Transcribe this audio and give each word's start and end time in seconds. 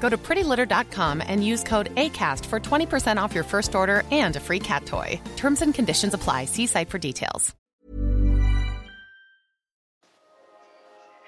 Go 0.00 0.08
to 0.08 0.16
prettylitter.com 0.16 1.22
and 1.26 1.44
use 1.44 1.64
code 1.64 1.94
ACAST 1.96 2.46
for 2.46 2.60
20% 2.60 3.20
off 3.20 3.34
your 3.34 3.44
first 3.44 3.74
order 3.74 4.02
and 4.10 4.36
a 4.36 4.40
free 4.40 4.60
cat 4.60 4.86
toy. 4.86 5.20
Terms 5.36 5.62
and 5.62 5.74
conditions 5.74 6.14
apply. 6.14 6.44
See 6.44 6.66
site 6.66 6.90
for 6.90 6.98
details. 6.98 7.54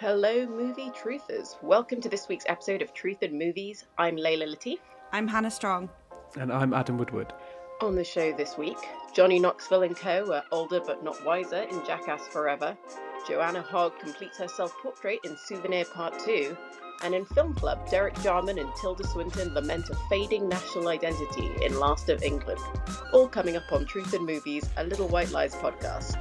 Hello, 0.00 0.46
movie 0.46 0.90
truthers. 0.90 1.60
Welcome 1.60 2.00
to 2.02 2.08
this 2.08 2.28
week's 2.28 2.44
episode 2.46 2.82
of 2.82 2.94
Truth 2.94 3.24
in 3.24 3.36
Movies. 3.36 3.84
I'm 3.98 4.14
Leila 4.14 4.46
Latif. 4.46 4.78
I'm 5.10 5.26
Hannah 5.26 5.50
Strong. 5.50 5.88
And 6.38 6.52
I'm 6.52 6.72
Adam 6.72 6.98
Woodward. 6.98 7.32
On 7.80 7.96
the 7.96 8.04
show 8.04 8.32
this 8.32 8.56
week, 8.56 8.78
Johnny 9.12 9.40
Knoxville 9.40 9.82
and 9.82 9.96
co. 9.96 10.32
are 10.32 10.44
older 10.52 10.80
but 10.80 11.02
not 11.02 11.24
wiser 11.24 11.62
in 11.62 11.84
Jackass 11.84 12.28
Forever. 12.28 12.78
Joanna 13.26 13.62
Hogg 13.62 13.98
completes 13.98 14.38
her 14.38 14.46
self 14.46 14.72
portrait 14.80 15.18
in 15.24 15.36
Souvenir 15.36 15.84
Part 15.86 16.16
2. 16.20 16.56
And 17.02 17.14
in 17.14 17.24
Film 17.24 17.54
Club, 17.54 17.88
Derek 17.90 18.20
Jarman 18.22 18.58
and 18.58 18.74
Tilda 18.80 19.06
Swinton 19.06 19.54
lament 19.54 19.88
a 19.90 19.94
fading 20.08 20.48
national 20.48 20.88
identity 20.88 21.48
in 21.64 21.78
Last 21.78 22.08
of 22.08 22.22
England. 22.22 22.60
All 23.12 23.28
coming 23.28 23.56
up 23.56 23.70
on 23.72 23.86
Truth 23.86 24.14
in 24.14 24.26
Movies, 24.26 24.68
a 24.76 24.84
Little 24.84 25.08
White 25.08 25.30
Lies 25.30 25.54
podcast. 25.54 26.16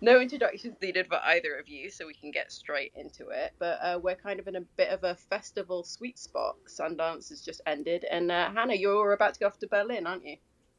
no 0.00 0.20
introductions 0.20 0.76
needed 0.80 1.06
for 1.06 1.20
either 1.24 1.56
of 1.56 1.68
you, 1.68 1.90
so 1.90 2.06
we 2.06 2.14
can 2.14 2.30
get 2.30 2.52
straight 2.52 2.92
into 2.94 3.28
it. 3.28 3.52
But 3.58 3.78
uh, 3.82 3.98
we're 4.02 4.14
kind 4.16 4.40
of 4.40 4.48
in 4.48 4.56
a 4.56 4.60
bit 4.60 4.90
of 4.90 5.04
a 5.04 5.14
festival 5.14 5.82
sweet 5.82 6.18
spot. 6.18 6.56
Sundance 6.66 7.28
has 7.30 7.40
just 7.40 7.60
ended, 7.66 8.04
and 8.10 8.30
uh, 8.30 8.50
Hannah, 8.50 8.74
you're 8.74 9.12
about 9.12 9.34
to 9.34 9.40
go 9.40 9.46
off 9.46 9.58
to 9.60 9.68
Berlin, 9.68 10.06
aren't 10.06 10.24
you? 10.24 10.36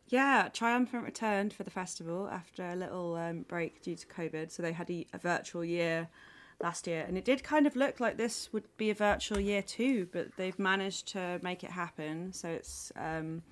Yeah, 0.09 0.49
Triumphant 0.51 1.03
returned 1.03 1.53
for 1.53 1.63
the 1.63 1.69
festival 1.69 2.27
after 2.31 2.67
a 2.67 2.75
little 2.75 3.15
um, 3.15 3.43
break 3.43 3.83
due 3.83 3.95
to 3.95 4.07
COVID. 4.07 4.49
So 4.49 4.63
they 4.63 4.71
had 4.71 4.89
a, 4.89 5.05
a, 5.13 5.19
virtual 5.19 5.63
year 5.63 6.07
last 6.59 6.87
year, 6.87 7.05
and 7.07 7.15
it 7.15 7.25
did 7.25 7.43
kind 7.43 7.67
of 7.67 7.75
look 7.75 7.99
like 7.99 8.17
this 8.17 8.51
would 8.51 8.65
be 8.77 8.89
a 8.89 8.95
virtual 8.95 9.39
year 9.39 9.61
too, 9.61 10.07
but 10.11 10.35
they've 10.35 10.57
managed 10.57 11.09
to 11.09 11.39
make 11.43 11.63
it 11.63 11.69
happen. 11.69 12.33
So 12.33 12.49
it's 12.49 12.91
um, 12.95 13.43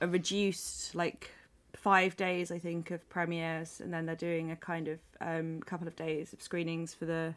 a 0.00 0.06
reduced, 0.06 0.94
like 0.94 1.32
five 1.74 2.16
days, 2.16 2.52
I 2.52 2.60
think, 2.60 2.92
of 2.92 3.08
premieres, 3.10 3.80
and 3.80 3.92
then 3.92 4.06
they're 4.06 4.14
doing 4.14 4.52
a 4.52 4.56
kind 4.56 4.86
of 4.86 5.00
um, 5.20 5.62
couple 5.62 5.88
of 5.88 5.96
days 5.96 6.32
of 6.32 6.40
screenings 6.40 6.94
for 6.94 7.06
the 7.06 7.34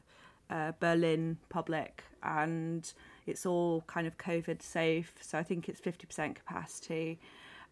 uh, 0.52 0.74
Berlin 0.80 1.40
public, 1.50 2.04
and 2.22 2.94
it's 3.26 3.44
all 3.44 3.84
kind 3.88 4.06
of 4.06 4.20
COVID 4.20 4.62
safe. 4.62 5.16
So 5.20 5.40
I 5.40 5.44
think 5.44 5.68
it's 5.68 5.80
fifty 5.80 6.06
percent 6.06 6.36
capacity. 6.36 7.20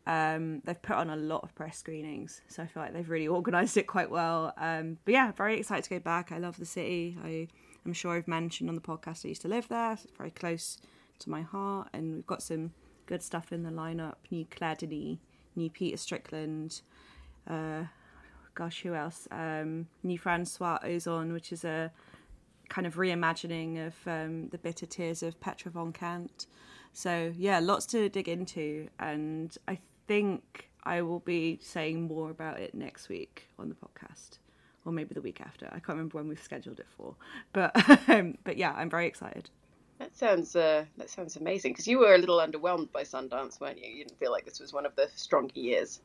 Um, 0.06 0.62
they've 0.66 0.82
put 0.82 0.98
on 0.98 1.10
a 1.10 1.16
lot 1.16 1.44
of 1.44 1.56
press 1.56 1.78
screenings, 1.78 2.42
so 2.48 2.64
I 2.64 2.68
feel 2.68 2.84
like 2.84 2.94
they've 2.94 3.10
really 3.10 3.28
organised 3.38 3.78
it 3.78 3.88
quite 3.88 4.10
well. 4.10 4.54
Um, 4.58 4.98
but 5.06 5.14
yeah, 5.14 5.32
very 5.32 5.58
excited 5.60 5.84
to 5.86 5.90
go 5.92 6.00
back. 6.00 6.32
I 6.32 6.38
love 6.38 6.58
the 6.58 6.66
city. 6.66 7.18
I, 7.24 7.48
I'm 7.86 7.94
sure 7.94 8.16
I've 8.16 8.28
mentioned 8.28 8.70
on 8.70 8.76
the 8.76 8.82
podcast 8.82 9.26
I 9.26 9.30
used 9.30 9.42
to 9.44 9.48
live 9.48 9.68
there. 9.68 9.96
So 9.98 10.04
it's 10.06 10.18
very 10.18 10.32
close 10.32 10.78
to 11.20 11.30
my 11.30 11.42
heart, 11.42 11.90
and 11.94 12.16
we've 12.16 12.28
got 12.28 12.44
some 12.44 12.72
good 13.06 13.24
stuff 13.24 13.52
in 13.52 13.64
the 13.64 13.70
lineup. 13.70 14.16
New 14.30 14.46
Claire 14.50 14.76
Denis, 14.76 15.18
new 15.56 15.70
Peter 15.70 15.98
Strickland. 15.98 16.82
Uh, 17.48 17.84
gosh, 18.56 18.82
who 18.82 18.94
else? 18.94 19.28
Um, 19.32 19.88
new 20.04 20.18
Francois 20.18 20.80
Ozon, 20.84 21.34
which 21.34 21.52
is 21.52 21.64
a 21.64 21.92
kind 22.70 22.88
of 22.88 22.96
reimagining 22.96 23.86
of 23.86 23.96
um, 24.08 24.50
the 24.50 24.58
bitter 24.58 24.86
tears 24.86 25.24
of 25.24 25.40
Petra 25.40 25.72
von 25.72 25.94
Kant. 25.94 26.48
So 26.94 27.34
yeah, 27.38 27.60
lots 27.60 27.86
to 27.88 28.10
dig 28.10 28.30
into, 28.30 28.88
and 29.00 29.56
I 29.68 29.80
think 30.14 30.70
I 30.84 31.02
will 31.02 31.22
be 31.22 31.60
saying 31.60 32.04
more 32.04 32.30
about 32.30 32.60
it 32.60 32.76
next 32.76 33.10
week 33.10 33.50
on 33.58 33.70
the 33.70 33.76
podcast, 33.76 34.38
or 34.86 34.92
maybe 34.92 35.16
the 35.16 35.22
week 35.22 35.42
after. 35.42 35.66
I 35.68 35.80
can't 35.80 35.90
remember 35.90 36.20
when 36.20 36.28
we've 36.28 36.42
scheduled 36.42 36.80
it 36.80 36.86
for, 36.96 37.16
but 37.52 37.72
um, 38.10 38.38
but 38.44 38.58
yeah, 38.58 38.74
I'm 38.74 38.92
very 38.92 39.08
excited. 39.08 39.50
That 39.98 40.16
sounds 40.16 40.56
uh, 40.56 40.86
that 40.98 41.10
sounds 41.10 41.36
amazing 41.36 41.72
because 41.72 41.88
you 41.88 41.98
were 41.98 42.14
a 42.14 42.20
little 42.20 42.38
underwhelmed 42.38 42.92
by 42.92 43.04
Sundance, 43.04 43.60
weren't 43.60 43.80
you? 43.84 43.90
You 43.90 44.06
didn't 44.06 44.20
feel 44.20 44.32
like 44.32 44.46
this 44.46 44.60
was 44.60 44.72
one 44.72 44.86
of 44.86 44.96
the 44.96 45.10
stronger 45.16 45.60
years. 45.60 46.00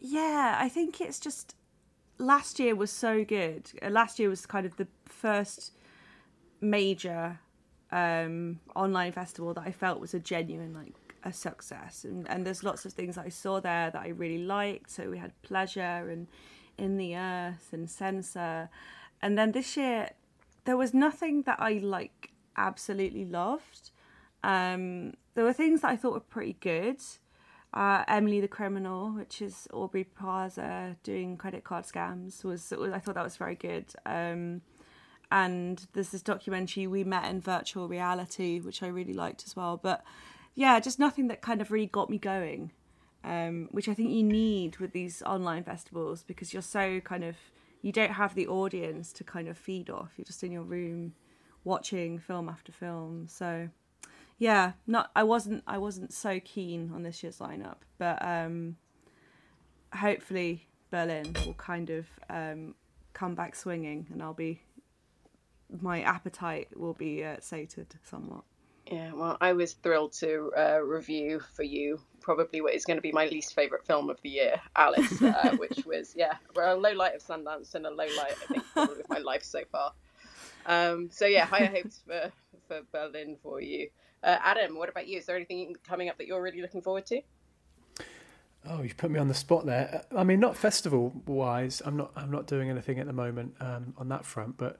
Yeah, 0.00 0.56
I 0.58 0.70
think 0.70 1.00
it's 1.02 1.20
just 1.20 1.54
last 2.16 2.58
year 2.58 2.74
was 2.74 2.90
so 2.90 3.22
good. 3.22 3.70
Uh, 3.82 3.90
last 3.90 4.18
year 4.18 4.30
was 4.30 4.46
kind 4.46 4.64
of 4.64 4.76
the 4.76 4.88
first 5.04 5.76
major 6.62 7.40
um, 7.90 8.60
online 8.74 9.12
festival 9.12 9.52
that 9.54 9.64
I 9.66 9.72
felt 9.72 10.00
was 10.00 10.14
a 10.14 10.20
genuine 10.20 10.72
like 10.72 10.94
a 11.24 11.32
success. 11.32 12.04
And, 12.04 12.28
and 12.28 12.46
there's 12.46 12.64
lots 12.64 12.84
of 12.84 12.92
things 12.92 13.18
I 13.18 13.28
saw 13.28 13.60
there 13.60 13.90
that 13.90 14.00
I 14.00 14.08
really 14.08 14.44
liked. 14.44 14.90
So 14.90 15.10
we 15.10 15.18
had 15.18 15.40
pleasure 15.42 16.08
and 16.10 16.26
in 16.78 16.96
the 16.96 17.16
earth 17.16 17.68
and 17.72 17.88
censor. 17.88 18.68
And 19.20 19.38
then 19.38 19.52
this 19.52 19.76
year 19.76 20.10
there 20.64 20.76
was 20.76 20.94
nothing 20.94 21.42
that 21.42 21.58
I 21.60 21.74
like 21.82 22.32
absolutely 22.56 23.24
loved. 23.24 23.90
Um, 24.44 25.14
there 25.34 25.44
were 25.44 25.52
things 25.52 25.82
that 25.82 25.90
I 25.90 25.96
thought 25.96 26.12
were 26.12 26.20
pretty 26.20 26.56
good. 26.60 27.00
Uh, 27.74 28.04
Emily 28.06 28.40
the 28.40 28.48
Criminal 28.48 29.10
which 29.12 29.40
is 29.40 29.66
Aubrey 29.72 30.04
Plaza 30.04 30.96
doing 31.02 31.38
credit 31.38 31.64
card 31.64 31.84
scams 31.84 32.44
was, 32.44 32.70
was 32.78 32.92
I 32.92 32.98
thought 32.98 33.14
that 33.14 33.24
was 33.24 33.36
very 33.36 33.54
good. 33.54 33.86
Um, 34.04 34.62
and 35.30 35.86
there's 35.94 36.10
this 36.10 36.20
documentary 36.20 36.86
we 36.86 37.04
met 37.04 37.24
in 37.30 37.40
virtual 37.40 37.88
reality 37.88 38.60
which 38.60 38.82
I 38.82 38.88
really 38.88 39.14
liked 39.14 39.44
as 39.46 39.56
well. 39.56 39.80
But 39.82 40.04
yeah, 40.54 40.80
just 40.80 40.98
nothing 40.98 41.28
that 41.28 41.40
kind 41.40 41.60
of 41.60 41.70
really 41.70 41.86
got 41.86 42.10
me 42.10 42.18
going, 42.18 42.72
um, 43.24 43.68
which 43.70 43.88
I 43.88 43.94
think 43.94 44.10
you 44.10 44.22
need 44.22 44.78
with 44.78 44.92
these 44.92 45.22
online 45.22 45.64
festivals 45.64 46.22
because 46.22 46.52
you're 46.52 46.62
so 46.62 47.00
kind 47.00 47.24
of 47.24 47.36
you 47.80 47.90
don't 47.90 48.12
have 48.12 48.34
the 48.34 48.46
audience 48.46 49.12
to 49.14 49.24
kind 49.24 49.48
of 49.48 49.58
feed 49.58 49.90
off. 49.90 50.12
You're 50.16 50.24
just 50.24 50.44
in 50.44 50.52
your 50.52 50.62
room 50.62 51.14
watching 51.64 52.18
film 52.18 52.48
after 52.48 52.72
film. 52.72 53.26
So 53.28 53.68
yeah, 54.38 54.72
not 54.86 55.10
I 55.16 55.22
wasn't 55.22 55.62
I 55.66 55.78
wasn't 55.78 56.12
so 56.12 56.40
keen 56.40 56.92
on 56.94 57.02
this 57.02 57.22
year's 57.22 57.38
lineup, 57.38 57.78
but 57.98 58.24
um, 58.24 58.76
hopefully 59.94 60.68
Berlin 60.90 61.34
will 61.46 61.54
kind 61.54 61.90
of 61.90 62.06
um, 62.28 62.74
come 63.12 63.34
back 63.34 63.54
swinging, 63.56 64.06
and 64.12 64.22
I'll 64.22 64.34
be 64.34 64.60
my 65.80 66.02
appetite 66.02 66.68
will 66.76 66.94
be 66.94 67.24
uh, 67.24 67.36
sated 67.40 67.94
somewhat. 68.02 68.44
Yeah, 68.92 69.12
well, 69.14 69.38
I 69.40 69.54
was 69.54 69.72
thrilled 69.72 70.12
to 70.20 70.52
uh, 70.54 70.80
review 70.82 71.40
for 71.54 71.62
you 71.62 71.98
probably 72.20 72.60
what 72.60 72.74
is 72.74 72.84
going 72.84 72.98
to 72.98 73.02
be 73.02 73.10
my 73.10 73.24
least 73.24 73.54
favorite 73.54 73.86
film 73.86 74.10
of 74.10 74.20
the 74.20 74.28
year, 74.28 74.60
Alice, 74.76 75.22
uh, 75.22 75.56
which 75.56 75.86
was 75.86 76.14
yeah, 76.14 76.34
a 76.60 76.74
low 76.74 76.92
light 76.92 77.14
of 77.14 77.22
Sundance 77.22 77.74
and 77.74 77.86
a 77.86 77.90
low 77.90 78.04
light 78.04 78.34
I 78.42 78.52
think 78.52 78.64
probably 78.74 79.00
of 79.00 79.08
my 79.08 79.18
life 79.24 79.44
so 79.44 79.60
far. 79.72 79.94
Um, 80.66 81.08
so 81.10 81.24
yeah, 81.24 81.46
higher 81.46 81.68
hopes 81.68 82.02
for 82.06 82.30
for 82.68 82.82
Berlin 82.92 83.38
for 83.42 83.62
you. 83.62 83.88
Uh, 84.22 84.36
Adam, 84.44 84.76
what 84.76 84.90
about 84.90 85.08
you? 85.08 85.16
Is 85.16 85.24
there 85.24 85.36
anything 85.36 85.74
coming 85.88 86.10
up 86.10 86.18
that 86.18 86.26
you're 86.26 86.42
really 86.42 86.60
looking 86.60 86.82
forward 86.82 87.06
to? 87.06 87.22
Oh, 88.68 88.82
you've 88.82 88.98
put 88.98 89.10
me 89.10 89.18
on 89.18 89.28
the 89.28 89.34
spot 89.34 89.64
there. 89.64 90.04
I 90.14 90.22
mean, 90.22 90.38
not 90.38 90.54
festival 90.54 91.14
wise. 91.26 91.80
I'm 91.86 91.96
not. 91.96 92.12
I'm 92.14 92.30
not 92.30 92.46
doing 92.46 92.68
anything 92.68 92.98
at 92.98 93.06
the 93.06 93.14
moment 93.14 93.54
um, 93.58 93.94
on 93.96 94.10
that 94.10 94.26
front. 94.26 94.58
But 94.58 94.76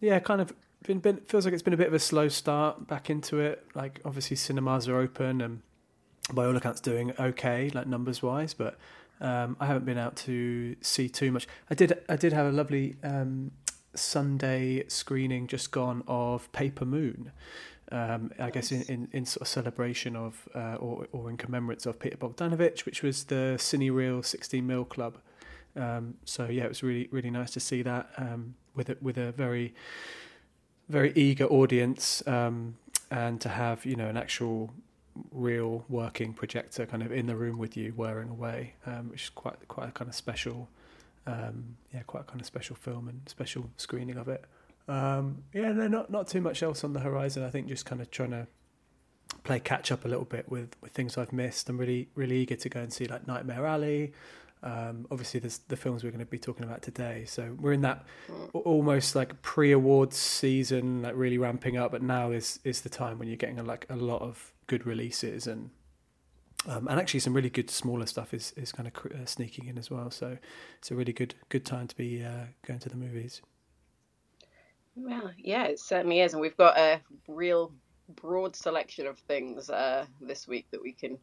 yeah, 0.00 0.18
kind 0.18 0.42
of 0.42 0.52
been, 0.84 0.98
been 1.00 1.18
feels 1.26 1.44
like 1.44 1.54
it's 1.54 1.62
been 1.62 1.74
a 1.74 1.78
bit 1.78 1.88
of 1.88 1.94
a 1.94 1.98
slow 1.98 2.28
start 2.28 2.86
back 2.86 3.10
into 3.10 3.38
it. 3.40 3.64
Like 3.74 4.00
obviously 4.04 4.36
cinemas 4.36 4.88
are 4.88 4.98
open 4.98 5.40
and 5.40 5.62
by 6.32 6.44
all 6.44 6.56
accounts 6.56 6.80
doing 6.80 7.12
okay, 7.18 7.70
like 7.70 7.86
numbers 7.86 8.22
wise, 8.22 8.54
but 8.54 8.78
um, 9.20 9.56
I 9.58 9.66
haven't 9.66 9.84
been 9.84 9.98
out 9.98 10.16
to 10.16 10.76
see 10.80 11.08
too 11.08 11.32
much. 11.32 11.46
I 11.70 11.74
did 11.74 11.98
I 12.08 12.16
did 12.16 12.32
have 12.32 12.46
a 12.46 12.52
lovely 12.52 12.96
um, 13.02 13.52
Sunday 13.94 14.84
screening 14.88 15.46
just 15.46 15.70
gone 15.70 16.02
of 16.06 16.50
Paper 16.52 16.84
Moon, 16.84 17.32
Um, 17.90 18.30
I 18.38 18.50
guess 18.50 18.70
in, 18.70 18.82
in, 18.82 19.08
in, 19.12 19.24
sort 19.24 19.42
of 19.42 19.48
celebration 19.48 20.14
of 20.14 20.48
uh, 20.54 20.76
or, 20.76 21.08
or 21.12 21.30
in 21.30 21.36
commemorance 21.36 21.86
of 21.86 21.98
Peter 21.98 22.16
Bogdanovich, 22.16 22.84
which 22.84 23.02
was 23.02 23.24
the 23.24 23.56
Cinereal 23.58 24.24
16 24.24 24.66
Mil 24.66 24.84
Club. 24.84 25.18
Um, 25.74 26.14
so 26.24 26.46
yeah, 26.46 26.64
it 26.64 26.68
was 26.68 26.82
really 26.82 27.08
really 27.10 27.30
nice 27.30 27.50
to 27.52 27.60
see 27.60 27.82
that 27.82 28.10
um, 28.18 28.54
with 28.74 28.90
a, 28.90 28.96
with 29.00 29.16
a 29.16 29.32
very 29.32 29.74
very 30.88 31.12
eager 31.14 31.44
audience 31.46 32.26
um, 32.26 32.76
and 33.10 33.40
to 33.40 33.48
have 33.48 33.84
you 33.84 33.96
know 33.96 34.08
an 34.08 34.16
actual 34.16 34.70
real 35.32 35.84
working 35.88 36.32
projector 36.32 36.86
kind 36.86 37.02
of 37.02 37.12
in 37.12 37.26
the 37.26 37.36
room 37.36 37.58
with 37.58 37.76
you 37.76 37.92
wearing 37.96 38.28
away, 38.28 38.74
um, 38.86 39.10
which 39.10 39.24
is 39.24 39.30
quite 39.30 39.56
quite 39.68 39.88
a 39.88 39.92
kind 39.92 40.08
of 40.08 40.14
special, 40.14 40.68
um, 41.26 41.76
yeah, 41.92 42.02
quite 42.06 42.20
a 42.20 42.24
kind 42.24 42.40
of 42.40 42.46
special 42.46 42.76
film 42.76 43.08
and 43.08 43.20
special 43.26 43.70
screening 43.76 44.16
of 44.16 44.28
it. 44.28 44.44
Um, 44.86 45.42
yeah, 45.52 45.72
no, 45.72 45.86
not 45.88 46.10
not 46.10 46.28
too 46.28 46.40
much 46.40 46.62
else 46.62 46.84
on 46.84 46.92
the 46.92 47.00
horizon. 47.00 47.44
I 47.44 47.50
think 47.50 47.68
just 47.68 47.84
kind 47.84 48.00
of 48.00 48.10
trying 48.10 48.30
to 48.30 48.46
play 49.44 49.60
catch 49.60 49.92
up 49.92 50.04
a 50.04 50.08
little 50.08 50.24
bit 50.24 50.50
with 50.50 50.76
with 50.80 50.92
things 50.92 51.18
I've 51.18 51.32
missed. 51.32 51.68
I'm 51.68 51.78
really 51.78 52.08
really 52.14 52.38
eager 52.38 52.56
to 52.56 52.68
go 52.68 52.80
and 52.80 52.92
see 52.92 53.06
like 53.06 53.26
Nightmare 53.26 53.66
Alley. 53.66 54.12
Um, 54.62 55.06
obviously, 55.10 55.40
there's 55.40 55.58
the 55.68 55.76
films 55.76 56.02
we're 56.02 56.10
going 56.10 56.24
to 56.24 56.26
be 56.26 56.38
talking 56.38 56.64
about 56.64 56.82
today. 56.82 57.24
So 57.26 57.56
we're 57.60 57.72
in 57.72 57.82
that 57.82 58.04
almost 58.52 59.14
like 59.14 59.40
pre-awards 59.42 60.16
season, 60.16 61.02
like 61.02 61.14
really 61.16 61.38
ramping 61.38 61.76
up. 61.76 61.92
But 61.92 62.02
now 62.02 62.30
is 62.30 62.60
is 62.64 62.80
the 62.80 62.88
time 62.88 63.18
when 63.18 63.28
you're 63.28 63.36
getting 63.36 63.58
a, 63.58 63.62
like 63.62 63.86
a 63.88 63.96
lot 63.96 64.22
of 64.22 64.52
good 64.66 64.86
releases 64.86 65.46
and 65.46 65.70
um, 66.66 66.88
and 66.88 66.98
actually 66.98 67.20
some 67.20 67.34
really 67.34 67.50
good 67.50 67.70
smaller 67.70 68.06
stuff 68.06 68.34
is 68.34 68.52
is 68.56 68.72
kind 68.72 68.88
of 68.88 69.12
uh, 69.12 69.24
sneaking 69.24 69.66
in 69.66 69.78
as 69.78 69.90
well. 69.90 70.10
So 70.10 70.38
it's 70.78 70.90
a 70.90 70.94
really 70.94 71.12
good 71.12 71.34
good 71.48 71.64
time 71.64 71.86
to 71.86 71.96
be 71.96 72.24
uh, 72.24 72.46
going 72.66 72.80
to 72.80 72.88
the 72.88 72.96
movies. 72.96 73.42
Well, 74.96 75.30
yeah, 75.38 75.64
it 75.64 75.78
certainly 75.78 76.20
is, 76.20 76.32
and 76.32 76.40
we've 76.40 76.56
got 76.56 76.76
a 76.76 77.00
real 77.28 77.72
broad 78.16 78.56
selection 78.56 79.06
of 79.06 79.18
things 79.18 79.70
uh, 79.70 80.06
this 80.20 80.48
week 80.48 80.66
that 80.72 80.82
we 80.82 80.92
can 80.92 81.18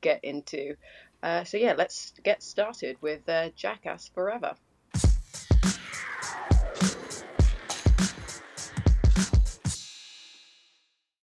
get 0.00 0.22
into. 0.22 0.76
Uh, 1.22 1.44
so 1.44 1.56
yeah, 1.56 1.74
let's 1.76 2.12
get 2.22 2.42
started 2.42 2.96
with 3.00 3.28
uh, 3.28 3.50
Jackass 3.56 4.08
Forever. 4.08 4.54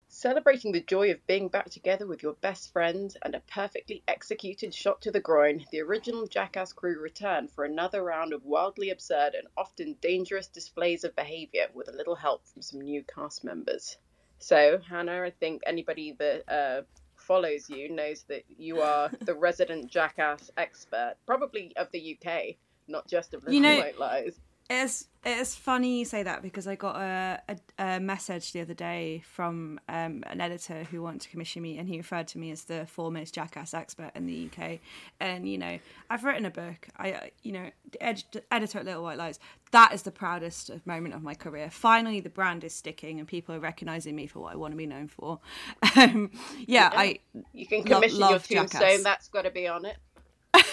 Celebrating 0.09 0.71
the 0.71 0.81
joy 0.81 1.11
of 1.11 1.25
being 1.27 1.47
back 1.47 1.69
together 1.69 2.07
with 2.07 2.23
your 2.23 2.33
best 2.33 2.73
friends 2.73 3.15
and 3.21 3.35
a 3.35 3.39
perfectly 3.41 4.03
executed 4.07 4.73
shot 4.73 4.99
to 4.99 5.11
the 5.11 5.19
groin, 5.19 5.63
the 5.71 5.79
original 5.79 6.25
Jackass 6.25 6.73
crew 6.73 6.99
return 6.99 7.47
for 7.47 7.63
another 7.63 8.03
round 8.03 8.33
of 8.33 8.43
wildly 8.43 8.89
absurd 8.89 9.35
and 9.35 9.47
often 9.55 9.95
dangerous 10.01 10.47
displays 10.47 11.03
of 11.03 11.15
behaviour 11.15 11.67
with 11.73 11.87
a 11.87 11.95
little 11.95 12.15
help 12.15 12.47
from 12.47 12.63
some 12.63 12.81
new 12.81 13.03
cast 13.03 13.43
members. 13.43 13.97
So, 14.39 14.79
Hannah, 14.79 15.21
I 15.21 15.29
think 15.29 15.61
anybody 15.65 16.13
that 16.19 16.51
uh, 16.51 16.81
follows 17.27 17.69
you 17.69 17.89
knows 17.89 18.23
that 18.29 18.43
you 18.57 18.81
are 18.81 19.11
the 19.21 19.35
resident 19.47 19.91
Jackass 19.91 20.49
expert, 20.57 21.15
probably 21.25 21.73
of 21.75 21.91
the 21.91 22.17
UK, 22.17 22.55
not 22.87 23.07
just 23.07 23.33
of 23.33 23.43
Little 23.43 23.53
you 23.53 23.61
know, 23.61 23.91
Lies. 23.99 24.39
It's 24.69 25.07
it's 25.25 25.55
funny 25.55 25.99
you 25.99 26.05
say 26.05 26.23
that 26.23 26.41
because 26.41 26.67
I 26.67 26.75
got 26.75 26.95
a, 26.95 27.41
a, 27.49 27.57
a 27.77 27.99
message 27.99 28.53
the 28.53 28.61
other 28.61 28.73
day 28.73 29.23
from 29.25 29.79
um, 29.89 30.23
an 30.27 30.39
editor 30.39 30.83
who 30.85 31.01
wanted 31.01 31.21
to 31.21 31.29
commission 31.29 31.61
me, 31.61 31.77
and 31.77 31.87
he 31.87 31.97
referred 31.97 32.27
to 32.29 32.37
me 32.37 32.51
as 32.51 32.63
the 32.63 32.85
foremost 32.85 33.33
jackass 33.33 33.73
expert 33.73 34.11
in 34.15 34.25
the 34.25 34.49
UK. 34.49 34.79
And 35.19 35.47
you 35.47 35.57
know, 35.57 35.79
I've 36.09 36.23
written 36.23 36.45
a 36.45 36.49
book. 36.49 36.87
I 36.97 37.31
you 37.43 37.51
know, 37.51 37.69
ed- 37.99 38.23
editor 38.51 38.79
at 38.79 38.85
Little 38.85 39.03
White 39.03 39.17
Lies. 39.17 39.39
That 39.71 39.93
is 39.93 40.03
the 40.03 40.11
proudest 40.11 40.71
moment 40.85 41.13
of 41.13 41.23
my 41.23 41.33
career. 41.33 41.69
Finally, 41.69 42.21
the 42.21 42.29
brand 42.29 42.63
is 42.63 42.73
sticking, 42.73 43.19
and 43.19 43.27
people 43.27 43.53
are 43.55 43.59
recognizing 43.59 44.15
me 44.15 44.27
for 44.27 44.39
what 44.39 44.53
I 44.53 44.55
want 44.57 44.71
to 44.73 44.77
be 44.77 44.87
known 44.87 45.07
for. 45.07 45.39
Um, 45.97 46.29
yeah, 46.67 46.91
yeah, 46.93 46.99
I. 46.99 47.19
You 47.53 47.65
can 47.65 47.83
commission 47.83 48.19
lo- 48.19 48.29
your 48.29 48.39
tombstone. 48.39 48.81
Jackass. 48.81 49.03
That's 49.03 49.27
got 49.29 49.43
to 49.43 49.51
be 49.51 49.67
on 49.67 49.85
it. 49.85 49.97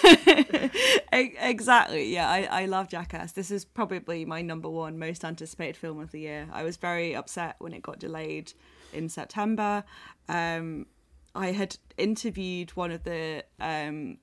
exactly. 1.11 2.13
Yeah, 2.13 2.29
I, 2.29 2.47
I 2.51 2.65
love 2.65 2.89
Jackass. 2.89 3.31
This 3.33 3.51
is 3.51 3.65
probably 3.65 4.25
my 4.25 4.41
number 4.41 4.69
one 4.69 4.97
most 4.99 5.23
anticipated 5.23 5.77
film 5.77 5.99
of 5.99 6.11
the 6.11 6.19
year. 6.21 6.47
I 6.51 6.63
was 6.63 6.77
very 6.77 7.15
upset 7.15 7.55
when 7.59 7.73
it 7.73 7.81
got 7.81 7.99
delayed 7.99 8.53
in 8.93 9.09
September. 9.09 9.83
Um, 10.29 10.87
I 11.33 11.51
had 11.51 11.77
interviewed 11.97 12.71
one 12.71 12.91
of 12.91 13.03
the 13.03 13.43
um, 13.59 14.17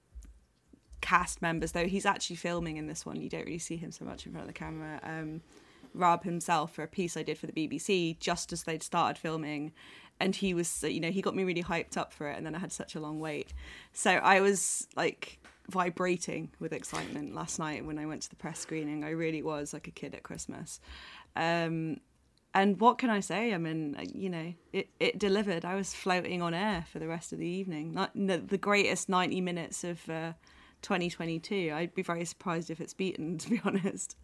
cast 1.00 1.43
members, 1.43 1.73
though 1.73 1.87
he's 1.87 2.06
actually 2.06 2.37
filming 2.37 2.76
in 2.76 2.87
this 2.87 3.05
one. 3.05 3.20
You 3.20 3.29
don't 3.29 3.44
really 3.44 3.58
see 3.58 3.76
him 3.76 3.90
so 3.90 4.05
much 4.05 4.26
in 4.26 4.32
front 4.32 4.49
of 4.49 4.55
the 4.55 4.58
camera. 4.58 5.00
Um, 5.02 5.43
Raab 5.94 6.25
Himself 6.25 6.73
for 6.73 6.82
a 6.82 6.88
piece 6.88 7.17
I 7.17 7.23
did 7.23 7.37
for 7.37 7.46
the 7.46 7.52
BBC 7.52 8.19
just 8.19 8.52
as 8.52 8.62
they'd 8.62 8.82
started 8.82 9.20
filming 9.20 9.73
and 10.23 10.37
he 10.37 10.55
was 10.55 10.84
you 10.84 11.00
know 11.00 11.11
he 11.11 11.20
got 11.20 11.34
me 11.34 11.43
really 11.43 11.62
hyped 11.62 11.96
up 11.96 12.12
for 12.12 12.29
it 12.29 12.37
and 12.37 12.46
then 12.46 12.55
i 12.55 12.58
had 12.58 12.73
such 12.73 12.94
a 12.94 13.00
long 13.00 13.19
wait 13.19 13.52
so 13.93 14.12
i 14.12 14.40
was 14.40 14.87
like 14.94 15.40
vibrating 15.69 16.50
with 16.59 16.73
excitement 16.73 17.35
last 17.35 17.59
night 17.59 17.85
when 17.85 17.99
i 17.99 18.06
went 18.06 18.23
to 18.23 18.31
the 18.31 18.37
press 18.37 18.59
screening. 18.59 19.05
I 19.05 19.11
really 19.11 19.43
was 19.43 19.73
like 19.73 19.88
a 19.88 19.93
kid 19.93 20.14
at 20.14 20.23
christmas. 20.23 20.81
Um, 21.37 21.99
and 22.55 22.79
what 22.81 22.99
can 22.99 23.11
i 23.11 23.20
say? 23.20 23.55
I 23.55 23.59
mean 23.59 23.97
you 24.14 24.31
know 24.31 24.55
it, 24.73 24.88
it 25.00 25.19
delivered. 25.19 25.64
I 25.64 25.75
was 25.75 25.94
floating 25.94 26.43
on 26.43 26.55
air 26.55 26.85
for 26.91 26.99
the 26.99 27.09
rest 27.09 27.32
of 27.32 27.38
the 27.38 27.47
evening. 27.47 27.93
Not, 27.93 28.12
the 28.14 28.59
greatest 28.59 29.09
90 29.09 29.41
minutes 29.41 29.85
of 29.85 30.09
uh, 30.09 30.32
2022 30.82 31.73
i'd 31.73 31.94
be 31.94 32.03
very 32.03 32.25
surprised 32.25 32.69
if 32.69 32.81
it's 32.81 32.93
beaten 32.93 33.38
to 33.38 33.49
be 33.49 33.61
honest 33.65 34.17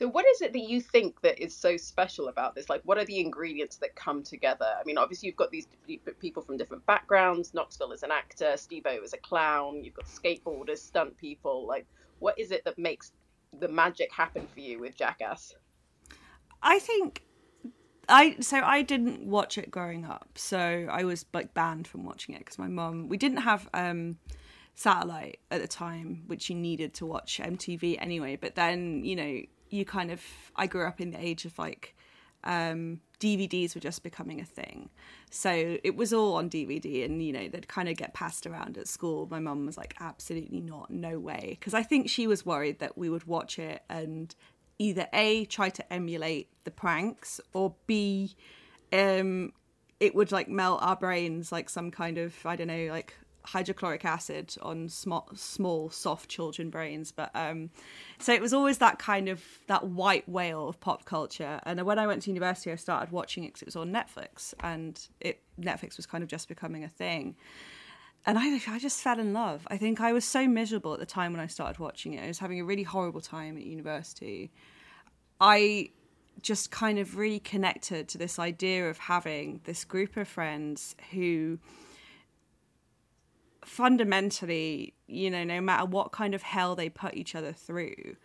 so, 0.00 0.08
what 0.08 0.24
is 0.26 0.40
it 0.40 0.54
that 0.54 0.62
you 0.62 0.80
think 0.80 1.20
that 1.20 1.38
is 1.38 1.54
so 1.54 1.76
special 1.76 2.28
about 2.28 2.54
this? 2.54 2.70
Like, 2.70 2.80
what 2.84 2.96
are 2.96 3.04
the 3.04 3.20
ingredients 3.20 3.76
that 3.76 3.94
come 3.94 4.22
together? 4.22 4.64
I 4.64 4.82
mean, 4.86 4.96
obviously, 4.96 5.26
you've 5.26 5.36
got 5.36 5.50
these 5.50 5.68
people 6.18 6.42
from 6.42 6.56
different 6.56 6.86
backgrounds. 6.86 7.52
Knoxville 7.52 7.92
is 7.92 8.02
an 8.02 8.10
actor, 8.10 8.56
Steve-O 8.56 9.02
is 9.04 9.12
a 9.12 9.18
clown. 9.18 9.84
You've 9.84 9.92
got 9.92 10.06
skateboarders, 10.06 10.78
stunt 10.78 11.18
people. 11.18 11.66
Like, 11.66 11.84
what 12.18 12.38
is 12.38 12.50
it 12.50 12.64
that 12.64 12.78
makes 12.78 13.12
the 13.58 13.68
magic 13.68 14.10
happen 14.10 14.48
for 14.54 14.60
you 14.60 14.80
with 14.80 14.96
Jackass? 14.96 15.54
I 16.62 16.78
think 16.78 17.22
I 18.08 18.36
so 18.40 18.56
I 18.56 18.80
didn't 18.80 19.26
watch 19.26 19.58
it 19.58 19.70
growing 19.70 20.06
up, 20.06 20.30
so 20.36 20.88
I 20.90 21.04
was 21.04 21.26
like 21.34 21.52
banned 21.52 21.86
from 21.86 22.06
watching 22.06 22.34
it 22.34 22.38
because 22.38 22.58
my 22.58 22.68
mum. 22.68 23.10
We 23.10 23.18
didn't 23.18 23.42
have 23.42 23.68
um, 23.74 24.16
satellite 24.74 25.40
at 25.50 25.60
the 25.60 25.68
time, 25.68 26.22
which 26.26 26.48
you 26.48 26.56
needed 26.56 26.94
to 26.94 27.04
watch 27.04 27.38
MTV 27.44 27.98
anyway. 28.00 28.36
But 28.36 28.54
then 28.54 29.04
you 29.04 29.14
know 29.14 29.40
you 29.70 29.84
kind 29.84 30.10
of 30.10 30.22
I 30.56 30.66
grew 30.66 30.86
up 30.86 31.00
in 31.00 31.10
the 31.10 31.24
age 31.24 31.44
of 31.44 31.58
like 31.58 31.94
um, 32.44 33.00
DVDs 33.18 33.74
were 33.74 33.80
just 33.80 34.02
becoming 34.02 34.40
a 34.40 34.44
thing. 34.44 34.88
So 35.30 35.78
it 35.84 35.96
was 35.96 36.12
all 36.12 36.34
on 36.34 36.48
DVD 36.48 37.04
and, 37.04 37.22
you 37.22 37.32
know, 37.32 37.48
they'd 37.48 37.68
kind 37.68 37.88
of 37.88 37.96
get 37.96 38.14
passed 38.14 38.46
around 38.46 38.78
at 38.78 38.88
school. 38.88 39.28
My 39.30 39.38
mum 39.38 39.66
was 39.66 39.76
like, 39.76 39.94
absolutely 40.00 40.60
not, 40.60 40.90
no 40.90 41.18
way. 41.18 41.56
Because 41.58 41.74
I 41.74 41.82
think 41.82 42.08
she 42.08 42.26
was 42.26 42.46
worried 42.46 42.78
that 42.80 42.96
we 42.96 43.10
would 43.10 43.26
watch 43.26 43.58
it 43.58 43.82
and 43.88 44.34
either 44.78 45.06
A, 45.12 45.44
try 45.44 45.68
to 45.68 45.92
emulate 45.92 46.48
the 46.64 46.70
pranks 46.70 47.40
or 47.52 47.74
B, 47.86 48.34
um, 48.92 49.52
it 50.00 50.14
would 50.14 50.32
like 50.32 50.48
melt 50.48 50.82
our 50.82 50.96
brains 50.96 51.52
like 51.52 51.68
some 51.68 51.90
kind 51.90 52.16
of, 52.16 52.34
I 52.46 52.56
don't 52.56 52.68
know, 52.68 52.88
like 52.90 53.14
hydrochloric 53.44 54.04
acid 54.04 54.54
on 54.62 54.88
small, 54.88 55.28
small 55.34 55.90
soft 55.90 56.28
children 56.28 56.70
brains 56.70 57.10
but 57.12 57.30
um 57.34 57.70
so 58.18 58.32
it 58.32 58.40
was 58.40 58.52
always 58.52 58.78
that 58.78 58.98
kind 58.98 59.28
of 59.28 59.42
that 59.66 59.88
white 59.88 60.28
whale 60.28 60.68
of 60.68 60.78
pop 60.80 61.04
culture 61.04 61.60
and 61.64 61.80
when 61.84 61.98
i 61.98 62.06
went 62.06 62.22
to 62.22 62.30
university 62.30 62.70
i 62.70 62.76
started 62.76 63.10
watching 63.12 63.44
it 63.44 63.48
because 63.48 63.62
it 63.62 63.66
was 63.66 63.76
on 63.76 63.90
netflix 63.90 64.52
and 64.60 65.08
it 65.20 65.42
netflix 65.58 65.96
was 65.96 66.06
kind 66.06 66.22
of 66.22 66.28
just 66.28 66.48
becoming 66.48 66.84
a 66.84 66.88
thing 66.88 67.34
and 68.26 68.38
I, 68.38 68.60
I 68.68 68.78
just 68.78 69.00
fell 69.00 69.18
in 69.18 69.32
love. 69.32 69.66
I 69.68 69.78
think 69.78 70.00
I 70.00 70.12
was 70.12 70.24
so 70.24 70.46
miserable 70.46 70.92
at 70.92 71.00
the 71.00 71.06
time 71.06 71.32
when 71.32 71.40
I 71.40 71.46
started 71.46 71.78
watching 71.78 72.14
it. 72.14 72.22
I 72.22 72.26
was 72.26 72.38
having 72.38 72.60
a 72.60 72.64
really 72.64 72.82
horrible 72.82 73.22
time 73.22 73.56
at 73.56 73.62
university. 73.62 74.52
I 75.40 75.90
just 76.42 76.70
kind 76.70 76.98
of 76.98 77.16
really 77.16 77.40
connected 77.40 78.08
to 78.08 78.18
this 78.18 78.38
idea 78.38 78.88
of 78.88 78.98
having 78.98 79.60
this 79.64 79.84
group 79.84 80.16
of 80.16 80.28
friends 80.28 80.94
who 81.12 81.58
fundamentally, 83.70 84.94
you 85.06 85.30
know, 85.30 85.44
no 85.44 85.60
matter 85.60 85.86
what 85.86 86.10
kind 86.10 86.34
of 86.34 86.42
hell 86.42 86.74
they 86.74 86.88
put 86.88 87.14
each 87.14 87.36
other 87.36 87.52
through, 87.52 88.16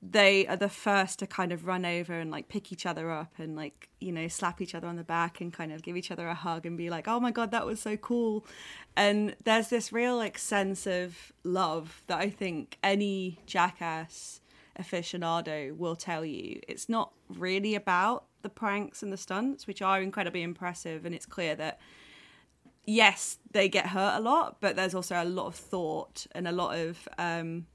they 0.00 0.46
are 0.46 0.56
the 0.56 0.68
first 0.68 1.18
to 1.18 1.26
kind 1.26 1.50
of 1.50 1.66
run 1.66 1.84
over 1.84 2.12
and 2.12 2.30
like 2.30 2.48
pick 2.48 2.70
each 2.70 2.86
other 2.86 3.10
up 3.10 3.32
and 3.38 3.56
like, 3.56 3.88
you 4.00 4.12
know, 4.12 4.28
slap 4.28 4.60
each 4.60 4.76
other 4.76 4.86
on 4.86 4.94
the 4.94 5.02
back 5.02 5.40
and 5.40 5.52
kind 5.52 5.72
of 5.72 5.82
give 5.82 5.96
each 5.96 6.12
other 6.12 6.28
a 6.28 6.34
hug 6.34 6.64
and 6.64 6.78
be 6.78 6.88
like, 6.88 7.08
oh 7.08 7.18
my 7.18 7.32
God, 7.32 7.50
that 7.50 7.66
was 7.66 7.80
so 7.80 7.96
cool. 7.96 8.46
And 8.96 9.34
there's 9.42 9.68
this 9.68 9.92
real 9.92 10.16
like 10.16 10.38
sense 10.38 10.86
of 10.86 11.32
love 11.42 12.02
that 12.06 12.20
I 12.20 12.30
think 12.30 12.78
any 12.84 13.40
jackass 13.44 14.40
aficionado 14.78 15.76
will 15.76 15.96
tell 15.96 16.24
you. 16.24 16.60
It's 16.68 16.88
not 16.88 17.10
really 17.28 17.74
about 17.74 18.26
the 18.42 18.48
pranks 18.48 19.02
and 19.02 19.12
the 19.12 19.16
stunts, 19.16 19.66
which 19.66 19.82
are 19.82 20.00
incredibly 20.00 20.42
impressive. 20.42 21.04
And 21.04 21.12
it's 21.12 21.26
clear 21.26 21.56
that 21.56 21.80
yes, 22.86 23.38
they 23.50 23.68
get 23.68 23.88
hurt 23.88 24.16
a 24.16 24.20
lot, 24.20 24.58
but 24.60 24.76
there's 24.76 24.94
also 24.94 25.22
a 25.22 25.24
lot 25.24 25.46
of 25.46 25.54
thought 25.54 26.26
and 26.32 26.48
a 26.48 26.52
lot 26.52 26.78
of 26.78 27.08
um, 27.18 27.66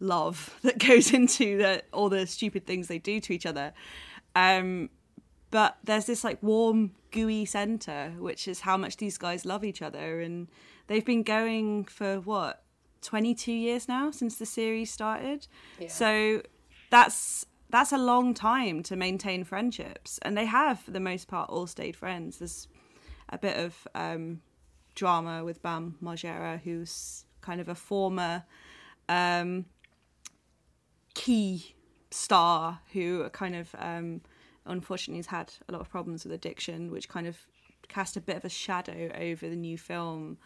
love 0.00 0.56
that 0.62 0.78
goes 0.78 1.12
into 1.12 1.58
the, 1.58 1.82
all 1.92 2.08
the 2.08 2.26
stupid 2.26 2.66
things 2.66 2.88
they 2.88 2.98
do 2.98 3.20
to 3.20 3.32
each 3.32 3.46
other. 3.46 3.72
Um, 4.34 4.90
but 5.50 5.76
there's 5.84 6.06
this 6.06 6.24
like 6.24 6.42
warm, 6.42 6.92
gooey 7.10 7.44
center, 7.44 8.12
which 8.18 8.48
is 8.48 8.60
how 8.60 8.76
much 8.76 8.96
these 8.96 9.18
guys 9.18 9.44
love 9.44 9.64
each 9.64 9.82
other, 9.82 10.20
and 10.20 10.48
they've 10.88 11.04
been 11.04 11.22
going 11.22 11.84
for 11.84 12.20
what 12.20 12.64
22 13.02 13.52
years 13.52 13.86
now 13.86 14.10
since 14.10 14.36
the 14.36 14.46
series 14.46 14.90
started. 14.90 15.46
Yeah. 15.78 15.88
So 15.88 16.42
that's 16.90 17.46
that's 17.70 17.92
a 17.92 17.98
long 17.98 18.34
time 18.34 18.82
to 18.84 18.96
maintain 18.96 19.44
friendships, 19.44 20.18
and 20.22 20.36
they 20.36 20.46
have 20.46 20.80
for 20.80 20.90
the 20.90 20.98
most 20.98 21.28
part 21.28 21.50
all 21.50 21.68
stayed 21.68 21.94
friends. 21.94 22.38
There's 22.38 22.66
a 23.28 23.38
bit 23.38 23.56
of 23.56 23.86
um, 23.94 24.40
drama 24.94 25.44
with 25.44 25.62
Bam 25.62 25.96
Margera, 26.02 26.60
who's 26.60 27.24
kind 27.40 27.60
of 27.60 27.68
a 27.68 27.74
former 27.74 28.44
um, 29.08 29.66
key 31.14 31.74
star 32.10 32.80
who 32.92 33.28
kind 33.30 33.56
of 33.56 33.74
um, 33.78 34.20
unfortunately 34.66 35.18
has 35.18 35.26
had 35.26 35.52
a 35.68 35.72
lot 35.72 35.80
of 35.80 35.90
problems 35.90 36.24
with 36.24 36.32
addiction, 36.32 36.90
which 36.90 37.08
kind 37.08 37.26
of 37.26 37.38
cast 37.88 38.16
a 38.16 38.20
bit 38.20 38.36
of 38.36 38.44
a 38.44 38.48
shadow 38.48 39.10
over 39.18 39.48
the 39.48 39.56
new 39.56 39.76
film. 39.76 40.38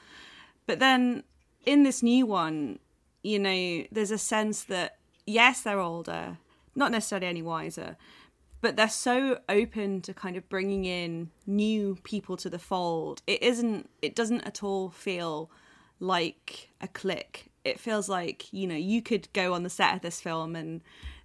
But 0.66 0.78
then 0.78 1.24
in 1.64 1.82
this 1.82 2.02
new 2.02 2.26
one, 2.26 2.78
you 3.22 3.38
know, 3.38 3.84
there's 3.92 4.10
a 4.10 4.18
sense 4.18 4.64
that 4.64 4.96
yes, 5.26 5.62
they're 5.62 5.80
older, 5.80 6.38
not 6.74 6.90
necessarily 6.90 7.26
any 7.26 7.42
wiser, 7.42 7.96
but 8.60 8.76
they're 8.76 8.88
so 8.88 9.38
open 9.48 10.00
to 10.02 10.14
kind 10.14 10.36
of 10.36 10.48
bringing 10.48 10.84
in 10.84 11.30
new 11.46 11.96
people 12.02 12.36
to 12.38 12.50
the 12.50 12.58
fold. 12.58 13.22
It 13.26 13.42
isn't, 13.42 13.88
it 14.02 14.14
doesn't 14.14 14.42
at 14.42 14.62
all 14.62 14.90
feel 14.90 15.50
like 16.00 16.70
a 16.80 16.88
clique. 16.88 17.50
It 17.64 17.78
feels 17.78 18.08
like, 18.08 18.52
you 18.52 18.66
know, 18.66 18.76
you 18.76 19.02
could 19.02 19.32
go 19.32 19.54
on 19.54 19.62
the 19.62 19.70
set 19.70 19.94
of 19.94 20.00
this 20.00 20.20
film 20.20 20.56
and 20.56 20.80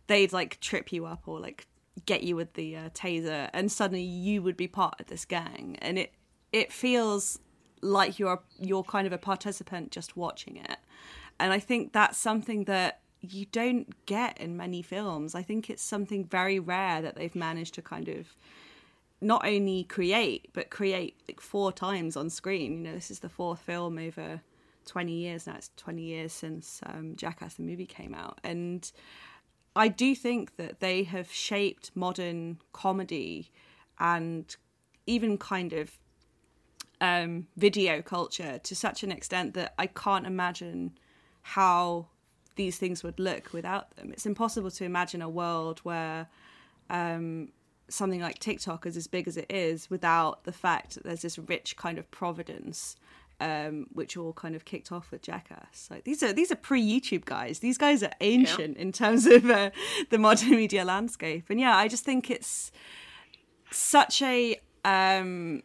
they'd 0.07 0.33
like 0.33 0.59
trip 0.59 0.91
you 0.91 1.05
up 1.05 1.23
or 1.27 1.39
like 1.39 1.67
get 2.05 2.23
you 2.23 2.35
with 2.35 2.53
the 2.53 2.75
uh, 2.75 2.89
taser 2.89 3.49
and 3.53 3.71
suddenly 3.71 4.03
you 4.03 4.41
would 4.41 4.57
be 4.57 4.67
part 4.67 4.99
of 4.99 5.07
this 5.07 5.25
gang 5.25 5.77
and 5.81 5.97
it 5.97 6.13
it 6.51 6.71
feels 6.71 7.39
like 7.81 8.19
you're 8.19 8.41
you're 8.59 8.83
kind 8.83 9.05
of 9.05 9.13
a 9.13 9.17
participant 9.17 9.91
just 9.91 10.17
watching 10.17 10.57
it 10.57 10.77
and 11.39 11.53
i 11.53 11.59
think 11.59 11.93
that's 11.93 12.17
something 12.17 12.63
that 12.65 13.01
you 13.23 13.45
don't 13.51 14.05
get 14.05 14.37
in 14.39 14.57
many 14.57 14.81
films. 14.81 15.33
I 15.33 15.41
think 15.41 15.69
it's 15.69 15.81
something 15.81 16.25
very 16.25 16.59
rare 16.59 17.01
that 17.01 17.15
they've 17.15 17.35
managed 17.35 17.73
to 17.75 17.81
kind 17.81 18.09
of 18.09 18.35
not 19.21 19.47
only 19.47 19.85
create 19.85 20.49
but 20.51 20.69
create 20.69 21.15
like 21.27 21.39
four 21.39 21.71
times 21.71 22.17
on 22.17 22.29
screen. 22.29 22.73
You 22.73 22.83
know 22.83 22.93
this 22.93 23.09
is 23.09 23.19
the 23.19 23.29
fourth 23.29 23.59
film 23.59 23.97
over 23.97 24.41
20 24.85 25.11
years 25.13 25.47
now. 25.47 25.55
It's 25.55 25.71
20 25.77 26.01
years 26.01 26.33
since 26.33 26.81
um, 26.85 27.15
jackass 27.15 27.55
the 27.55 27.63
movie 27.63 27.85
came 27.85 28.13
out. 28.13 28.39
And 28.43 28.91
I 29.75 29.87
do 29.87 30.13
think 30.13 30.57
that 30.57 30.81
they 30.81 31.03
have 31.03 31.31
shaped 31.31 31.91
modern 31.95 32.59
comedy 32.73 33.51
and 33.99 34.55
even 35.07 35.37
kind 35.37 35.73
of 35.73 35.97
um, 36.99 37.47
video 37.55 38.01
culture 38.01 38.59
to 38.59 38.75
such 38.75 39.03
an 39.03 39.11
extent 39.11 39.53
that 39.53 39.73
I 39.77 39.87
can't 39.87 40.25
imagine 40.27 40.97
how 41.41 42.07
these 42.55 42.77
things 42.77 43.03
would 43.03 43.19
look 43.19 43.53
without 43.53 43.95
them. 43.95 44.11
It's 44.11 44.25
impossible 44.25 44.71
to 44.71 44.85
imagine 44.85 45.21
a 45.21 45.29
world 45.29 45.79
where 45.79 46.27
um, 46.89 47.49
something 47.89 48.21
like 48.21 48.39
TikTok 48.39 48.85
is 48.85 48.97
as 48.97 49.07
big 49.07 49.27
as 49.27 49.37
it 49.37 49.51
is 49.51 49.89
without 49.89 50.43
the 50.43 50.51
fact 50.51 50.95
that 50.95 51.03
there's 51.03 51.21
this 51.21 51.37
rich 51.37 51.75
kind 51.75 51.97
of 51.97 52.09
providence 52.11 52.95
um, 53.39 53.87
which 53.91 54.15
all 54.15 54.31
kind 54.31 54.55
of 54.55 54.63
kicked 54.63 54.91
off 54.91 55.11
with 55.11 55.21
Jackass. 55.21 55.89
Like 55.91 56.05
these 56.05 56.23
are 56.23 56.31
these 56.31 56.51
are 56.51 56.55
pre 56.55 56.81
YouTube 56.81 57.25
guys. 57.25 57.59
These 57.59 57.77
guys 57.77 58.01
are 58.01 58.13
ancient 58.21 58.77
yeah. 58.77 58.81
in 58.81 58.91
terms 58.91 59.25
of 59.25 59.49
uh, 59.49 59.71
the 60.09 60.17
modern 60.17 60.51
media 60.51 60.85
landscape. 60.85 61.49
And 61.49 61.59
yeah, 61.59 61.75
I 61.75 61.87
just 61.87 62.05
think 62.05 62.29
it's 62.31 62.71
such 63.71 64.21
a 64.21 64.61
um, 64.85 65.63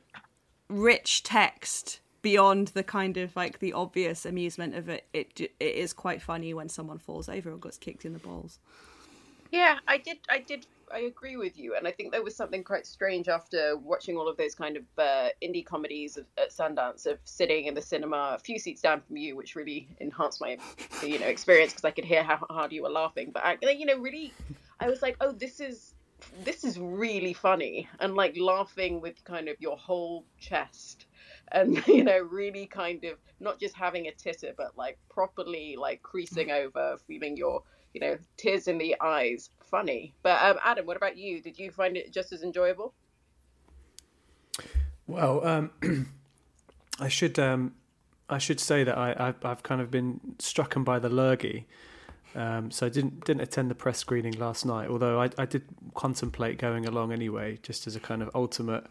rich 0.68 1.22
text 1.22 2.00
beyond 2.28 2.68
the 2.68 2.82
kind 2.82 3.16
of 3.16 3.34
like 3.36 3.58
the 3.58 3.72
obvious 3.72 4.26
amusement 4.26 4.74
of 4.74 4.86
it. 4.90 5.06
It 5.14 5.40
it 5.40 5.74
is 5.84 5.94
quite 5.94 6.20
funny 6.20 6.52
when 6.52 6.68
someone 6.68 6.98
falls 6.98 7.26
over 7.26 7.50
or 7.50 7.56
gets 7.56 7.78
kicked 7.78 8.04
in 8.04 8.12
the 8.12 8.18
balls. 8.18 8.58
Yeah, 9.50 9.78
I 9.88 9.96
did. 9.96 10.18
I 10.28 10.40
did 10.40 10.66
I 10.92 11.00
agree 11.12 11.38
with 11.38 11.58
you, 11.58 11.74
and 11.74 11.88
I 11.88 11.90
think 11.90 12.12
there 12.12 12.22
was 12.22 12.36
something 12.36 12.62
quite 12.62 12.86
strange 12.86 13.28
after 13.28 13.78
watching 13.78 14.18
all 14.18 14.28
of 14.28 14.36
those 14.36 14.54
kind 14.54 14.76
of 14.76 14.84
uh, 14.98 15.28
indie 15.42 15.64
comedies 15.64 16.18
of, 16.18 16.26
at 16.36 16.50
Sundance 16.50 17.06
of 17.06 17.18
sitting 17.24 17.64
in 17.64 17.72
the 17.72 17.80
cinema 17.80 18.36
a 18.36 18.38
few 18.38 18.58
seats 18.58 18.82
down 18.82 19.00
from 19.00 19.16
you, 19.16 19.34
which 19.34 19.56
really 19.56 19.88
enhanced 19.98 20.38
my 20.42 20.58
you 21.02 21.18
know 21.18 21.26
experience 21.26 21.72
because 21.72 21.86
I 21.86 21.92
could 21.92 22.04
hear 22.04 22.22
how 22.22 22.36
hard 22.50 22.72
you 22.72 22.82
were 22.82 22.90
laughing. 22.90 23.30
But 23.32 23.42
I, 23.46 23.56
you 23.70 23.86
know, 23.86 23.98
really, 23.98 24.34
I 24.80 24.90
was 24.90 25.00
like, 25.00 25.16
oh, 25.22 25.32
this 25.32 25.60
is 25.60 25.94
this 26.44 26.62
is 26.62 26.78
really 26.78 27.32
funny, 27.32 27.88
and 28.00 28.14
like 28.14 28.36
laughing 28.36 29.00
with 29.00 29.24
kind 29.24 29.48
of 29.48 29.56
your 29.60 29.78
whole 29.78 30.26
chest 30.38 31.06
and 31.52 31.82
you 31.86 32.04
know 32.04 32.18
really 32.18 32.66
kind 32.66 33.04
of 33.04 33.18
not 33.40 33.58
just 33.58 33.74
having 33.74 34.06
a 34.06 34.12
titter 34.12 34.52
but 34.56 34.76
like 34.76 34.98
properly 35.08 35.76
like 35.78 36.02
creasing 36.02 36.50
over 36.50 36.96
feeling 37.06 37.36
your 37.36 37.62
you 37.94 38.00
know 38.00 38.18
tears 38.36 38.68
in 38.68 38.78
the 38.78 38.94
eyes 39.00 39.50
funny. 39.68 40.14
But 40.22 40.42
um, 40.42 40.58
Adam, 40.64 40.86
what 40.86 40.96
about 40.96 41.16
you? 41.16 41.40
Did 41.40 41.58
you 41.58 41.70
find 41.70 41.96
it 41.96 42.12
just 42.12 42.32
as 42.32 42.42
enjoyable? 42.42 42.94
Well, 45.06 45.46
um, 45.46 45.70
I 47.00 47.08
should 47.08 47.38
um, 47.38 47.74
I 48.28 48.38
should 48.38 48.60
say 48.60 48.84
that 48.84 48.96
I, 48.96 49.14
I've, 49.18 49.44
I've, 49.44 49.62
kind 49.62 49.80
of 49.80 49.90
been 49.90 50.20
strucken 50.38 50.84
by 50.84 50.98
the 50.98 51.08
lurgy. 51.08 51.66
Um, 52.34 52.70
so 52.70 52.86
I 52.86 52.88
didn't 52.90 53.24
didn't 53.24 53.42
attend 53.42 53.70
the 53.70 53.74
press 53.74 53.98
screening 53.98 54.34
last 54.34 54.66
night, 54.66 54.88
although 54.88 55.20
I, 55.20 55.30
I 55.38 55.46
did 55.46 55.64
contemplate 55.94 56.58
going 56.58 56.86
along 56.86 57.12
anyway, 57.12 57.58
just 57.62 57.86
as 57.86 57.96
a 57.96 58.00
kind 58.00 58.22
of 58.22 58.30
ultimate 58.34 58.84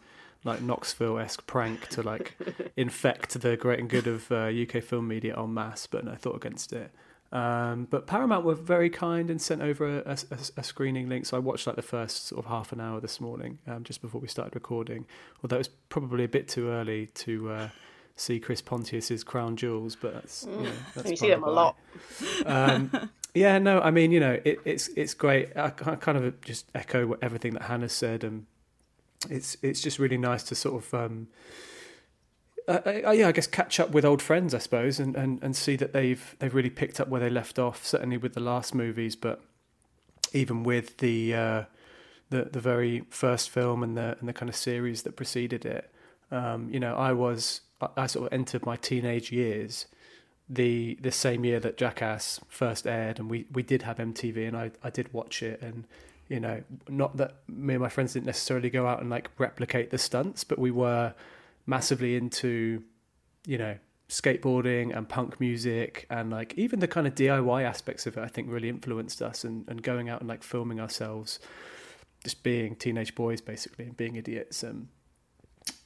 like 0.44 0.62
Knoxville 0.62 1.18
esque 1.18 1.46
prank 1.46 1.88
to 1.88 2.02
like 2.02 2.36
infect 2.76 3.40
the 3.40 3.56
great 3.56 3.80
and 3.80 3.88
good 3.88 4.06
of 4.06 4.30
uh, 4.30 4.46
UK 4.46 4.82
film 4.82 5.08
media 5.08 5.38
en 5.38 5.52
masse. 5.52 5.86
But 5.86 6.06
I 6.08 6.16
thought 6.16 6.36
against 6.36 6.72
it. 6.72 6.90
Um, 7.30 7.86
but 7.90 8.06
Paramount 8.06 8.44
were 8.44 8.54
very 8.54 8.88
kind 8.88 9.28
and 9.28 9.40
sent 9.40 9.60
over 9.60 9.98
a, 9.98 10.16
a, 10.30 10.38
a, 10.56 10.62
screening 10.62 11.10
link. 11.10 11.26
So 11.26 11.36
I 11.36 11.40
watched 11.40 11.66
like 11.66 11.76
the 11.76 11.82
first 11.82 12.26
sort 12.28 12.42
of 12.42 12.50
half 12.50 12.72
an 12.72 12.80
hour 12.80 13.00
this 13.00 13.20
morning, 13.20 13.58
um, 13.66 13.84
just 13.84 14.00
before 14.00 14.18
we 14.18 14.28
started 14.28 14.54
recording. 14.54 15.04
Although 15.42 15.56
it 15.56 15.58
was 15.58 15.68
probably 15.90 16.24
a 16.24 16.28
bit 16.28 16.48
too 16.48 16.70
early 16.70 17.08
to 17.16 17.50
uh, 17.50 17.68
see 18.16 18.40
Chris 18.40 18.62
Pontius's 18.62 19.24
crown 19.24 19.56
jewels, 19.56 19.94
but 19.94 20.14
that's 20.14 20.46
you, 20.46 20.62
know, 20.62 20.72
that's 20.94 21.10
you 21.10 21.16
see 21.16 21.28
them 21.28 21.44
a 21.44 21.50
lot. 21.50 21.76
Um, 22.46 23.10
yeah, 23.34 23.58
no, 23.58 23.80
I 23.80 23.90
mean, 23.90 24.10
you 24.10 24.20
know, 24.20 24.40
it, 24.42 24.60
it's 24.64 24.88
it's 24.88 25.12
great. 25.12 25.54
I, 25.54 25.66
I 25.66 25.96
kind 25.96 26.16
of 26.16 26.40
just 26.40 26.70
echo 26.74 27.14
everything 27.20 27.52
that 27.54 27.62
Hannah 27.62 27.90
said, 27.90 28.24
and 28.24 28.46
it's 29.30 29.56
it's 29.62 29.80
just 29.80 29.98
really 29.98 30.18
nice 30.18 30.42
to 30.44 30.54
sort 30.54 30.84
of 30.84 30.94
um, 30.94 31.28
uh, 32.68 32.80
uh, 32.84 33.10
yeah, 33.12 33.28
I 33.28 33.32
guess 33.32 33.46
catch 33.46 33.80
up 33.80 33.90
with 33.90 34.04
old 34.04 34.20
friends, 34.20 34.52
I 34.52 34.58
suppose, 34.58 35.00
and, 35.00 35.16
and, 35.16 35.42
and 35.42 35.56
see 35.56 35.74
that 35.76 35.92
they've 35.92 36.36
they've 36.38 36.54
really 36.54 36.70
picked 36.70 37.00
up 37.00 37.08
where 37.08 37.20
they 37.20 37.30
left 37.30 37.58
off. 37.58 37.84
Certainly 37.86 38.18
with 38.18 38.34
the 38.34 38.40
last 38.40 38.74
movies, 38.74 39.16
but 39.16 39.40
even 40.32 40.62
with 40.62 40.98
the 40.98 41.34
uh, 41.34 41.62
the 42.30 42.44
the 42.44 42.60
very 42.60 43.04
first 43.08 43.50
film 43.50 43.82
and 43.82 43.96
the 43.96 44.16
and 44.20 44.28
the 44.28 44.32
kind 44.32 44.48
of 44.48 44.56
series 44.56 45.02
that 45.02 45.16
preceded 45.16 45.64
it. 45.64 45.90
Um, 46.30 46.68
you 46.70 46.78
know, 46.78 46.94
I 46.94 47.12
was 47.12 47.62
I 47.96 48.06
sort 48.06 48.26
of 48.26 48.32
entered 48.32 48.66
my 48.66 48.76
teenage 48.76 49.32
years 49.32 49.86
the 50.48 50.98
the 51.00 51.12
same 51.12 51.44
year 51.44 51.60
that 51.60 51.76
Jackass 51.76 52.40
first 52.48 52.86
aired, 52.86 53.18
and 53.18 53.30
we, 53.30 53.46
we 53.52 53.62
did 53.62 53.82
have 53.82 53.96
MTV, 53.96 54.46
and 54.46 54.56
I 54.56 54.72
I 54.82 54.90
did 54.90 55.12
watch 55.12 55.42
it, 55.42 55.60
and 55.62 55.86
you 56.28 56.40
know, 56.40 56.62
not 56.88 57.16
that 57.16 57.36
me 57.48 57.74
and 57.74 57.82
my 57.82 57.88
friends 57.88 58.12
didn't 58.12 58.26
necessarily 58.26 58.70
go 58.70 58.86
out 58.86 59.00
and 59.00 59.10
like 59.10 59.30
replicate 59.38 59.90
the 59.90 59.98
stunts, 59.98 60.44
but 60.44 60.58
we 60.58 60.70
were 60.70 61.14
massively 61.66 62.16
into, 62.16 62.82
you 63.46 63.58
know, 63.58 63.76
skateboarding 64.08 64.96
and 64.96 65.08
punk 65.08 65.38
music 65.38 66.06
and 66.08 66.30
like 66.30 66.54
even 66.54 66.80
the 66.80 66.88
kind 66.88 67.06
of 67.06 67.14
DIY 67.14 67.62
aspects 67.62 68.06
of 68.06 68.16
it 68.16 68.22
I 68.22 68.26
think 68.26 68.50
really 68.50 68.70
influenced 68.70 69.20
us 69.20 69.44
and, 69.44 69.68
and 69.68 69.82
going 69.82 70.08
out 70.08 70.20
and 70.20 70.28
like 70.28 70.42
filming 70.42 70.80
ourselves 70.80 71.38
just 72.24 72.42
being 72.42 72.74
teenage 72.74 73.14
boys 73.14 73.42
basically 73.42 73.84
and 73.84 73.96
being 73.98 74.16
idiots 74.16 74.64
um, 74.64 74.88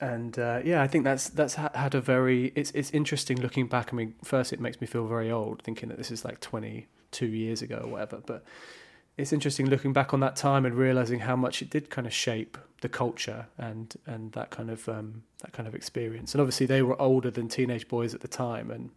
and 0.01 0.39
uh, 0.39 0.61
yeah 0.65 0.83
I 0.83 0.87
think 0.87 1.03
that's 1.03 1.31
that's 1.31 1.55
had 1.55 1.97
a 1.97 2.01
very 2.01 2.53
it's 2.55 2.71
it's 2.71 2.93
interesting 2.93 3.41
looking 3.41 3.67
back. 3.67 3.93
I 3.93 3.97
mean 3.97 4.15
first 4.23 4.53
it 4.53 4.61
makes 4.61 4.81
me 4.81 4.87
feel 4.87 5.09
very 5.09 5.31
old 5.31 5.61
thinking 5.63 5.89
that 5.89 5.99
this 5.99 6.13
is 6.13 6.25
like 6.25 6.39
22 6.39 7.27
years 7.27 7.61
ago 7.61 7.81
or 7.83 7.91
whatever 7.91 8.23
but 8.25 8.45
it's 9.17 9.33
interesting 9.33 9.67
looking 9.67 9.93
back 9.93 10.15
on 10.15 10.21
that 10.21 10.37
time 10.37 10.65
and 10.65 10.75
realizing 10.75 11.21
how 11.21 11.37
much 11.37 11.61
it 11.61 11.71
did 11.71 11.91
kind 11.91 12.07
of 12.07 12.13
shape 12.13 12.57
the 12.81 12.89
culture 12.89 13.47
and 13.59 13.95
and 14.07 14.33
that 14.33 14.51
kind 14.51 14.71
of 14.71 14.89
um, 14.89 15.23
that 15.43 15.53
kind 15.53 15.69
of 15.69 15.75
experience. 15.75 16.35
And 16.35 16.41
obviously, 16.41 16.67
they 16.67 16.83
were 16.83 17.01
older 17.01 17.31
than 17.31 17.49
teenage 17.49 17.89
boys 17.89 18.15
at 18.15 18.21
the 18.21 18.29
time, 18.29 18.71
and 18.71 18.91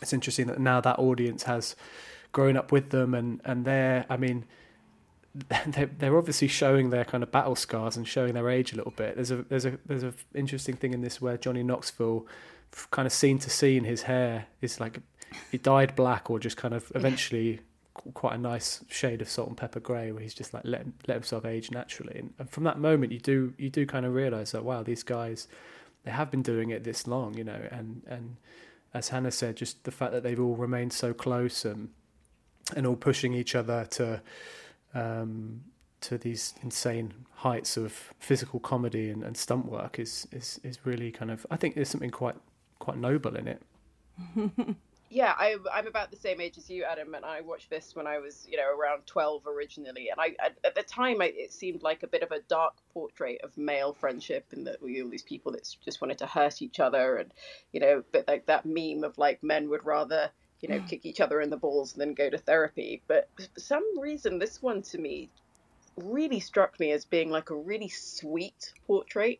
it's 0.00 0.12
interesting 0.12 0.46
that 0.48 0.58
now 0.58 0.80
that 0.80 0.98
audience 0.98 1.44
has 1.44 1.74
grown 2.32 2.56
up 2.56 2.72
with 2.72 2.90
them, 2.90 3.14
and 3.14 3.40
and 3.44 3.64
they're, 3.64 4.06
I 4.08 4.16
mean. 4.16 4.44
They're, 5.66 5.86
they're 5.86 6.16
obviously 6.16 6.46
showing 6.46 6.90
their 6.90 7.04
kind 7.04 7.24
of 7.24 7.32
battle 7.32 7.56
scars 7.56 7.96
and 7.96 8.06
showing 8.06 8.34
their 8.34 8.48
age 8.48 8.72
a 8.72 8.76
little 8.76 8.92
bit. 8.92 9.16
There's 9.16 9.32
a 9.32 9.42
there's 9.42 9.64
a 9.64 9.76
there's 9.84 10.04
a 10.04 10.14
interesting 10.32 10.76
thing 10.76 10.94
in 10.94 11.00
this 11.00 11.20
where 11.20 11.36
Johnny 11.36 11.64
Knoxville, 11.64 12.24
kind 12.92 13.04
of 13.04 13.12
scene 13.12 13.40
to 13.40 13.50
scene, 13.50 13.82
his 13.82 14.02
hair 14.02 14.46
is 14.60 14.78
like 14.78 15.00
it 15.50 15.64
dyed 15.64 15.96
black 15.96 16.30
or 16.30 16.38
just 16.38 16.56
kind 16.56 16.72
of 16.72 16.92
eventually 16.94 17.62
quite 17.94 18.34
a 18.34 18.38
nice 18.38 18.84
shade 18.88 19.22
of 19.22 19.28
salt 19.28 19.48
and 19.48 19.56
pepper 19.56 19.80
grey, 19.80 20.12
where 20.12 20.22
he's 20.22 20.34
just 20.34 20.52
like 20.52 20.64
let 20.64 20.86
let 21.06 21.14
himself 21.14 21.44
age 21.44 21.70
naturally. 21.70 22.18
And, 22.18 22.34
and 22.38 22.50
from 22.50 22.64
that 22.64 22.78
moment, 22.78 23.12
you 23.12 23.20
do 23.20 23.54
you 23.56 23.70
do 23.70 23.86
kind 23.86 24.04
of 24.04 24.14
realise 24.14 24.52
that 24.52 24.64
wow, 24.64 24.82
these 24.82 25.02
guys 25.02 25.48
they 26.04 26.10
have 26.10 26.30
been 26.30 26.42
doing 26.42 26.70
it 26.70 26.84
this 26.84 27.06
long, 27.06 27.36
you 27.36 27.44
know, 27.44 27.60
and 27.70 28.02
and 28.06 28.36
as 28.92 29.08
Hannah 29.08 29.30
said, 29.32 29.56
just 29.56 29.82
the 29.84 29.90
fact 29.90 30.12
that 30.12 30.22
they've 30.22 30.38
all 30.38 30.54
remained 30.54 30.92
so 30.92 31.12
close 31.12 31.64
and 31.64 31.90
and 32.76 32.86
all 32.86 32.96
pushing 32.96 33.34
each 33.34 33.54
other 33.54 33.86
to 33.90 34.22
um, 34.94 35.62
to 36.00 36.18
these 36.18 36.54
insane 36.62 37.12
heights 37.36 37.76
of 37.76 38.12
physical 38.18 38.60
comedy 38.60 39.10
and, 39.10 39.22
and 39.22 39.36
stunt 39.36 39.66
work 39.66 39.98
is, 39.98 40.28
is 40.32 40.60
is 40.62 40.78
really 40.84 41.10
kind 41.10 41.30
of 41.30 41.46
I 41.50 41.56
think 41.56 41.74
there's 41.74 41.88
something 41.88 42.10
quite 42.10 42.36
quite 42.78 42.98
noble 42.98 43.36
in 43.36 43.48
it. 43.48 43.62
yeah, 45.14 45.32
I, 45.38 45.54
I'm 45.72 45.86
about 45.86 46.10
the 46.10 46.16
same 46.16 46.40
age 46.40 46.58
as 46.58 46.68
you, 46.68 46.82
Adam, 46.82 47.14
and 47.14 47.24
I 47.24 47.40
watched 47.40 47.70
this 47.70 47.94
when 47.94 48.04
I 48.04 48.18
was, 48.18 48.48
you 48.50 48.56
know, 48.56 48.68
around 48.76 49.06
12 49.06 49.46
originally. 49.46 50.08
And 50.10 50.20
I, 50.20 50.34
at, 50.64 50.74
the 50.74 50.82
time, 50.82 51.22
I, 51.22 51.26
it 51.26 51.52
seemed 51.52 51.84
like 51.84 52.02
a 52.02 52.08
bit 52.08 52.24
of 52.24 52.32
a 52.32 52.40
dark 52.48 52.74
portrait 52.92 53.40
of 53.44 53.56
male 53.56 53.94
friendship, 53.94 54.44
and 54.50 54.66
that 54.66 54.82
we 54.82 55.00
all 55.00 55.08
these 55.08 55.22
people 55.22 55.52
that 55.52 55.72
just 55.84 56.00
wanted 56.00 56.18
to 56.18 56.26
hurt 56.26 56.62
each 56.62 56.80
other, 56.80 57.16
and 57.18 57.32
you 57.72 57.78
know, 57.78 58.02
but 58.10 58.26
like 58.26 58.46
that 58.46 58.66
meme 58.66 59.04
of 59.04 59.16
like 59.16 59.40
men 59.40 59.70
would 59.70 59.86
rather, 59.86 60.30
you 60.60 60.68
know, 60.68 60.82
kick 60.88 61.06
each 61.06 61.20
other 61.20 61.40
in 61.40 61.48
the 61.48 61.56
balls 61.56 61.92
than 61.92 62.14
go 62.14 62.28
to 62.28 62.38
therapy. 62.38 63.00
But 63.06 63.28
for 63.36 63.60
some 63.60 64.00
reason, 64.00 64.40
this 64.40 64.60
one 64.60 64.82
to 64.82 64.98
me 64.98 65.30
really 65.96 66.40
struck 66.40 66.80
me 66.80 66.90
as 66.90 67.04
being 67.04 67.30
like 67.30 67.50
a 67.50 67.56
really 67.56 67.88
sweet 67.88 68.72
portrait 68.88 69.38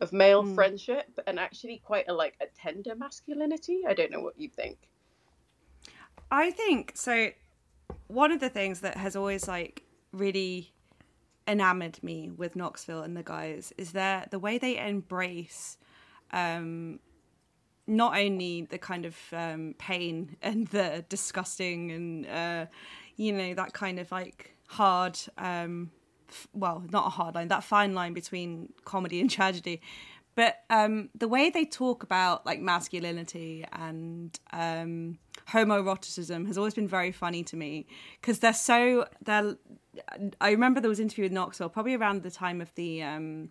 of 0.00 0.10
male 0.10 0.42
mm. 0.42 0.54
friendship 0.54 1.20
and 1.26 1.38
actually 1.38 1.82
quite 1.84 2.08
a 2.08 2.14
like 2.14 2.34
a 2.40 2.46
tender 2.58 2.94
masculinity. 2.94 3.82
I 3.86 3.92
don't 3.92 4.10
know 4.10 4.20
what 4.20 4.40
you 4.40 4.48
think. 4.48 4.78
I 6.32 6.50
think 6.50 6.92
so. 6.94 7.28
One 8.08 8.32
of 8.32 8.40
the 8.40 8.48
things 8.48 8.80
that 8.80 8.96
has 8.96 9.14
always 9.14 9.46
like 9.46 9.82
really 10.12 10.72
enamored 11.46 12.02
me 12.02 12.30
with 12.30 12.56
Knoxville 12.56 13.02
and 13.02 13.14
the 13.14 13.22
guys 13.22 13.72
is 13.76 13.92
that 13.92 14.30
the 14.30 14.38
way 14.38 14.56
they 14.56 14.78
embrace 14.78 15.76
um, 16.32 17.00
not 17.86 18.16
only 18.16 18.62
the 18.62 18.78
kind 18.78 19.04
of 19.04 19.16
um, 19.32 19.74
pain 19.76 20.36
and 20.42 20.68
the 20.68 21.04
disgusting 21.10 21.90
and 21.92 22.26
uh, 22.26 22.66
you 23.16 23.32
know 23.32 23.52
that 23.52 23.74
kind 23.74 23.98
of 23.98 24.10
like 24.10 24.56
hard 24.68 25.18
um, 25.36 25.90
f- 26.30 26.48
well 26.54 26.82
not 26.90 27.06
a 27.06 27.10
hard 27.10 27.34
line 27.34 27.48
that 27.48 27.62
fine 27.62 27.92
line 27.92 28.14
between 28.14 28.72
comedy 28.86 29.20
and 29.20 29.30
tragedy 29.30 29.82
but 30.34 30.60
um, 30.70 31.10
the 31.14 31.28
way 31.28 31.50
they 31.50 31.64
talk 31.64 32.02
about 32.02 32.46
like 32.46 32.60
masculinity 32.60 33.64
and 33.72 34.38
um, 34.52 35.18
homoeroticism 35.48 36.46
has 36.46 36.56
always 36.56 36.74
been 36.74 36.88
very 36.88 37.12
funny 37.12 37.42
to 37.44 37.56
me 37.56 37.86
because 38.20 38.38
they're 38.38 38.52
so 38.52 39.06
they're 39.22 39.56
i 40.40 40.50
remember 40.50 40.80
there 40.80 40.88
was 40.88 40.98
an 40.98 41.04
interview 41.04 41.24
with 41.24 41.32
knoxville 41.32 41.68
probably 41.68 41.94
around 41.94 42.22
the 42.22 42.30
time 42.30 42.60
of 42.60 42.74
the 42.76 43.02
um, 43.02 43.50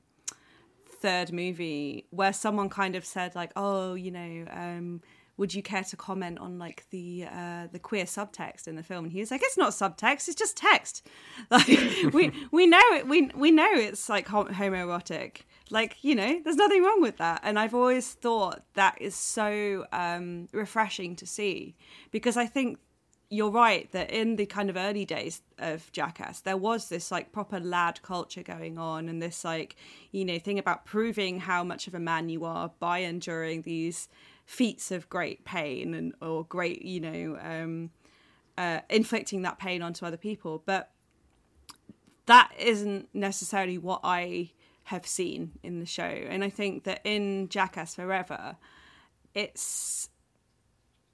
third 0.87 1.31
movie 1.31 2.07
where 2.09 2.33
someone 2.33 2.69
kind 2.69 2.95
of 2.95 3.05
said 3.05 3.35
like 3.35 3.51
oh 3.55 3.93
you 3.93 4.09
know 4.09 4.45
um, 4.51 5.01
would 5.41 5.55
you 5.55 5.63
care 5.63 5.83
to 5.83 5.97
comment 5.97 6.37
on 6.37 6.59
like 6.59 6.85
the 6.91 7.25
uh, 7.31 7.65
the 7.71 7.79
queer 7.79 8.05
subtext 8.05 8.67
in 8.67 8.75
the 8.75 8.83
film? 8.83 9.05
And 9.05 9.11
he 9.11 9.21
was 9.21 9.31
like, 9.31 9.41
it's 9.43 9.57
not 9.57 9.71
subtext, 9.71 10.27
it's 10.27 10.35
just 10.35 10.55
text. 10.55 11.07
Like 11.49 11.67
we 12.13 12.31
we 12.51 12.67
know 12.67 12.81
it, 12.91 13.07
we 13.07 13.31
we 13.33 13.49
know 13.49 13.71
it's 13.73 14.07
like 14.07 14.27
homoerotic. 14.27 15.41
Like 15.71 15.97
you 16.01 16.15
know, 16.15 16.39
there's 16.43 16.55
nothing 16.55 16.83
wrong 16.83 17.01
with 17.01 17.17
that. 17.17 17.41
And 17.43 17.57
I've 17.57 17.73
always 17.73 18.13
thought 18.13 18.61
that 18.73 19.01
is 19.01 19.15
so 19.15 19.85
um, 19.91 20.47
refreshing 20.51 21.15
to 21.17 21.25
see 21.25 21.75
because 22.11 22.37
I 22.37 22.45
think 22.45 22.79
you're 23.29 23.49
right 23.49 23.89
that 23.93 24.11
in 24.11 24.35
the 24.35 24.45
kind 24.45 24.69
of 24.69 24.75
early 24.75 25.05
days 25.05 25.41
of 25.57 25.89
Jackass, 25.93 26.41
there 26.41 26.57
was 26.57 26.89
this 26.89 27.11
like 27.11 27.31
proper 27.31 27.61
lad 27.61 28.01
culture 28.01 28.43
going 28.43 28.77
on, 28.77 29.07
and 29.07 29.21
this 29.21 29.45
like 29.45 29.75
you 30.11 30.25
know 30.25 30.37
thing 30.37 30.59
about 30.59 30.85
proving 30.85 31.39
how 31.39 31.63
much 31.63 31.87
of 31.87 31.95
a 31.95 31.99
man 31.99 32.27
you 32.27 32.43
are 32.43 32.71
by 32.79 32.99
enduring 32.99 33.61
these 33.61 34.09
feats 34.45 34.91
of 34.91 35.07
great 35.09 35.45
pain 35.45 35.93
and 35.93 36.13
or 36.21 36.43
great 36.43 36.81
you 36.83 36.99
know 36.99 37.39
um, 37.41 37.89
uh, 38.57 38.81
inflicting 38.89 39.43
that 39.43 39.57
pain 39.57 39.81
onto 39.81 40.05
other 40.05 40.17
people 40.17 40.61
but 40.65 40.91
that 42.25 42.51
isn't 42.59 43.07
necessarily 43.13 43.77
what 43.77 44.01
i 44.03 44.49
have 44.85 45.05
seen 45.05 45.51
in 45.63 45.79
the 45.79 45.85
show. 45.85 46.03
And 46.03 46.43
i 46.43 46.49
think 46.49 46.83
that 46.83 47.01
in 47.03 47.49
jackass 47.49 47.95
forever 47.95 48.57
it's 49.33 50.09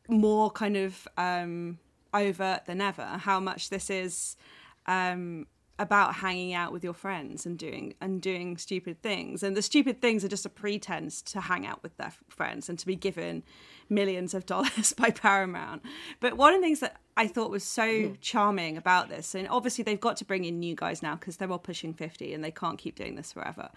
more 0.10 0.49
kind 0.49 0.77
of 0.77 1.08
um, 1.17 1.80
overt 2.13 2.65
than 2.65 2.82
ever 2.82 3.06
how 3.06 3.39
much 3.39 3.69
this 3.69 3.89
is 3.89 4.38
um, 4.86 5.45
about 5.80 6.15
hanging 6.15 6.53
out 6.53 6.71
with 6.71 6.84
your 6.84 6.93
friends 6.93 7.45
and 7.45 7.58
doing 7.58 7.93
and 8.01 8.21
doing 8.21 8.58
stupid 8.58 9.01
things. 9.01 9.43
And 9.43 9.56
the 9.56 9.62
stupid 9.62 10.01
things 10.01 10.23
are 10.23 10.30
just 10.30 10.45
a 10.45 10.49
pretense 10.49 11.21
to 11.23 11.41
hang 11.41 11.65
out 11.65 11.84
with 11.84 11.97
their 11.97 12.13
friends 12.30 12.69
and 12.69 12.80
to 12.80 12.86
be 12.86 12.95
given 12.95 13.43
millions 13.89 14.34
of 14.34 14.45
dollars 14.45 14.93
by 14.97 15.10
paramount 15.10 15.82
but 16.19 16.38
one 16.38 16.54
of 16.54 16.62
the 16.62 16.65
things 16.65 16.80
that 16.80 16.97
i 17.15 17.28
thought 17.28 17.50
was 17.50 17.63
so 17.63 17.84
mm. 17.84 18.17
charming 18.21 18.78
about 18.78 19.10
this 19.10 19.36
and 19.36 19.47
obviously 19.50 19.84
they've 19.84 20.02
got 20.02 20.17
to 20.17 20.26
bring 20.26 20.45
in 20.45 20.60
new 20.60 20.76
guys 20.76 21.02
now 21.02 21.15
because 21.15 21.38
they're 21.38 21.52
all 21.52 21.60
pushing 21.60 21.93
50 21.93 22.34
and 22.34 22.43
they 22.43 22.52
can't 22.52 22.78
keep 22.78 22.95
doing 22.95 23.15
this 23.15 23.32
forever 23.32 23.69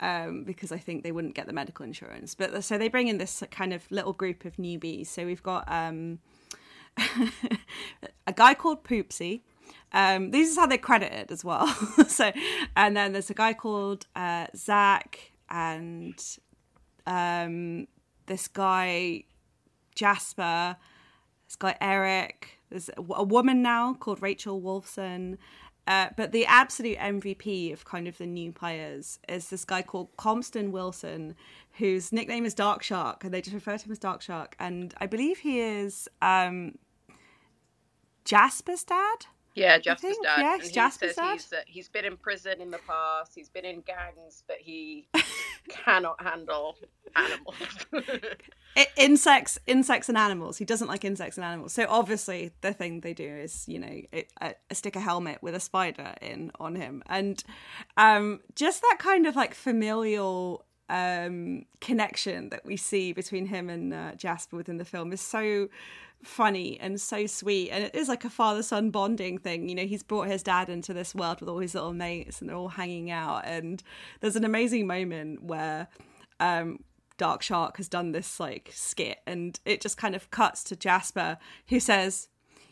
um, 0.00 0.44
because 0.44 0.72
i 0.72 0.78
think 0.78 1.02
they 1.02 1.12
wouldn't 1.12 1.34
get 1.34 1.46
the 1.46 1.52
medical 1.52 1.84
insurance 1.84 2.34
but 2.34 2.62
so 2.64 2.78
they 2.78 2.88
bring 2.88 3.08
in 3.08 3.18
this 3.18 3.42
kind 3.50 3.72
of 3.72 3.90
little 3.90 4.12
group 4.12 4.44
of 4.44 4.56
newbies 4.56 5.06
so 5.06 5.24
we've 5.24 5.42
got 5.42 5.64
um, 5.70 6.18
a 8.26 8.32
guy 8.34 8.54
called 8.54 8.84
Poopies 8.84 9.40
um, 9.92 10.30
this 10.30 10.48
is 10.48 10.56
how 10.56 10.66
they're 10.66 10.78
credited 10.78 11.30
as 11.30 11.44
well. 11.44 11.66
so, 12.08 12.32
and 12.76 12.96
then 12.96 13.12
there's 13.12 13.30
a 13.30 13.34
guy 13.34 13.52
called 13.52 14.06
uh, 14.16 14.46
Zach 14.56 15.32
and 15.50 16.14
um, 17.06 17.86
this 18.26 18.48
guy 18.48 19.24
Jasper, 19.94 20.76
this 21.46 21.56
guy 21.56 21.76
Eric. 21.80 22.58
There's 22.70 22.88
a 22.96 23.24
woman 23.24 23.62
now 23.62 23.94
called 23.94 24.22
Rachel 24.22 24.60
Wolfson. 24.60 25.36
Uh, 25.86 26.08
but 26.16 26.30
the 26.30 26.46
absolute 26.46 26.96
MVP 26.98 27.72
of 27.72 27.84
kind 27.84 28.06
of 28.06 28.16
the 28.18 28.26
new 28.26 28.52
players 28.52 29.18
is 29.28 29.48
this 29.48 29.64
guy 29.64 29.82
called 29.82 30.16
Compston 30.16 30.70
Wilson, 30.70 31.34
whose 31.72 32.12
nickname 32.12 32.44
is 32.44 32.54
Dark 32.54 32.84
Shark, 32.84 33.24
and 33.24 33.34
they 33.34 33.42
just 33.42 33.54
refer 33.54 33.76
to 33.76 33.86
him 33.86 33.90
as 33.92 33.98
Dark 33.98 34.22
Shark. 34.22 34.54
And 34.60 34.94
I 34.98 35.06
believe 35.06 35.38
he 35.38 35.60
is 35.60 36.08
um, 36.20 36.78
Jasper's 38.24 38.84
dad. 38.84 39.26
Yeah, 39.54 39.78
Jasper's 39.78 40.16
dad. 40.22 40.38
Yeah, 40.38 40.54
and 40.54 40.62
he 40.62 40.70
Jasper's 40.70 41.10
says 41.10 41.16
dad. 41.16 41.32
He's, 41.32 41.52
uh, 41.52 41.56
he's 41.66 41.88
been 41.88 42.04
in 42.04 42.16
prison 42.16 42.60
in 42.60 42.70
the 42.70 42.78
past. 42.86 43.32
He's 43.34 43.48
been 43.48 43.64
in 43.64 43.82
gangs, 43.82 44.42
but 44.46 44.56
he 44.58 45.08
cannot 45.68 46.22
handle 46.22 46.76
animals. 47.14 47.56
insects, 48.96 49.58
insects, 49.66 50.08
and 50.08 50.16
animals. 50.16 50.56
He 50.56 50.64
doesn't 50.64 50.88
like 50.88 51.04
insects 51.04 51.36
and 51.36 51.44
animals. 51.44 51.72
So 51.72 51.86
obviously, 51.88 52.52
the 52.62 52.72
thing 52.72 53.00
they 53.00 53.12
do 53.12 53.28
is, 53.28 53.68
you 53.68 53.78
know, 53.78 54.00
it, 54.10 54.32
uh, 54.40 54.52
stick 54.72 54.96
a 54.96 55.00
helmet 55.00 55.42
with 55.42 55.54
a 55.54 55.60
spider 55.60 56.14
in 56.22 56.50
on 56.58 56.74
him, 56.74 57.02
and 57.06 57.42
um, 57.96 58.40
just 58.54 58.80
that 58.82 58.96
kind 58.98 59.26
of 59.26 59.36
like 59.36 59.54
familial 59.54 60.64
um, 60.92 61.64
connection 61.80 62.50
that 62.50 62.66
we 62.66 62.76
see 62.76 63.14
between 63.14 63.46
him 63.46 63.70
and 63.70 63.94
uh, 63.94 64.14
Jasper 64.14 64.56
within 64.56 64.76
the 64.76 64.84
film 64.84 65.10
is 65.10 65.22
so 65.22 65.68
funny 66.22 66.78
and 66.80 67.00
so 67.00 67.26
sweet. 67.26 67.70
And 67.70 67.82
it 67.82 67.94
is 67.94 68.08
like 68.08 68.26
a 68.26 68.30
father 68.30 68.62
son 68.62 68.90
bonding 68.90 69.38
thing 69.38 69.68
you 69.68 69.74
know 69.74 69.86
he's 69.86 70.02
brought 70.02 70.28
his 70.28 70.42
dad 70.42 70.68
into 70.68 70.92
this 70.92 71.14
world 71.14 71.40
with 71.40 71.48
all 71.48 71.58
his 71.58 71.74
little 71.74 71.94
mates 71.94 72.40
and 72.40 72.48
they're 72.48 72.56
all 72.56 72.68
hanging 72.68 73.10
out. 73.10 73.46
And 73.46 73.82
there's 74.20 74.36
an 74.36 74.44
amazing 74.44 74.86
moment 74.86 75.42
where 75.42 75.88
um 76.38 76.84
dark 77.16 77.42
shark 77.42 77.76
has 77.78 77.88
done 77.88 78.12
this 78.12 78.38
like 78.38 78.70
skit 78.72 79.18
and 79.26 79.60
it 79.64 79.80
just 79.80 79.96
kind 79.96 80.16
of 80.16 80.30
cuts 80.30 80.64
to 80.64 80.74
jasper 80.74 81.36
who 81.68 81.78
says 81.78 82.28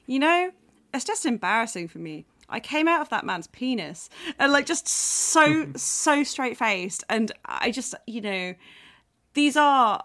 you 0.06 0.18
know 0.18 0.50
it's 0.94 1.04
just 1.04 1.26
embarrassing 1.26 1.86
for 1.86 1.98
me 1.98 2.24
I 2.50 2.60
came 2.60 2.88
out 2.88 3.00
of 3.00 3.08
that 3.10 3.24
man's 3.24 3.46
penis 3.46 4.10
and 4.38 4.52
like 4.52 4.66
just 4.66 4.88
so 4.88 5.66
so 5.76 6.24
straight 6.24 6.56
faced 6.56 7.04
and 7.08 7.32
I 7.44 7.70
just 7.70 7.94
you 8.06 8.20
know 8.20 8.54
these 9.34 9.56
are 9.56 10.04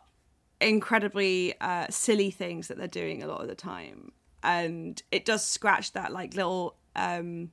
incredibly 0.62 1.54
uh, 1.60 1.88
silly 1.90 2.32
things 2.32 2.68
that 2.68 2.78
they're 2.78 2.88
doing 2.88 3.24
a 3.24 3.28
lot 3.28 3.42
of 3.42 3.48
the 3.48 3.56
time, 3.56 4.12
and 4.44 5.02
it 5.12 5.26
does 5.26 5.46
scratch 5.46 5.94
that 5.94 6.12
like 6.12 6.36
little 6.36 6.76
um, 6.96 7.52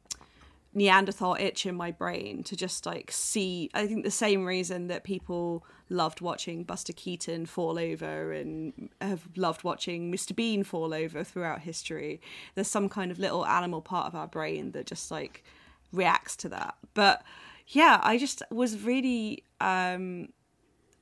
Neanderthal 0.75 1.37
itch 1.39 1.67
in 1.67 1.75
my 1.75 1.91
brain 1.91 2.43
to 2.45 2.57
just 2.57 2.87
like 2.87 3.11
see. 3.11 3.71
I 3.75 3.87
think 3.87 4.05
the 4.05 4.11
same 4.11 4.47
reason 4.47 4.87
that 4.87 5.05
people 5.05 5.67
loved 5.91 6.21
watching 6.23 6.65
Buster 6.65 6.95
Keaton 6.95 7.45
fall 7.47 7.79
over 7.79 8.33
and 8.33 8.89
have 9.01 9.29
loved 9.37 9.65
watching 9.65 10.11
Mr. 10.11 10.35
Bean 10.35 10.65
fall 10.65 10.95
over 10.95 11.23
throughout 11.23 11.61
history. 11.61 12.21
There's 12.55 12.69
some 12.69 12.89
kind 12.89 13.11
of 13.11 13.19
little 13.19 13.45
animal 13.45 13.83
part 13.83 14.07
of 14.07 14.15
our 14.15 14.27
brain 14.27 14.73
that 14.73 14.87
just 14.87 15.11
like 15.11 15.45
reacts 15.93 16.37
to 16.37 16.49
that. 16.49 16.77
But 16.95 17.23
yeah, 17.69 18.01
I 18.03 18.17
just 18.17 18.43
was 18.51 18.83
really 18.83 19.45
um 19.61 20.29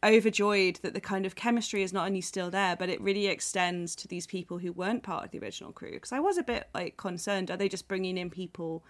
overjoyed 0.02 0.76
that 0.82 0.94
the 0.94 1.00
kind 1.00 1.26
of 1.26 1.34
chemistry 1.34 1.82
is 1.82 1.92
not 1.92 2.06
only 2.06 2.22
still 2.22 2.50
there, 2.50 2.74
but 2.74 2.88
it 2.88 3.00
really 3.00 3.26
extends 3.26 3.94
to 3.94 4.08
these 4.08 4.26
people 4.26 4.58
who 4.58 4.72
weren't 4.72 5.02
part 5.02 5.24
of 5.24 5.30
the 5.30 5.38
original 5.38 5.72
crew. 5.72 5.92
Because 5.92 6.12
I 6.12 6.20
was 6.20 6.38
a 6.38 6.42
bit 6.42 6.68
like 6.74 6.96
concerned: 6.96 7.50
are 7.50 7.56
they 7.56 7.68
just 7.68 7.88
bringing 7.88 8.18
in 8.18 8.30
people 8.30 8.84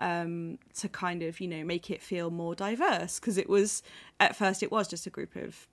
um, 0.00 0.58
to 0.74 0.88
kind 0.88 1.22
of 1.22 1.40
you 1.40 1.48
know 1.48 1.64
make 1.64 1.90
it 1.90 2.02
feel 2.02 2.30
more 2.30 2.54
diverse? 2.54 3.18
Because 3.18 3.38
it 3.38 3.48
was 3.48 3.82
at 4.20 4.36
first 4.36 4.62
it 4.62 4.70
was 4.70 4.88
just 4.88 5.06
a 5.06 5.10
group 5.10 5.36
of 5.36 5.66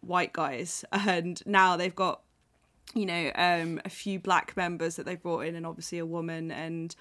white 0.00 0.32
guys, 0.32 0.84
and 0.92 1.42
now 1.46 1.76
they've 1.76 1.94
got 1.94 2.22
you 2.94 3.06
know 3.06 3.30
um, 3.34 3.80
a 3.84 3.88
few 3.88 4.18
black 4.18 4.56
members 4.56 4.96
that 4.96 5.06
they 5.06 5.16
brought 5.16 5.40
in 5.40 5.54
and 5.54 5.66
obviously 5.66 5.98
a 5.98 6.06
woman 6.06 6.50
and 6.50 6.94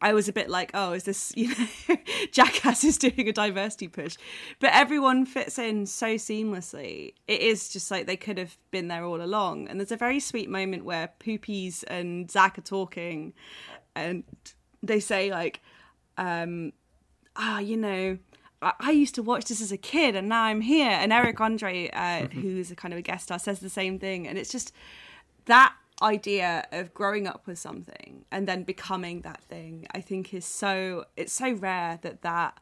i 0.00 0.12
was 0.12 0.28
a 0.28 0.32
bit 0.32 0.48
like 0.48 0.70
oh 0.74 0.92
is 0.92 1.04
this 1.04 1.32
you 1.36 1.48
know 1.48 1.96
jackass 2.30 2.84
is 2.84 2.98
doing 2.98 3.28
a 3.28 3.32
diversity 3.32 3.88
push 3.88 4.16
but 4.60 4.70
everyone 4.72 5.26
fits 5.26 5.58
in 5.58 5.86
so 5.86 6.14
seamlessly 6.14 7.14
it 7.26 7.40
is 7.40 7.68
just 7.68 7.90
like 7.90 8.06
they 8.06 8.16
could 8.16 8.38
have 8.38 8.56
been 8.70 8.88
there 8.88 9.04
all 9.04 9.22
along 9.22 9.68
and 9.68 9.80
there's 9.80 9.92
a 9.92 9.96
very 9.96 10.20
sweet 10.20 10.48
moment 10.48 10.84
where 10.84 11.10
poopies 11.18 11.82
and 11.88 12.30
zach 12.30 12.58
are 12.58 12.62
talking 12.62 13.32
and 13.94 14.22
they 14.82 15.00
say 15.00 15.30
like 15.30 15.60
um 16.18 16.72
ah 17.36 17.58
you 17.58 17.76
know 17.76 18.18
I 18.78 18.92
used 18.92 19.16
to 19.16 19.24
watch 19.24 19.46
this 19.46 19.60
as 19.60 19.72
a 19.72 19.76
kid 19.76 20.14
and 20.14 20.28
now 20.28 20.44
I'm 20.44 20.60
here. 20.60 20.88
And 20.88 21.12
Eric 21.12 21.40
Andre, 21.40 21.90
uh, 21.92 22.26
who's 22.32 22.70
a 22.70 22.76
kind 22.76 22.94
of 22.94 22.98
a 22.98 23.02
guest 23.02 23.24
star, 23.24 23.40
says 23.40 23.58
the 23.58 23.68
same 23.68 23.98
thing. 23.98 24.28
And 24.28 24.38
it's 24.38 24.52
just 24.52 24.72
that 25.46 25.74
idea 26.00 26.66
of 26.72 26.92
growing 26.94 27.26
up 27.26 27.46
with 27.46 27.58
something 27.58 28.24
and 28.30 28.48
then 28.48 28.64
becoming 28.64 29.20
that 29.20 29.42
thing 29.44 29.86
i 29.94 30.00
think 30.00 30.34
is 30.34 30.44
so 30.44 31.04
it's 31.16 31.32
so 31.32 31.52
rare 31.52 31.98
that 32.02 32.22
that 32.22 32.58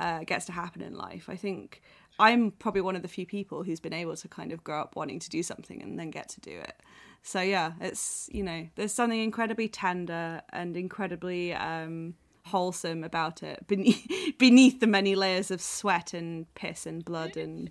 uh, 0.00 0.24
gets 0.24 0.46
to 0.46 0.52
happen 0.52 0.82
in 0.82 0.96
life 0.96 1.28
i 1.28 1.36
think 1.36 1.82
i'm 2.18 2.50
probably 2.50 2.80
one 2.80 2.96
of 2.96 3.02
the 3.02 3.08
few 3.08 3.26
people 3.26 3.62
who's 3.62 3.80
been 3.80 3.92
able 3.92 4.16
to 4.16 4.26
kind 4.26 4.50
of 4.50 4.64
grow 4.64 4.80
up 4.80 4.96
wanting 4.96 5.18
to 5.18 5.28
do 5.28 5.42
something 5.42 5.82
and 5.82 5.98
then 5.98 6.10
get 6.10 6.28
to 6.28 6.40
do 6.40 6.58
it 6.58 6.74
so 7.22 7.40
yeah 7.40 7.72
it's 7.80 8.28
you 8.32 8.42
know 8.42 8.66
there's 8.74 8.92
something 8.92 9.20
incredibly 9.20 9.68
tender 9.68 10.40
and 10.52 10.76
incredibly 10.76 11.52
um, 11.52 12.14
wholesome 12.50 13.02
about 13.04 13.42
it 13.42 13.66
beneath 13.66 14.06
beneath 14.38 14.80
the 14.80 14.86
many 14.86 15.14
layers 15.14 15.50
of 15.50 15.60
sweat 15.60 16.12
and 16.14 16.52
piss 16.54 16.86
and 16.86 17.04
blood 17.04 17.36
and 17.36 17.70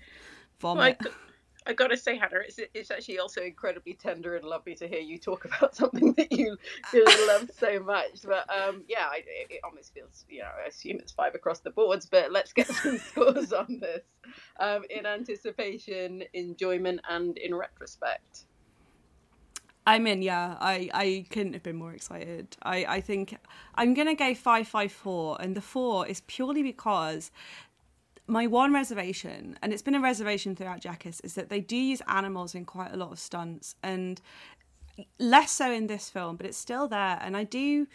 vomit 0.60 0.98
Well, 1.02 1.12
I- 1.12 1.16
I 1.68 1.74
gotta 1.74 1.98
say, 1.98 2.18
Hannah, 2.18 2.40
it's 2.48 2.60
it's 2.74 2.90
actually 2.90 3.20
also 3.20 3.42
incredibly 3.42 3.94
tender 3.94 4.36
and 4.36 4.44
lovely 4.46 4.74
to 4.76 4.88
hear 4.88 5.02
you 5.02 5.20
talk 5.20 5.46
about 5.50 5.76
something 5.76 6.14
that 6.14 6.32
you 6.32 6.58
really 6.94 7.28
love 7.28 7.52
so 7.60 7.80
much. 7.82 8.22
But 8.24 8.50
um, 8.50 8.84
yeah, 8.88 9.06
I, 9.12 9.18
it, 9.18 9.52
it 9.52 9.60
almost 9.64 9.94
feels, 9.94 10.26
you 10.30 10.40
know, 10.40 10.48
I 10.64 10.68
assume 10.68 10.98
it's 10.98 11.12
five 11.12 11.36
across 11.36 11.60
the 11.60 11.70
boards. 11.70 12.08
But 12.08 12.32
let's 12.32 12.54
get 12.54 12.68
some 12.68 12.98
scores 12.98 13.54
on 13.54 13.80
this 13.80 14.02
um, 14.60 14.84
in 14.90 15.06
anticipation, 15.06 16.24
enjoyment, 16.34 17.02
and 17.08 17.38
in 17.38 17.54
retrospect. 17.54 18.46
I'm 19.88 20.06
in, 20.06 20.22
yeah. 20.22 20.56
I, 20.60 20.90
I 20.94 21.26
couldn't 21.32 21.54
have 21.54 21.64
been 21.64 21.78
more 21.78 21.94
excited. 21.94 22.56
I, 22.62 22.86
I 22.86 23.02
think 23.02 23.36
I'm 23.76 23.94
gonna 23.94 24.16
go 24.16 24.36
five 24.36 24.68
five 24.68 24.92
four, 24.92 25.38
and 25.42 25.56
the 25.56 25.62
four 25.62 26.06
is 26.08 26.22
purely 26.22 26.62
because 26.64 27.32
my 28.28 28.46
one 28.46 28.74
reservation, 28.74 29.58
and 29.62 29.74
it's 29.74 29.82
been 29.82 29.96
a 29.96 30.00
reservation 30.00 30.56
throughout 30.56 30.82
Jackass, 30.82 31.20
is 31.22 31.34
that 31.34 31.50
they 31.50 31.60
do 31.60 31.76
use 31.76 32.02
animals 32.08 32.54
in 32.54 32.66
quite 32.66 32.94
a 32.94 32.98
lot 32.98 33.12
of 33.12 33.20
stunts, 33.20 33.76
and 33.82 34.22
less 35.18 35.52
so 35.52 35.72
in 35.72 35.88
this 35.88 36.10
film, 36.10 36.36
but 36.36 36.46
it's 36.46 36.58
still 36.58 36.88
there. 36.88 37.18
And 37.22 37.36
I 37.36 37.44
do 37.44 37.88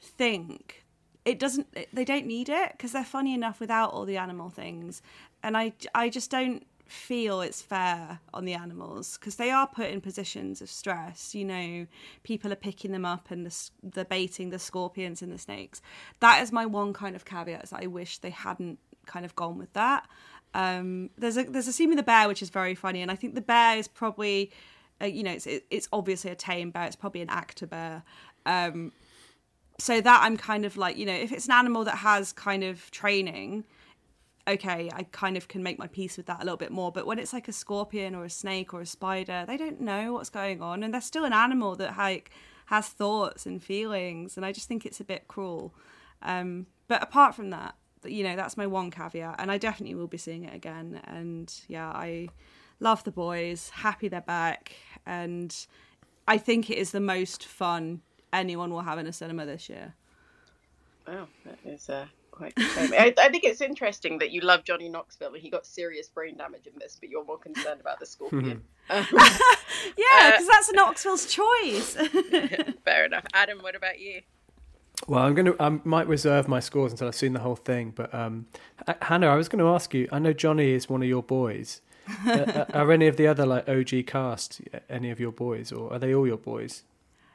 think 0.00 0.84
it 1.24 1.38
doesn't. 1.38 1.66
They 1.92 2.04
don't 2.04 2.26
need 2.26 2.48
it 2.48 2.72
because 2.72 2.92
they're 2.92 3.04
funny 3.04 3.34
enough 3.34 3.58
without 3.58 3.90
all 3.92 4.04
the 4.04 4.16
animal 4.16 4.50
things, 4.50 5.02
and 5.42 5.56
I 5.56 5.72
I 5.94 6.08
just 6.08 6.30
don't 6.30 6.64
feel 6.90 7.40
it's 7.40 7.62
fair 7.62 8.18
on 8.34 8.44
the 8.44 8.54
animals 8.54 9.16
because 9.16 9.36
they 9.36 9.50
are 9.50 9.66
put 9.66 9.86
in 9.86 10.00
positions 10.00 10.60
of 10.60 10.68
stress 10.68 11.34
you 11.34 11.44
know 11.44 11.86
people 12.22 12.52
are 12.52 12.56
picking 12.56 12.90
them 12.90 13.04
up 13.04 13.30
and 13.30 13.46
the, 13.46 13.70
the 13.82 14.04
baiting 14.04 14.50
the 14.50 14.58
scorpions 14.58 15.22
and 15.22 15.32
the 15.32 15.38
snakes. 15.38 15.80
That 16.20 16.42
is 16.42 16.50
my 16.50 16.66
one 16.66 16.92
kind 16.92 17.14
of 17.14 17.24
caveat 17.24 17.64
is 17.64 17.70
that 17.70 17.82
i 17.82 17.86
wish 17.86 18.18
they 18.18 18.30
hadn't 18.30 18.78
kind 19.06 19.24
of 19.24 19.34
gone 19.34 19.58
with 19.58 19.72
that. 19.74 20.08
Um, 20.52 21.10
there's 21.16 21.36
a 21.36 21.44
there's 21.44 21.68
a 21.68 21.72
scene 21.72 21.90
with 21.90 21.98
the 21.98 22.02
bear 22.02 22.26
which 22.26 22.42
is 22.42 22.50
very 22.50 22.74
funny 22.74 23.02
and 23.02 23.10
i 23.10 23.14
think 23.14 23.36
the 23.36 23.40
bear 23.40 23.76
is 23.76 23.86
probably 23.86 24.50
uh, 25.00 25.04
you 25.04 25.22
know 25.22 25.30
it's 25.30 25.46
it, 25.46 25.64
it's 25.70 25.88
obviously 25.92 26.32
a 26.32 26.34
tame 26.34 26.70
bear 26.70 26.86
it's 26.86 26.96
probably 26.96 27.22
an 27.22 27.30
actor 27.30 27.66
bear. 27.66 28.02
Um, 28.46 28.90
so 29.78 30.00
that 30.00 30.20
i'm 30.24 30.36
kind 30.36 30.64
of 30.64 30.76
like 30.76 30.96
you 30.96 31.06
know 31.06 31.14
if 31.14 31.30
it's 31.30 31.46
an 31.46 31.52
animal 31.52 31.84
that 31.84 31.98
has 31.98 32.32
kind 32.32 32.64
of 32.64 32.90
training 32.90 33.64
okay, 34.50 34.90
I 34.92 35.04
kind 35.04 35.36
of 35.36 35.48
can 35.48 35.62
make 35.62 35.78
my 35.78 35.86
peace 35.86 36.16
with 36.16 36.26
that 36.26 36.40
a 36.40 36.44
little 36.44 36.56
bit 36.56 36.70
more. 36.70 36.92
But 36.92 37.06
when 37.06 37.18
it's 37.18 37.32
like 37.32 37.48
a 37.48 37.52
scorpion 37.52 38.14
or 38.14 38.24
a 38.24 38.30
snake 38.30 38.72
or 38.74 38.80
a 38.80 38.86
spider, 38.86 39.44
they 39.46 39.56
don't 39.56 39.80
know 39.80 40.12
what's 40.12 40.30
going 40.30 40.62
on, 40.62 40.82
and 40.82 40.92
they're 40.92 41.00
still 41.00 41.24
an 41.24 41.32
animal 41.32 41.76
that 41.76 41.96
like 41.96 42.30
has 42.66 42.88
thoughts 42.88 43.46
and 43.46 43.62
feelings, 43.62 44.36
and 44.36 44.46
I 44.46 44.52
just 44.52 44.68
think 44.68 44.86
it's 44.86 45.00
a 45.00 45.04
bit 45.04 45.26
cruel. 45.28 45.74
Um, 46.22 46.66
but 46.88 47.02
apart 47.02 47.34
from 47.34 47.50
that, 47.50 47.74
you 48.04 48.22
know, 48.22 48.36
that's 48.36 48.56
my 48.56 48.66
one 48.66 48.90
caveat, 48.90 49.36
and 49.38 49.50
I 49.50 49.58
definitely 49.58 49.94
will 49.94 50.06
be 50.06 50.18
seeing 50.18 50.44
it 50.44 50.54
again. 50.54 51.00
And 51.04 51.52
yeah, 51.68 51.88
I 51.88 52.28
love 52.78 53.04
the 53.04 53.10
boys, 53.10 53.70
happy 53.70 54.08
they're 54.08 54.20
back, 54.20 54.72
and 55.04 55.54
I 56.28 56.38
think 56.38 56.70
it 56.70 56.78
is 56.78 56.92
the 56.92 57.00
most 57.00 57.44
fun 57.44 58.02
anyone 58.32 58.70
will 58.70 58.82
have 58.82 58.98
in 58.98 59.06
a 59.06 59.12
cinema 59.12 59.46
this 59.46 59.68
year. 59.68 59.94
Wow, 61.08 61.26
that 61.44 61.58
is 61.64 61.88
uh, 61.90 62.06
quite. 62.40 62.54
I, 62.56 63.14
I 63.18 63.28
think 63.28 63.44
it's 63.44 63.60
interesting 63.60 64.18
that 64.18 64.30
you 64.30 64.40
love 64.40 64.64
Johnny 64.64 64.88
Knoxville 64.88 65.34
and 65.34 65.42
he 65.42 65.50
got 65.50 65.66
serious 65.66 66.08
brain 66.08 66.36
damage 66.36 66.66
in 66.66 66.72
this, 66.78 66.96
but 66.98 67.08
you're 67.10 67.24
more 67.24 67.38
concerned 67.38 67.80
about 67.80 68.00
the 68.00 68.06
scorpion. 68.06 68.62
Um, 68.90 69.06
Yeah, 69.96 70.32
because 70.32 70.48
that's 70.48 70.72
Knoxville's 70.72 71.26
choice. 71.26 71.94
fair 72.84 73.04
enough. 73.04 73.24
Adam, 73.32 73.60
what 73.60 73.76
about 73.76 74.00
you? 74.00 74.20
Well, 75.06 75.20
I'm 75.20 75.34
going 75.34 75.46
to. 75.46 75.56
I 75.62 75.68
might 75.84 76.08
reserve 76.08 76.48
my 76.48 76.58
scores 76.58 76.90
until 76.90 77.06
I've 77.06 77.14
seen 77.14 77.32
the 77.32 77.40
whole 77.40 77.54
thing. 77.56 77.92
But 77.94 78.12
um, 78.12 78.46
H- 78.88 78.96
Hannah, 79.02 79.28
I 79.28 79.36
was 79.36 79.48
going 79.48 79.60
to 79.60 79.68
ask 79.68 79.94
you. 79.94 80.08
I 80.10 80.18
know 80.18 80.32
Johnny 80.32 80.72
is 80.72 80.88
one 80.88 81.02
of 81.02 81.08
your 81.08 81.22
boys. 81.22 81.82
uh, 82.26 82.64
are 82.74 82.90
any 82.90 83.06
of 83.06 83.16
the 83.16 83.28
other 83.28 83.46
like 83.46 83.68
OG 83.68 84.06
cast 84.06 84.60
any 84.88 85.10
of 85.10 85.20
your 85.20 85.32
boys, 85.32 85.70
or 85.70 85.92
are 85.92 85.98
they 86.00 86.12
all 86.12 86.26
your 86.26 86.36
boys? 86.36 86.82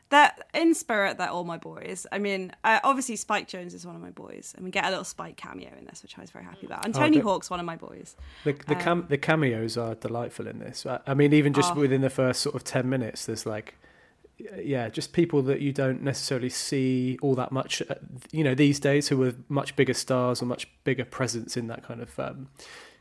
That 0.09 0.47
in 0.53 0.75
spirit, 0.75 1.17
they're 1.17 1.29
all 1.29 1.43
my 1.45 1.57
boys. 1.57 2.05
I 2.11 2.19
mean, 2.19 2.51
uh, 2.63 2.79
obviously 2.83 3.15
Spike 3.15 3.47
Jonze 3.47 3.73
is 3.73 3.85
one 3.87 3.95
of 3.95 4.01
my 4.01 4.11
boys, 4.11 4.53
and 4.55 4.63
we 4.63 4.69
get 4.71 4.85
a 4.85 4.89
little 4.89 5.03
Spike 5.03 5.35
cameo 5.35 5.71
in 5.77 5.85
this, 5.85 6.03
which 6.03 6.15
I 6.17 6.21
was 6.21 6.29
very 6.29 6.45
happy 6.45 6.67
about. 6.67 6.85
And 6.85 6.95
Oh, 6.95 6.99
Tony 6.99 7.17
the- 7.17 7.23
Hawk's 7.23 7.49
one 7.49 7.59
of 7.59 7.65
my 7.65 7.75
boys. 7.75 8.15
The 8.43 8.53
the 8.67 8.75
cam- 8.75 9.07
the 9.09 9.17
cameos 9.17 9.77
are 9.77 9.95
delightful 9.95 10.47
in 10.47 10.59
this. 10.59 10.85
I, 10.85 10.99
I 11.07 11.13
mean, 11.15 11.33
even 11.33 11.53
just 11.53 11.73
Oh. 11.73 11.79
within 11.79 12.01
the 12.01 12.09
first 12.11 12.41
sort 12.41 12.53
of 12.55 12.63
ten 12.63 12.87
minutes, 12.87 13.25
there's 13.25 13.47
like, 13.47 13.73
yeah, 14.61 14.89
just 14.89 15.11
people 15.11 15.41
that 15.43 15.61
you 15.61 15.71
don't 15.73 16.03
necessarily 16.03 16.49
see 16.49 17.17
all 17.23 17.33
that 17.35 17.51
much. 17.51 17.81
uh, 17.89 17.95
You 18.31 18.43
know, 18.43 18.53
these 18.53 18.79
days 18.79 19.07
who 19.07 19.23
are 19.23 19.33
much 19.49 19.75
bigger 19.75 19.93
stars 19.95 20.39
or 20.41 20.45
much 20.45 20.67
bigger 20.83 21.05
presence 21.05 21.57
in 21.57 21.65
that 21.67 21.81
kind 21.83 22.01
of, 22.01 22.19
um, 22.19 22.49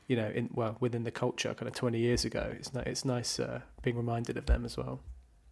you 0.09 0.17
know, 0.17 0.29
in 0.35 0.49
well 0.55 0.79
within 0.81 1.05
the 1.05 1.11
culture, 1.11 1.53
kind 1.53 1.69
of 1.69 1.75
twenty 1.75 1.99
years 1.99 2.25
ago. 2.25 2.51
It's 2.59 2.71
it's 2.75 3.05
nice 3.05 3.39
uh, 3.39 3.61
being 3.83 3.97
reminded 3.99 4.39
of 4.39 4.47
them 4.47 4.65
as 4.65 4.79
well. 4.79 5.01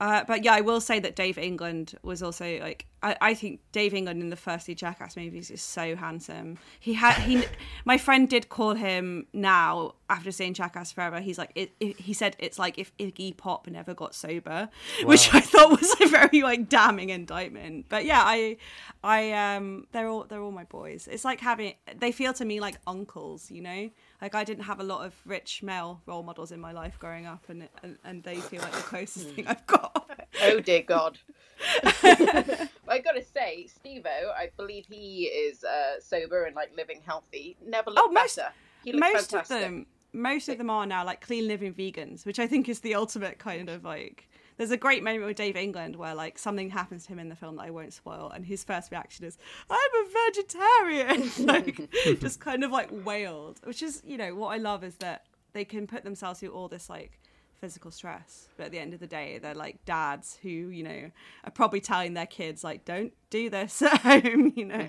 Uh, 0.02 0.24
but 0.24 0.42
yeah, 0.42 0.52
I 0.52 0.62
will 0.62 0.80
say 0.80 0.98
that 0.98 1.14
Dave 1.14 1.38
England 1.38 1.94
was 2.02 2.24
also 2.24 2.58
like 2.58 2.86
I, 3.04 3.16
I 3.20 3.34
think 3.34 3.60
Dave 3.70 3.94
England 3.94 4.20
in 4.20 4.30
the 4.30 4.36
first 4.36 4.66
two 4.66 4.74
Jackass 4.74 5.16
movies 5.16 5.48
is 5.48 5.62
so 5.62 5.94
handsome. 5.94 6.58
He 6.80 6.94
had 6.94 7.14
he 7.18 7.44
my 7.84 7.98
friend 7.98 8.28
did 8.28 8.48
call 8.48 8.74
him 8.74 9.28
now 9.32 9.94
after 10.10 10.32
seeing 10.32 10.54
Jackass 10.54 10.90
Forever. 10.90 11.20
He's 11.20 11.38
like 11.38 11.52
it, 11.54 11.70
it, 11.78 12.00
he 12.00 12.14
said 12.14 12.34
it's 12.40 12.58
like 12.58 12.80
if 12.80 12.90
Iggy 12.98 13.36
Pop 13.36 13.68
never 13.68 13.94
got 13.94 14.12
sober, 14.12 14.70
which 15.04 15.32
I 15.32 15.38
thought 15.38 15.70
was 15.70 15.94
a 16.00 16.08
very 16.08 16.42
like 16.42 16.68
damning 16.68 17.10
indictment. 17.10 17.86
But 17.88 18.04
yeah, 18.04 18.24
I 18.24 18.56
I 19.04 19.30
um 19.54 19.86
they're 19.92 20.08
all 20.08 20.24
they're 20.24 20.42
all 20.42 20.50
my 20.50 20.64
boys. 20.64 21.08
It's 21.08 21.24
like 21.24 21.38
having 21.38 21.74
they 21.96 22.10
feel 22.10 22.32
to 22.32 22.44
me 22.44 22.58
like 22.58 22.74
uncles, 22.88 23.52
you 23.52 23.62
know. 23.62 23.90
Like 24.22 24.34
I 24.36 24.44
didn't 24.44 24.64
have 24.64 24.78
a 24.80 24.84
lot 24.84 25.04
of 25.04 25.12
rich 25.26 25.62
male 25.62 26.00
role 26.06 26.22
models 26.22 26.52
in 26.52 26.60
my 26.60 26.72
life 26.72 26.96
growing 26.98 27.26
up, 27.26 27.44
and 27.48 27.68
and, 27.82 27.98
and 28.04 28.22
they 28.22 28.36
feel 28.36 28.62
like 28.62 28.72
the 28.72 28.82
closest 28.82 29.28
thing 29.30 29.46
I've 29.46 29.66
got. 29.66 29.98
Oh 30.44 30.60
dear 30.60 30.80
God. 30.82 31.18
I 31.92 32.98
gotta 33.04 33.22
say, 33.22 33.66
Steve-O, 33.66 34.30
I 34.36 34.50
believe 34.56 34.86
he 34.88 35.24
is 35.26 35.62
uh, 35.62 36.00
sober 36.00 36.44
and 36.44 36.56
like 36.56 36.74
living 36.76 37.00
healthy. 37.04 37.56
Never 37.64 37.90
looked 37.90 38.08
Oh, 38.08 38.12
most- 38.12 38.36
better. 38.36 38.48
He 38.82 38.92
looks 38.92 39.12
most 39.12 39.30
fantastic. 39.30 39.56
of 39.56 39.60
them 39.62 39.86
most 40.14 40.48
of 40.48 40.58
them 40.58 40.68
are 40.70 40.84
now 40.86 41.04
like 41.04 41.20
clean 41.22 41.48
living 41.48 41.72
vegans 41.72 42.26
which 42.26 42.38
i 42.38 42.46
think 42.46 42.68
is 42.68 42.80
the 42.80 42.94
ultimate 42.94 43.38
kind 43.38 43.70
of 43.70 43.82
like 43.82 44.28
there's 44.56 44.70
a 44.70 44.76
great 44.76 45.02
moment 45.02 45.24
with 45.24 45.36
dave 45.36 45.56
england 45.56 45.96
where 45.96 46.14
like 46.14 46.38
something 46.38 46.70
happens 46.70 47.04
to 47.04 47.12
him 47.12 47.18
in 47.18 47.28
the 47.28 47.36
film 47.36 47.56
that 47.56 47.62
i 47.62 47.70
won't 47.70 47.92
spoil 47.92 48.30
and 48.34 48.46
his 48.46 48.64
first 48.64 48.90
reaction 48.90 49.24
is 49.24 49.38
i'm 49.70 49.78
a 49.78 50.08
vegetarian 50.26 51.30
like 51.46 51.90
just 52.20 52.40
kind 52.40 52.64
of 52.64 52.70
like 52.70 52.88
wailed 53.04 53.60
which 53.64 53.82
is 53.82 54.02
you 54.04 54.16
know 54.16 54.34
what 54.34 54.48
i 54.48 54.56
love 54.56 54.84
is 54.84 54.96
that 54.96 55.26
they 55.52 55.64
can 55.64 55.86
put 55.86 56.04
themselves 56.04 56.40
through 56.40 56.50
all 56.50 56.68
this 56.68 56.88
like 56.88 57.18
physical 57.60 57.92
stress 57.92 58.48
but 58.56 58.66
at 58.66 58.72
the 58.72 58.78
end 58.78 58.92
of 58.92 58.98
the 58.98 59.06
day 59.06 59.38
they're 59.38 59.54
like 59.54 59.84
dads 59.84 60.38
who 60.42 60.48
you 60.48 60.82
know 60.82 61.10
are 61.44 61.50
probably 61.52 61.80
telling 61.80 62.14
their 62.14 62.26
kids 62.26 62.64
like 62.64 62.84
don't 62.84 63.12
do 63.30 63.48
this 63.48 63.80
at 63.82 64.00
home 64.24 64.52
you 64.56 64.64
know 64.64 64.88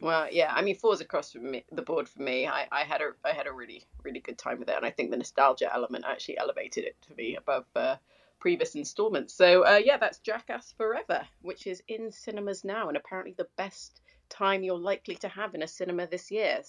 Well, 0.00 0.28
yeah, 0.30 0.52
I 0.54 0.60
mean, 0.60 0.76
four's 0.76 1.00
across 1.00 1.34
me, 1.34 1.64
the 1.72 1.80
board 1.82 2.08
for 2.08 2.20
me. 2.20 2.46
I, 2.46 2.66
I 2.70 2.82
had 2.84 3.00
a 3.00 3.12
I 3.24 3.32
had 3.32 3.46
a 3.46 3.52
really 3.52 3.86
really 4.02 4.20
good 4.20 4.36
time 4.36 4.58
with 4.58 4.68
it, 4.68 4.76
and 4.76 4.84
I 4.84 4.90
think 4.90 5.10
the 5.10 5.16
nostalgia 5.16 5.72
element 5.72 6.04
actually 6.06 6.36
elevated 6.38 6.84
it 6.84 6.96
to 7.08 7.14
me 7.14 7.34
above 7.36 7.64
uh, 7.74 7.96
previous 8.40 8.74
installments. 8.74 9.34
So 9.34 9.64
uh, 9.64 9.80
yeah, 9.84 9.96
that's 9.98 10.18
Jackass 10.18 10.72
Forever, 10.76 11.26
which 11.42 11.66
is 11.66 11.82
in 11.88 12.12
cinemas 12.12 12.64
now, 12.64 12.88
and 12.88 12.96
apparently 12.96 13.34
the 13.36 13.48
best 13.56 14.00
time 14.28 14.62
you're 14.62 14.78
likely 14.78 15.16
to 15.16 15.28
have 15.28 15.54
in 15.54 15.62
a 15.62 15.68
cinema 15.68 16.06
this 16.06 16.30
year. 16.30 16.62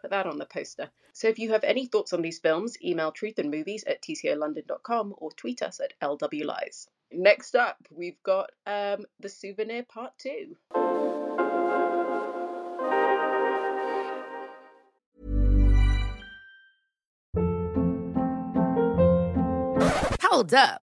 Put 0.00 0.10
that 0.10 0.26
on 0.26 0.38
the 0.38 0.46
poster. 0.46 0.90
So 1.12 1.28
if 1.28 1.38
you 1.38 1.52
have 1.52 1.64
any 1.64 1.86
thoughts 1.86 2.12
on 2.12 2.20
these 2.20 2.38
films, 2.38 2.76
email 2.84 3.12
truthandmovies 3.12 3.84
at 3.86 4.02
tcolondon.com 4.02 5.14
or 5.16 5.30
tweet 5.32 5.62
us 5.62 5.80
at 5.80 5.94
lwlies. 6.02 6.88
Next 7.12 7.54
up, 7.54 7.76
we've 7.90 8.22
got 8.22 8.50
um, 8.66 9.06
The 9.20 9.28
Souvenir 9.28 9.84
Part 9.84 10.12
2. 10.18 10.56
Hold 20.20 20.52
up. 20.52 20.83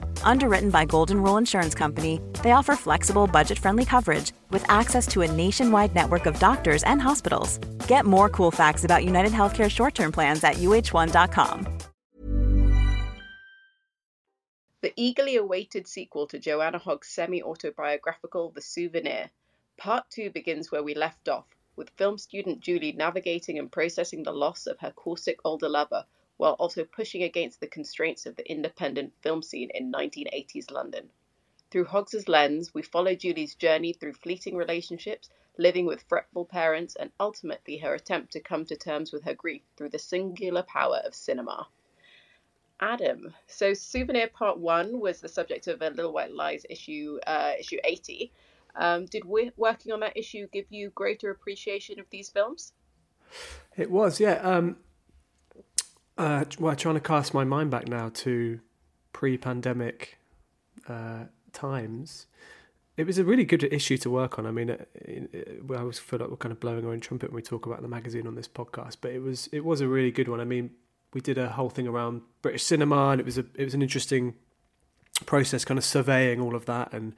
Underwritten 0.23 0.69
by 0.69 0.85
Golden 0.85 1.21
Rule 1.21 1.37
Insurance 1.37 1.75
Company, 1.75 2.21
they 2.43 2.51
offer 2.51 2.75
flexible, 2.75 3.27
budget 3.27 3.59
friendly 3.59 3.85
coverage 3.85 4.31
with 4.49 4.63
access 4.69 5.07
to 5.07 5.21
a 5.21 5.31
nationwide 5.31 5.93
network 5.93 6.25
of 6.25 6.39
doctors 6.39 6.83
and 6.83 7.01
hospitals. 7.01 7.57
Get 7.87 8.05
more 8.05 8.29
cool 8.29 8.51
facts 8.51 8.83
about 8.83 9.03
United 9.03 9.31
Healthcare 9.31 9.69
short 9.69 9.93
term 9.95 10.11
plans 10.11 10.43
at 10.43 10.55
uh1.com. 10.55 11.67
The 14.81 14.93
eagerly 14.95 15.35
awaited 15.35 15.87
sequel 15.87 16.25
to 16.27 16.39
Joanna 16.39 16.79
Hogg's 16.79 17.09
semi 17.09 17.43
autobiographical 17.43 18.49
The 18.49 18.61
Souvenir. 18.61 19.29
Part 19.77 20.05
2 20.09 20.31
begins 20.31 20.71
where 20.71 20.81
we 20.81 20.95
left 20.95 21.29
off, 21.29 21.45
with 21.75 21.91
film 21.91 22.17
student 22.17 22.61
Julie 22.61 22.91
navigating 22.91 23.59
and 23.59 23.71
processing 23.71 24.23
the 24.23 24.31
loss 24.31 24.65
of 24.65 24.79
her 24.79 24.91
caustic 24.91 25.39
older 25.45 25.69
lover 25.69 26.05
while 26.41 26.53
also 26.53 26.83
pushing 26.83 27.21
against 27.21 27.59
the 27.59 27.67
constraints 27.67 28.25
of 28.25 28.35
the 28.35 28.51
independent 28.51 29.13
film 29.21 29.43
scene 29.43 29.69
in 29.75 29.91
1980s 29.91 30.71
London. 30.71 31.07
Through 31.69 31.85
Hoggs's 31.85 32.27
lens, 32.27 32.73
we 32.73 32.81
follow 32.81 33.13
Julie's 33.13 33.53
journey 33.53 33.93
through 33.93 34.13
fleeting 34.13 34.55
relationships, 34.55 35.29
living 35.59 35.85
with 35.85 36.01
fretful 36.09 36.45
parents, 36.45 36.95
and 36.95 37.11
ultimately 37.19 37.77
her 37.77 37.93
attempt 37.93 38.31
to 38.31 38.39
come 38.39 38.65
to 38.65 38.75
terms 38.75 39.13
with 39.13 39.23
her 39.23 39.35
grief 39.35 39.61
through 39.77 39.89
the 39.89 39.99
singular 39.99 40.63
power 40.63 40.99
of 41.05 41.13
cinema. 41.13 41.67
Adam. 42.79 43.35
So, 43.45 43.75
Souvenir 43.75 44.27
Part 44.27 44.57
One 44.57 44.99
was 44.99 45.21
the 45.21 45.29
subject 45.29 45.67
of 45.67 45.83
a 45.83 45.91
Little 45.91 46.11
White 46.11 46.33
Lies 46.33 46.65
issue, 46.67 47.19
uh, 47.27 47.53
issue 47.59 47.77
eighty. 47.83 48.31
Um, 48.73 49.05
did 49.05 49.25
we, 49.25 49.51
working 49.57 49.91
on 49.91 49.99
that 49.99 50.17
issue 50.17 50.47
give 50.51 50.65
you 50.71 50.89
greater 50.95 51.29
appreciation 51.29 51.99
of 51.99 52.07
these 52.09 52.31
films? 52.31 52.73
It 53.77 53.91
was, 53.91 54.19
yeah. 54.19 54.39
Um, 54.41 54.77
uh, 56.17 56.45
well, 56.59 56.75
trying 56.75 56.95
to 56.95 57.01
cast 57.01 57.33
my 57.33 57.43
mind 57.43 57.71
back 57.71 57.87
now 57.87 58.09
to 58.09 58.59
pre-pandemic 59.13 60.17
uh, 60.87 61.25
times. 61.53 62.27
It 62.97 63.05
was 63.05 63.17
a 63.17 63.23
really 63.23 63.45
good 63.45 63.63
issue 63.63 63.97
to 63.97 64.09
work 64.09 64.37
on. 64.37 64.45
I 64.45 64.51
mean, 64.51 64.69
it, 64.69 64.89
it, 64.95 65.61
I 65.69 65.75
always 65.75 65.97
feel 65.97 66.19
like 66.19 66.29
we're 66.29 66.37
kind 66.37 66.51
of 66.51 66.59
blowing 66.59 66.85
our 66.85 66.91
own 66.91 66.99
trumpet 66.99 67.29
when 67.29 67.37
we 67.37 67.41
talk 67.41 67.65
about 67.65 67.81
the 67.81 67.87
magazine 67.87 68.27
on 68.27 68.35
this 68.35 68.47
podcast, 68.47 68.97
but 69.01 69.11
it 69.11 69.19
was 69.19 69.47
it 69.51 69.63
was 69.63 69.81
a 69.81 69.87
really 69.87 70.11
good 70.11 70.27
one. 70.27 70.39
I 70.39 70.45
mean, 70.45 70.71
we 71.13 71.21
did 71.21 71.37
a 71.37 71.49
whole 71.49 71.69
thing 71.69 71.87
around 71.87 72.21
British 72.41 72.63
cinema, 72.63 73.09
and 73.09 73.21
it 73.21 73.25
was 73.25 73.37
a 73.37 73.45
it 73.55 73.63
was 73.63 73.73
an 73.73 73.81
interesting 73.81 74.35
process, 75.25 75.65
kind 75.65 75.77
of 75.77 75.85
surveying 75.85 76.41
all 76.41 76.55
of 76.55 76.65
that, 76.65 76.93
and 76.93 77.13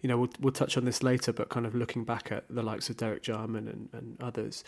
you 0.00 0.08
know 0.08 0.18
we'll 0.18 0.30
we'll 0.40 0.52
touch 0.52 0.76
on 0.76 0.84
this 0.84 1.02
later, 1.02 1.32
but 1.32 1.48
kind 1.48 1.66
of 1.66 1.74
looking 1.74 2.04
back 2.04 2.30
at 2.32 2.44
the 2.50 2.62
likes 2.62 2.90
of 2.90 2.96
Derek 2.96 3.22
Jarman 3.22 3.68
and, 3.68 3.88
and 3.92 4.22
others. 4.22 4.64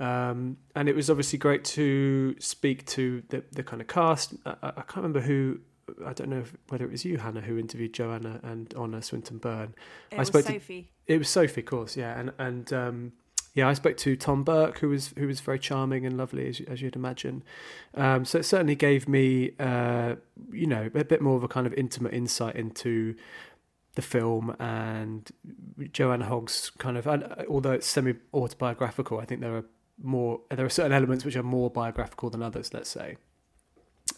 Um, 0.00 0.56
and 0.74 0.88
it 0.88 0.96
was 0.96 1.10
obviously 1.10 1.38
great 1.38 1.62
to 1.64 2.34
speak 2.40 2.86
to 2.86 3.22
the, 3.28 3.44
the 3.52 3.62
kind 3.62 3.82
of 3.82 3.88
cast. 3.88 4.34
I, 4.46 4.54
I 4.62 4.82
can't 4.82 4.96
remember 4.96 5.20
who 5.20 5.60
I 6.06 6.12
don't 6.12 6.30
know 6.30 6.40
if, 6.40 6.56
whether 6.68 6.84
it 6.84 6.90
was 6.90 7.04
you, 7.04 7.18
Hannah, 7.18 7.40
who 7.40 7.58
interviewed 7.58 7.92
Joanna 7.92 8.40
and 8.42 8.72
Honor 8.76 9.02
Swinton 9.02 9.38
Byrne. 9.38 9.74
It 10.10 10.16
I 10.16 10.18
was 10.20 10.28
spoke 10.28 10.46
Sophie. 10.46 10.88
To, 11.06 11.14
it 11.14 11.18
was 11.18 11.28
Sophie, 11.28 11.60
of 11.60 11.66
course, 11.66 11.96
yeah, 11.96 12.18
and 12.18 12.32
and 12.38 12.72
um, 12.72 13.12
yeah, 13.54 13.68
I 13.68 13.74
spoke 13.74 13.96
to 13.98 14.16
Tom 14.16 14.44
Burke, 14.44 14.78
who 14.78 14.88
was 14.88 15.12
who 15.18 15.26
was 15.26 15.40
very 15.40 15.58
charming 15.58 16.06
and 16.06 16.16
lovely, 16.16 16.48
as, 16.48 16.60
as 16.68 16.80
you'd 16.80 16.96
imagine. 16.96 17.42
Um, 17.94 18.24
so 18.24 18.38
it 18.38 18.44
certainly 18.44 18.76
gave 18.76 19.08
me, 19.08 19.52
uh, 19.58 20.16
you 20.52 20.66
know, 20.66 20.90
a 20.94 21.04
bit 21.04 21.20
more 21.20 21.36
of 21.36 21.42
a 21.42 21.48
kind 21.48 21.66
of 21.66 21.74
intimate 21.74 22.14
insight 22.14 22.56
into 22.56 23.16
the 23.96 24.02
film 24.02 24.54
and 24.60 25.30
Joanna 25.92 26.24
Hogg's 26.26 26.70
kind 26.78 26.96
of, 26.96 27.08
although 27.48 27.72
it's 27.72 27.88
semi 27.88 28.14
autobiographical, 28.32 29.18
I 29.18 29.24
think 29.24 29.40
there 29.40 29.56
are 29.56 29.64
more 30.02 30.40
there 30.50 30.64
are 30.64 30.70
certain 30.70 30.92
elements 30.92 31.24
which 31.24 31.36
are 31.36 31.42
more 31.42 31.70
biographical 31.70 32.30
than 32.30 32.42
others 32.42 32.72
let's 32.72 32.90
say. 32.90 33.16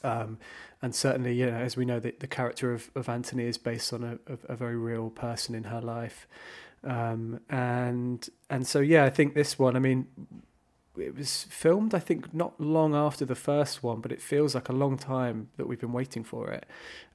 Um, 0.04 0.38
and 0.80 0.94
certainly 0.94 1.34
you 1.34 1.46
know 1.46 1.56
as 1.56 1.76
we 1.76 1.84
know 1.84 2.00
the, 2.00 2.14
the 2.18 2.26
character 2.26 2.72
of, 2.72 2.90
of 2.94 3.08
Anthony 3.08 3.46
is 3.46 3.58
based 3.58 3.92
on 3.92 4.02
a, 4.04 4.32
a, 4.32 4.52
a 4.52 4.56
very 4.56 4.76
real 4.76 5.10
person 5.10 5.54
in 5.54 5.64
her 5.64 5.80
life. 5.80 6.26
Um, 6.84 7.40
and 7.48 8.28
and 8.50 8.66
so 8.66 8.80
yeah 8.80 9.04
I 9.04 9.10
think 9.10 9.34
this 9.34 9.58
one 9.58 9.76
I 9.76 9.78
mean 9.78 10.06
it 10.96 11.16
was 11.16 11.44
filmed 11.44 11.94
I 11.94 12.00
think 12.00 12.34
not 12.34 12.60
long 12.60 12.94
after 12.94 13.24
the 13.24 13.34
first 13.34 13.82
one 13.82 14.00
but 14.00 14.12
it 14.12 14.20
feels 14.20 14.54
like 14.54 14.68
a 14.68 14.72
long 14.72 14.98
time 14.98 15.48
that 15.56 15.66
we've 15.66 15.80
been 15.80 15.92
waiting 15.92 16.24
for 16.24 16.50
it. 16.50 16.66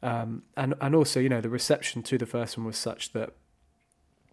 Um, 0.01 0.43
and 0.55 0.73
and 0.79 0.95
also 0.95 1.19
you 1.19 1.29
know 1.29 1.41
the 1.41 1.49
reception 1.49 2.03
to 2.03 2.17
the 2.17 2.25
first 2.25 2.57
one 2.57 2.65
was 2.65 2.77
such 2.77 3.11
that 3.13 3.33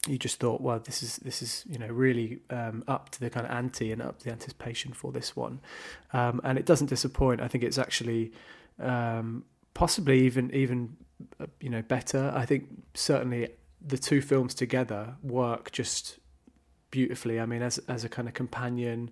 you 0.07 0.19
just 0.19 0.39
thought, 0.39 0.61
well, 0.61 0.79
this 0.79 1.03
is 1.03 1.17
this 1.19 1.43
is 1.43 1.65
you 1.69 1.79
know 1.79 1.87
really 1.87 2.41
um, 2.51 2.85
up 2.87 3.11
to 3.11 3.21
the 3.21 3.31
kind 3.31 3.47
of 3.47 3.53
ante 3.53 3.93
and 3.93 4.03
up 4.03 4.19
to 4.19 4.27
the 4.27 4.33
anticipation 4.33 4.93
for 4.93 5.13
this 5.13 5.35
one, 5.35 5.61
um, 6.13 6.41
and 6.45 6.59
it 6.59 6.67
doesn't 6.67 6.89
disappoint. 6.89 7.41
I 7.41 7.49
think 7.49 7.65
it's 7.65 7.79
actually 7.79 8.33
um, 8.79 9.45
possibly 9.73 10.21
even 10.27 10.51
even 10.55 10.97
uh, 11.41 11.47
you 11.61 11.71
know 11.71 11.83
better. 11.83 12.33
I 12.35 12.45
think 12.45 12.69
certainly 12.95 13.49
the 13.81 13.99
two 13.99 14.21
films 14.21 14.55
together 14.55 15.15
work 15.23 15.73
just 15.73 16.19
beautifully. 16.91 17.41
I 17.41 17.47
mean, 17.47 17.63
as 17.63 17.79
as 17.89 18.05
a 18.05 18.09
kind 18.09 18.29
of 18.29 18.35
companion 18.35 19.11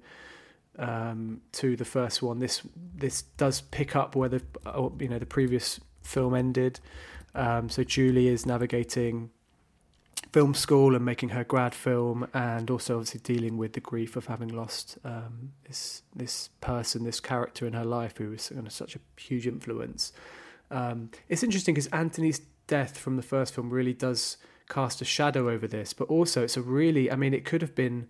um, 0.79 1.41
to 1.53 1.77
the 1.77 1.85
first 1.85 2.23
one, 2.23 2.39
this 2.39 2.63
this 2.95 3.23
does 3.23 3.61
pick 3.61 3.97
up 3.97 4.15
where 4.15 4.29
the 4.29 4.43
uh, 4.67 4.89
you 4.99 5.09
know 5.09 5.19
the 5.19 5.27
previous 5.27 5.81
film 6.03 6.35
ended. 6.35 6.81
Um, 7.35 7.71
so 7.71 7.83
Julie 7.83 8.29
is 8.29 8.45
navigating 8.45 9.31
film 10.33 10.55
school 10.55 10.95
and 10.97 11.05
making 11.05 11.31
her 11.31 11.45
grad 11.45 11.75
film, 11.75 12.27
and 12.33 12.71
also 12.71 12.97
obviously 12.97 13.21
dealing 13.21 13.59
with 13.59 13.75
the 13.75 13.81
grief 13.81 14.17
of 14.17 14.27
having 14.27 14.49
lost 14.49 14.99
um, 15.05 15.53
this 15.67 16.03
this 16.17 16.49
person, 16.61 17.05
this 17.05 17.21
character 17.21 17.67
in 17.67 17.75
her 17.75 17.85
life 17.85 18.17
who 18.17 18.31
was 18.31 18.51
such 18.69 18.97
a 18.97 19.01
huge 19.21 19.47
influence. 19.47 20.13
Um, 20.71 21.11
it's 21.29 21.43
interesting 21.43 21.75
because 21.75 21.89
Anthony's 21.89 22.41
death 22.67 22.97
from 22.97 23.17
the 23.17 23.23
first 23.23 23.55
film 23.55 23.69
really 23.69 23.93
does 23.93 24.39
cast 24.69 25.03
a 25.03 25.05
shadow 25.05 25.51
over 25.51 25.67
this, 25.67 25.93
but 25.93 26.09
also 26.09 26.43
it's 26.43 26.57
a 26.57 26.63
really, 26.63 27.13
I 27.13 27.17
mean, 27.17 27.35
it 27.35 27.45
could 27.45 27.61
have 27.61 27.75
been 27.75 28.09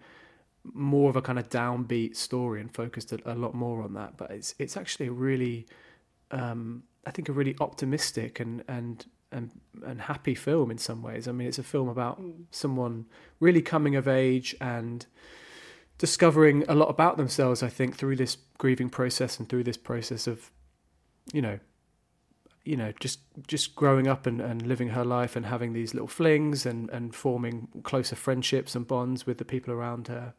more 0.63 1.11
of 1.11 1.17
a 1.17 1.23
kind 1.23 1.41
of 1.41 1.49
downbeat 1.49 2.15
story 2.15 2.61
and 2.61 2.73
focused 2.73 3.13
a, 3.13 3.19
a 3.25 3.35
lot 3.35 3.55
more 3.55 3.83
on 3.83 3.95
that, 3.95 4.17
but 4.17 4.31
it's 4.31 4.55
it's 4.61 4.77
actually 4.77 5.09
a 5.09 5.13
really, 5.13 5.67
um, 6.31 6.85
I 7.05 7.11
think, 7.11 7.29
a 7.29 7.33
really 7.33 7.57
optimistic 7.61 8.39
and 8.39 8.63
and 8.69 9.05
and 9.33 9.51
and 9.85 10.03
happy 10.03 10.35
film 10.35 10.71
in 10.71 10.79
some 10.79 11.03
ways. 11.03 11.27
I 11.27 11.33
mean, 11.33 11.49
it's 11.49 11.59
a 11.59 11.63
film 11.63 11.89
about 11.89 12.21
mm. 12.21 12.45
someone 12.51 13.07
really 13.41 13.63
coming 13.63 13.97
of 13.97 14.07
age 14.07 14.55
and 14.61 15.07
discovering 15.99 16.65
a 16.69 16.75
lot 16.75 16.89
about 16.89 17.17
themselves. 17.17 17.63
I 17.63 17.69
think 17.69 17.97
through 17.97 18.17
this 18.17 18.37
grieving 18.59 18.91
process 18.91 19.39
and 19.39 19.49
through 19.49 19.65
this 19.65 19.77
process 19.77 20.27
of, 20.27 20.51
you 21.33 21.43
know, 21.43 21.59
you 22.65 22.77
know, 22.77 22.93
just 23.01 23.21
just 23.47 23.75
growing 23.75 24.07
up 24.07 24.27
and, 24.27 24.41
and 24.41 24.67
living 24.67 24.91
her 24.91 25.05
life 25.05 25.35
and 25.35 25.47
having 25.47 25.73
these 25.73 25.95
little 25.95 26.09
flings 26.09 26.65
and, 26.67 26.91
and 26.91 27.15
forming 27.15 27.69
closer 27.83 28.17
friendships 28.17 28.75
and 28.75 28.87
bonds 28.87 29.27
with 29.27 29.39
the 29.39 29.45
people 29.45 29.73
around 29.73 30.09
her. 30.09 30.35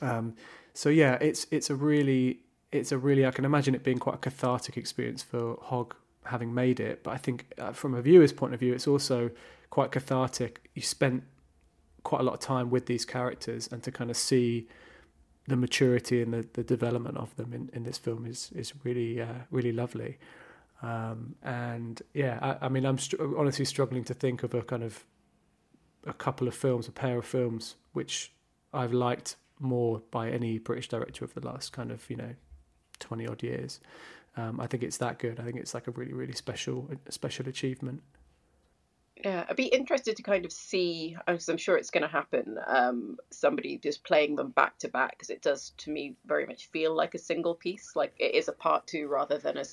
Um, 0.00 0.34
so 0.74 0.88
yeah, 0.88 1.18
it's 1.20 1.46
it's 1.50 1.70
a 1.70 1.74
really 1.74 2.40
it's 2.72 2.92
a 2.92 2.98
really 2.98 3.26
I 3.26 3.30
can 3.30 3.44
imagine 3.44 3.74
it 3.74 3.84
being 3.84 3.98
quite 3.98 4.16
a 4.16 4.18
cathartic 4.18 4.76
experience 4.76 5.22
for 5.22 5.58
Hogg 5.62 5.94
having 6.24 6.52
made 6.54 6.80
it. 6.80 7.02
But 7.02 7.12
I 7.12 7.16
think 7.16 7.46
uh, 7.58 7.72
from 7.72 7.94
a 7.94 8.02
viewer's 8.02 8.32
point 8.32 8.54
of 8.54 8.60
view, 8.60 8.72
it's 8.72 8.86
also 8.86 9.30
quite 9.70 9.92
cathartic. 9.92 10.70
You 10.74 10.82
spent 10.82 11.24
quite 12.02 12.20
a 12.20 12.24
lot 12.24 12.34
of 12.34 12.40
time 12.40 12.70
with 12.70 12.86
these 12.86 13.04
characters, 13.04 13.68
and 13.70 13.82
to 13.82 13.90
kind 13.90 14.10
of 14.10 14.16
see 14.16 14.68
the 15.46 15.56
maturity 15.56 16.22
and 16.22 16.32
the, 16.32 16.46
the 16.52 16.62
development 16.62 17.16
of 17.16 17.34
them 17.36 17.52
in, 17.52 17.70
in 17.72 17.84
this 17.84 17.98
film 17.98 18.26
is 18.26 18.50
is 18.54 18.72
really 18.84 19.20
uh, 19.20 19.44
really 19.50 19.72
lovely. 19.72 20.18
Um, 20.82 21.34
and 21.42 22.00
yeah, 22.14 22.38
I, 22.40 22.66
I 22.66 22.68
mean, 22.68 22.84
I'm 22.84 22.98
honestly 23.36 23.64
struggling 23.64 24.04
to 24.04 24.14
think 24.14 24.42
of 24.42 24.54
a 24.54 24.62
kind 24.62 24.84
of 24.84 25.04
a 26.06 26.12
couple 26.12 26.46
of 26.46 26.54
films, 26.54 26.86
a 26.86 26.92
pair 26.92 27.18
of 27.18 27.24
films, 27.26 27.74
which 27.92 28.32
I've 28.72 28.92
liked 28.92 29.36
more 29.58 30.02
by 30.10 30.30
any 30.30 30.58
British 30.58 30.88
director 30.88 31.24
of 31.24 31.34
the 31.34 31.40
last 31.44 31.72
kind 31.72 31.90
of 31.90 32.08
you 32.08 32.16
know 32.16 32.34
twenty 32.98 33.26
odd 33.26 33.42
years. 33.42 33.80
Um, 34.36 34.60
I 34.60 34.66
think 34.66 34.82
it's 34.82 34.98
that 34.98 35.18
good. 35.18 35.40
I 35.40 35.44
think 35.44 35.56
it's 35.56 35.74
like 35.74 35.88
a 35.88 35.90
really 35.90 36.12
really 36.12 36.32
special 36.32 36.90
special 37.08 37.48
achievement. 37.48 38.02
Yeah, 39.24 39.44
I'd 39.48 39.56
be 39.56 39.66
interested 39.66 40.16
to 40.16 40.22
kind 40.22 40.44
of 40.44 40.52
see, 40.52 41.16
because 41.26 41.48
I'm 41.48 41.56
sure 41.56 41.76
it's 41.76 41.90
going 41.90 42.02
to 42.02 42.08
happen. 42.08 42.56
Um, 42.68 43.16
somebody 43.30 43.76
just 43.76 44.04
playing 44.04 44.36
them 44.36 44.50
back 44.50 44.78
to 44.78 44.88
back, 44.88 45.12
because 45.12 45.30
it 45.30 45.42
does 45.42 45.72
to 45.78 45.90
me 45.90 46.14
very 46.24 46.46
much 46.46 46.68
feel 46.68 46.94
like 46.94 47.16
a 47.16 47.18
single 47.18 47.56
piece, 47.56 47.96
like 47.96 48.14
it 48.18 48.36
is 48.36 48.46
a 48.46 48.52
part 48.52 48.86
two 48.86 49.08
rather 49.08 49.36
than 49.36 49.58
a 49.58 49.64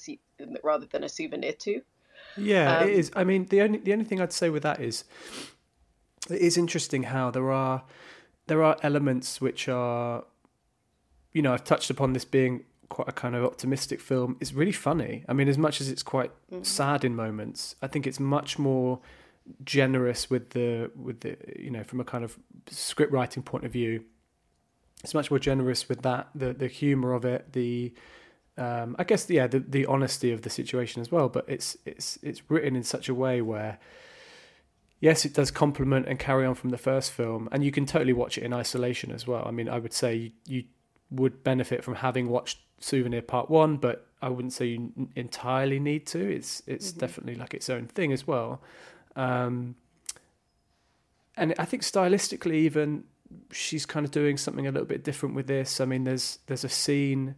rather 0.64 0.88
than 0.88 1.04
a 1.04 1.10
souvenir 1.10 1.54
two. 1.54 1.82
Yeah, 2.38 2.80
um, 2.80 2.90
it 2.90 2.96
is. 2.96 3.12
I 3.16 3.24
mean, 3.24 3.46
the 3.46 3.62
only 3.62 3.78
the 3.80 3.94
only 3.94 4.06
thing 4.06 4.20
I'd 4.20 4.34
say 4.34 4.50
with 4.50 4.64
that 4.64 4.82
is 4.82 5.04
it 6.30 6.42
is 6.42 6.58
interesting 6.58 7.04
how 7.04 7.30
there 7.30 7.52
are 7.52 7.84
there 8.48 8.64
are 8.64 8.78
elements 8.82 9.40
which 9.40 9.70
are, 9.70 10.24
you 11.34 11.44
know, 11.44 11.54
I've 11.54 11.64
touched 11.64 11.92
upon 11.92 12.14
this 12.14 12.26
being 12.26 12.64
quite 12.90 13.08
a 13.08 13.12
kind 13.12 13.36
of 13.36 13.44
optimistic 13.44 14.00
film. 14.00 14.38
It's 14.40 14.54
really 14.54 14.72
funny. 14.72 15.26
I 15.28 15.34
mean, 15.34 15.48
as 15.48 15.58
much 15.58 15.82
as 15.82 15.90
it's 15.90 16.04
quite 16.04 16.32
mm-hmm. 16.52 16.64
sad 16.64 17.04
in 17.04 17.16
moments, 17.16 17.76
I 17.82 17.88
think 17.88 18.08
it's 18.08 18.20
much 18.20 18.60
more 18.60 19.00
generous 19.64 20.30
with 20.30 20.52
the 20.52 20.92
with 20.96 21.20
the 21.22 21.38
you 21.58 21.70
know 21.70 21.84
from 21.84 22.00
a 22.00 22.04
kind 22.04 22.24
of 22.24 22.38
script 22.68 23.12
writing 23.12 23.44
point 23.44 23.66
of 23.66 23.72
view. 23.72 24.04
It's 25.04 25.14
much 25.14 25.30
more 25.30 25.40
generous 25.40 25.88
with 25.88 26.02
that 26.02 26.30
the 26.34 26.54
the 26.54 26.68
humor 26.68 27.14
of 27.14 27.26
it, 27.26 27.54
the 27.54 27.94
um, 28.58 28.96
I 28.98 29.04
guess 29.04 29.30
yeah 29.30 29.48
the 29.48 29.60
the 29.60 29.86
honesty 29.86 30.32
of 30.32 30.42
the 30.42 30.50
situation 30.50 31.02
as 31.02 31.12
well. 31.12 31.30
But 31.30 31.46
it's 31.48 31.78
it's 31.86 32.18
it's 32.22 32.50
written 32.50 32.76
in 32.76 32.84
such 32.84 33.10
a 33.10 33.14
way 33.14 33.42
where 33.42 33.80
yes, 35.00 35.26
it 35.26 35.34
does 35.34 35.52
complement 35.52 36.08
and 36.08 36.18
carry 36.18 36.46
on 36.46 36.56
from 36.56 36.72
the 36.72 36.78
first 36.78 37.12
film, 37.12 37.48
and 37.52 37.64
you 37.64 37.72
can 37.72 37.86
totally 37.86 38.14
watch 38.14 38.38
it 38.38 38.44
in 38.44 38.54
isolation 38.54 39.12
as 39.12 39.28
well. 39.28 39.44
I 39.46 39.52
mean, 39.52 39.70
I 39.70 39.78
would 39.78 39.94
say 39.94 40.16
you, 40.16 40.32
you 40.48 40.64
would 41.12 41.44
benefit 41.44 41.84
from 41.84 41.96
having 41.96 42.30
watched 42.30 42.60
Souvenir 42.80 43.22
Part 43.22 43.50
One, 43.50 43.78
but 43.78 44.08
I 44.22 44.30
wouldn't 44.30 44.54
say 44.54 44.66
you 44.66 45.10
entirely 45.16 45.80
need 45.80 46.06
to. 46.08 46.20
It's 46.20 46.64
it's 46.68 46.90
mm-hmm. 46.90 47.00
definitely 47.00 47.36
like 47.36 47.54
its 47.54 47.70
own 47.70 47.88
thing 47.88 48.12
as 48.12 48.26
well. 48.26 48.62
Um, 49.16 49.76
and 51.38 51.54
I 51.60 51.66
think 51.66 51.84
stylistically, 51.84 52.56
even 52.56 53.04
she's 53.52 53.86
kind 53.86 54.06
of 54.06 54.12
doing 54.12 54.38
something 54.38 54.68
a 54.68 54.72
little 54.72 54.88
bit 54.88 55.04
different 55.04 55.36
with 55.36 55.48
this. 55.48 55.80
I 55.80 55.86
mean, 55.86 56.04
there's 56.04 56.40
there's 56.48 56.64
a 56.64 56.70
scene 56.70 57.36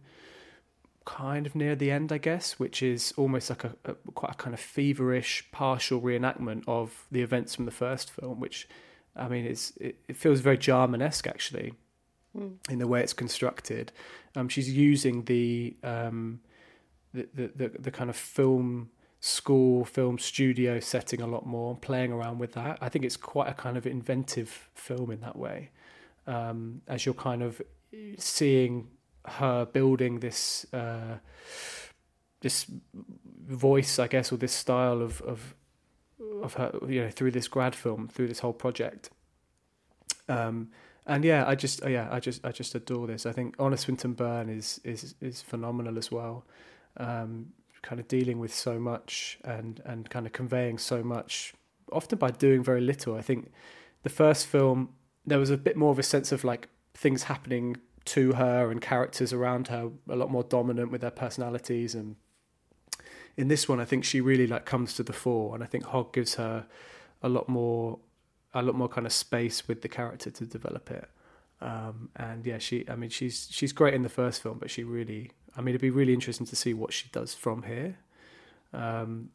kind 1.04 1.46
of 1.46 1.54
near 1.54 1.74
the 1.74 1.90
end, 1.90 2.12
I 2.12 2.18
guess, 2.18 2.58
which 2.58 2.82
is 2.82 3.14
almost 3.16 3.48
like 3.48 3.64
a, 3.64 3.74
a 3.84 3.94
quite 4.12 4.32
a 4.32 4.36
kind 4.36 4.54
of 4.54 4.60
feverish 4.60 5.50
partial 5.52 6.00
reenactment 6.00 6.64
of 6.66 7.06
the 7.10 7.22
events 7.22 7.54
from 7.54 7.64
the 7.64 7.70
first 7.70 8.10
film, 8.10 8.40
which 8.40 8.68
I 9.16 9.28
mean, 9.28 9.46
it's 9.46 9.72
it, 9.78 9.96
it 10.08 10.16
feels 10.16 10.40
very 10.40 10.58
Jarman-esque 10.58 11.26
actually 11.26 11.74
mm. 12.38 12.70
in 12.70 12.78
the 12.78 12.86
way 12.86 13.00
it's 13.02 13.12
constructed. 13.12 13.92
Um, 14.36 14.48
she's 14.48 14.70
using 14.70 15.24
the, 15.24 15.76
um, 15.82 16.40
the, 17.12 17.28
the 17.34 17.50
the 17.56 17.68
the 17.80 17.90
kind 17.90 18.10
of 18.10 18.16
film 18.16 18.90
school 19.20 19.84
film 19.84 20.18
studio 20.18 20.80
setting 20.80 21.20
a 21.20 21.26
lot 21.26 21.44
more, 21.46 21.72
and 21.72 21.80
playing 21.80 22.12
around 22.12 22.38
with 22.38 22.52
that. 22.52 22.78
I 22.80 22.88
think 22.88 23.04
it's 23.04 23.16
quite 23.16 23.48
a 23.48 23.54
kind 23.54 23.76
of 23.76 23.86
inventive 23.86 24.68
film 24.74 25.10
in 25.10 25.20
that 25.20 25.36
way, 25.36 25.70
um, 26.26 26.82
as 26.86 27.04
you're 27.04 27.14
kind 27.14 27.42
of 27.42 27.60
seeing 28.18 28.88
her 29.24 29.64
building 29.64 30.20
this 30.20 30.66
uh, 30.72 31.18
this 32.40 32.66
voice, 33.46 33.98
I 33.98 34.06
guess, 34.06 34.32
or 34.32 34.36
this 34.36 34.52
style 34.52 35.02
of 35.02 35.20
of 35.22 35.54
of 36.42 36.54
her, 36.54 36.78
you 36.88 37.02
know, 37.02 37.10
through 37.10 37.32
this 37.32 37.48
grad 37.48 37.74
film, 37.74 38.08
through 38.08 38.28
this 38.28 38.40
whole 38.40 38.52
project. 38.52 39.10
Um, 40.28 40.70
and 41.08 41.24
yeah, 41.24 41.44
I 41.46 41.54
just 41.54 41.82
yeah, 41.88 42.06
I 42.10 42.20
just 42.20 42.44
I 42.44 42.52
just 42.52 42.74
adore 42.74 43.06
this. 43.06 43.24
I 43.24 43.32
think 43.32 43.56
Honor 43.58 43.78
Swinton 43.78 44.12
Byrne 44.12 44.50
is 44.50 44.80
is 44.84 45.14
is 45.20 45.40
phenomenal 45.40 45.98
as 45.98 46.12
well. 46.12 46.44
Um, 46.98 47.52
kind 47.80 48.00
of 48.00 48.06
dealing 48.08 48.38
with 48.38 48.54
so 48.54 48.78
much 48.78 49.38
and 49.42 49.80
and 49.86 50.08
kind 50.10 50.26
of 50.26 50.32
conveying 50.32 50.76
so 50.78 51.02
much, 51.02 51.54
often 51.90 52.18
by 52.18 52.30
doing 52.30 52.62
very 52.62 52.82
little. 52.82 53.14
I 53.14 53.22
think 53.22 53.50
the 54.02 54.10
first 54.10 54.46
film 54.46 54.90
there 55.26 55.38
was 55.38 55.50
a 55.50 55.56
bit 55.56 55.76
more 55.76 55.90
of 55.90 55.98
a 55.98 56.02
sense 56.02 56.30
of 56.30 56.44
like 56.44 56.68
things 56.94 57.24
happening 57.24 57.76
to 58.04 58.32
her 58.32 58.70
and 58.70 58.80
characters 58.80 59.32
around 59.32 59.68
her 59.68 59.90
a 60.08 60.16
lot 60.16 60.30
more 60.30 60.42
dominant 60.42 60.90
with 60.90 61.02
their 61.02 61.10
personalities 61.10 61.94
and 61.94 62.16
in 63.36 63.48
this 63.48 63.68
one 63.68 63.80
I 63.80 63.84
think 63.84 64.04
she 64.04 64.20
really 64.20 64.46
like 64.46 64.64
comes 64.64 64.94
to 64.94 65.02
the 65.02 65.12
fore 65.12 65.54
and 65.54 65.62
I 65.62 65.66
think 65.66 65.84
Hogg 65.84 66.14
gives 66.14 66.36
her 66.36 66.66
a 67.22 67.28
lot 67.28 67.48
more 67.48 67.98
a 68.60 68.66
lot 68.66 68.74
more 68.74 68.88
kind 68.88 69.06
of 69.06 69.12
space 69.12 69.66
with 69.68 69.82
the 69.82 69.88
character 69.88 70.30
to 70.30 70.46
develop 70.46 70.90
it 70.90 71.08
um, 71.60 72.08
and 72.16 72.46
yeah 72.46 72.58
she 72.58 72.84
I 72.88 72.96
mean 72.96 73.10
she's 73.10 73.48
she's 73.50 73.72
great 73.72 73.94
in 73.94 74.02
the 74.02 74.08
first 74.08 74.42
film 74.42 74.58
but 74.58 74.70
she 74.70 74.84
really 74.84 75.32
I 75.58 75.60
mean, 75.60 75.70
it'd 75.70 75.80
be 75.80 75.90
really 75.90 76.14
interesting 76.14 76.46
to 76.46 76.56
see 76.56 76.72
what 76.72 76.92
she 76.92 77.08
does 77.10 77.34
from 77.34 77.64
here. 77.64 77.96
Um, 78.72 79.30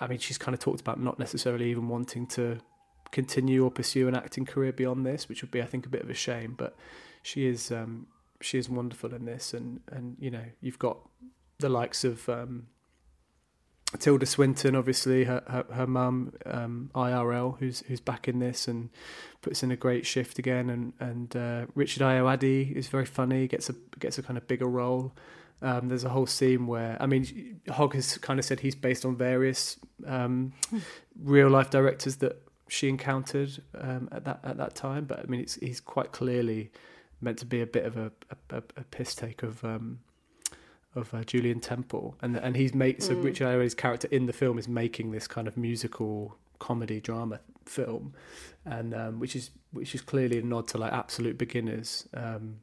I 0.00 0.08
mean, 0.08 0.18
she's 0.18 0.36
kind 0.36 0.52
of 0.52 0.58
talked 0.58 0.80
about 0.80 0.98
not 0.98 1.20
necessarily 1.20 1.70
even 1.70 1.88
wanting 1.88 2.26
to 2.28 2.58
continue 3.12 3.64
or 3.64 3.70
pursue 3.70 4.08
an 4.08 4.16
acting 4.16 4.46
career 4.46 4.72
beyond 4.72 5.06
this, 5.06 5.28
which 5.28 5.42
would 5.42 5.52
be, 5.52 5.62
I 5.62 5.66
think, 5.66 5.86
a 5.86 5.88
bit 5.88 6.02
of 6.02 6.10
a 6.10 6.14
shame. 6.14 6.54
But 6.58 6.74
she 7.22 7.46
is 7.46 7.70
um, 7.70 8.08
she 8.40 8.58
is 8.58 8.68
wonderful 8.68 9.14
in 9.14 9.26
this, 9.26 9.54
and 9.54 9.80
and 9.92 10.16
you 10.18 10.30
know, 10.30 10.44
you've 10.60 10.80
got 10.80 10.98
the 11.60 11.68
likes 11.68 12.02
of 12.02 12.28
um, 12.28 12.66
Tilda 13.98 14.26
Swinton, 14.26 14.74
obviously 14.74 15.24
her 15.24 15.42
her, 15.46 15.64
her 15.72 15.86
mum 15.86 16.32
um, 16.46 16.90
IRL, 16.94 17.58
who's 17.58 17.80
who's 17.86 18.00
back 18.00 18.28
in 18.28 18.38
this 18.38 18.68
and 18.68 18.90
puts 19.42 19.62
in 19.62 19.70
a 19.70 19.76
great 19.76 20.06
shift 20.06 20.38
again, 20.38 20.70
and 20.70 20.92
and 21.00 21.36
uh, 21.36 21.66
Richard 21.74 22.02
Ayoade 22.02 22.74
is 22.74 22.88
very 22.88 23.06
funny, 23.06 23.46
gets 23.46 23.68
a 23.68 23.74
gets 23.98 24.18
a 24.18 24.22
kind 24.22 24.36
of 24.36 24.46
bigger 24.48 24.66
role. 24.66 25.12
Um, 25.62 25.88
there's 25.88 26.04
a 26.04 26.10
whole 26.10 26.26
scene 26.26 26.66
where 26.66 26.96
I 27.00 27.06
mean, 27.06 27.60
Hogg 27.68 27.94
has 27.94 28.18
kind 28.18 28.38
of 28.38 28.44
said 28.44 28.60
he's 28.60 28.74
based 28.74 29.04
on 29.04 29.16
various 29.16 29.78
um, 30.06 30.52
real 31.22 31.48
life 31.48 31.70
directors 31.70 32.16
that 32.16 32.42
she 32.68 32.88
encountered 32.88 33.62
um, 33.78 34.08
at 34.12 34.24
that 34.24 34.40
at 34.44 34.56
that 34.56 34.74
time, 34.74 35.04
but 35.04 35.20
I 35.20 35.24
mean, 35.24 35.40
it's 35.40 35.54
he's 35.56 35.80
quite 35.80 36.12
clearly 36.12 36.70
meant 37.20 37.38
to 37.38 37.46
be 37.46 37.60
a 37.60 37.66
bit 37.66 37.84
of 37.84 37.96
a 37.96 38.12
a, 38.50 38.62
a 38.76 38.84
piss 38.84 39.14
take 39.14 39.42
of 39.42 39.64
um, 39.64 40.00
of 40.94 41.12
uh, 41.14 41.24
Julien 41.24 41.60
Temple, 41.60 42.16
and 42.22 42.36
and 42.36 42.56
he's 42.56 42.74
made 42.74 43.02
so 43.02 43.14
mm. 43.14 43.24
Richard 43.24 43.46
Ayoade's 43.46 43.74
character 43.74 44.08
in 44.10 44.26
the 44.26 44.32
film 44.32 44.58
is 44.58 44.68
making 44.68 45.10
this 45.10 45.26
kind 45.26 45.48
of 45.48 45.56
musical 45.56 46.36
comedy 46.58 47.00
drama 47.00 47.40
film, 47.66 48.14
and 48.64 48.94
um, 48.94 49.20
which 49.20 49.36
is 49.36 49.50
which 49.72 49.94
is 49.94 50.00
clearly 50.00 50.38
a 50.38 50.42
nod 50.42 50.68
to 50.68 50.78
like 50.78 50.92
absolute 50.92 51.38
beginners. 51.38 52.08
Um, 52.14 52.60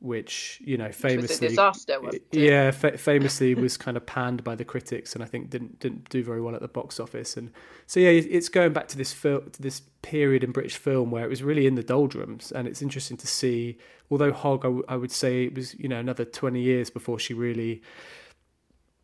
which 0.00 0.60
you 0.64 0.76
know 0.76 0.92
famously 0.92 1.48
disaster, 1.48 1.98
yeah 2.32 2.70
fa- 2.70 2.98
famously 3.10 3.54
was 3.54 3.76
kind 3.76 3.96
of 3.96 4.04
panned 4.04 4.44
by 4.44 4.54
the 4.54 4.64
critics 4.64 5.14
and 5.14 5.22
I 5.22 5.26
think 5.26 5.50
didn't 5.50 5.80
didn't 5.80 6.08
do 6.10 6.22
very 6.22 6.40
well 6.42 6.54
at 6.54 6.60
the 6.60 6.68
box 6.68 7.00
office 7.00 7.36
and 7.36 7.50
so 7.86 8.00
yeah 8.00 8.10
it's 8.10 8.48
going 8.48 8.72
back 8.72 8.88
to 8.88 8.98
this 8.98 9.12
film 9.12 9.50
to 9.50 9.62
this 9.62 9.80
period 10.02 10.44
in 10.44 10.52
British 10.52 10.76
film 10.76 11.10
where 11.10 11.24
it 11.24 11.30
was 11.30 11.42
really 11.42 11.66
in 11.66 11.74
the 11.74 11.82
doldrums 11.82 12.52
and 12.52 12.68
it's 12.68 12.82
interesting 12.82 13.16
to 13.16 13.26
see 13.26 13.78
although 14.10 14.32
Hogg 14.32 14.64
I, 14.64 14.68
w- 14.68 14.84
I 14.88 14.96
would 14.96 15.12
say 15.12 15.44
it 15.44 15.54
was 15.54 15.74
you 15.78 15.88
know 15.88 15.98
another 15.98 16.24
20 16.24 16.60
years 16.60 16.90
before 16.90 17.18
she 17.18 17.32
really 17.32 17.82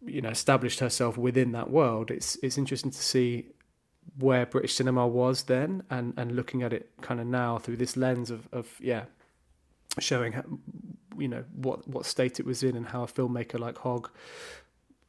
you 0.05 0.21
know 0.21 0.31
established 0.31 0.81
herself 0.81 1.17
within 1.17 1.53
that 1.53 1.71
world. 1.71 2.11
It's 2.11 2.37
it's 2.43 2.59
interesting 2.59 2.91
to 2.91 3.03
see 3.03 3.49
where 4.19 4.47
British 4.47 4.75
cinema 4.75 5.07
was 5.07 5.45
then 5.45 5.83
and 5.91 6.15
and 6.17 6.35
looking 6.35 6.63
at 6.63 6.73
it 6.73 6.91
kind 7.01 7.21
of 7.21 7.27
now 7.27 7.59
through 7.59 7.77
this 7.77 7.97
lens 7.97 8.31
of 8.31 8.49
of 8.53 8.77
yeah 8.81 9.05
showing 9.99 10.33
how, 10.33 10.45
you 11.19 11.29
know 11.29 11.45
what 11.55 11.87
what 11.89 12.07
state 12.07 12.41
it 12.41 12.47
was 12.47 12.63
in 12.63 12.77
and 12.77 12.87
how 12.89 13.03
a 13.03 13.07
filmmaker 13.07 13.59
like 13.59 13.79
Hogg 13.79 14.11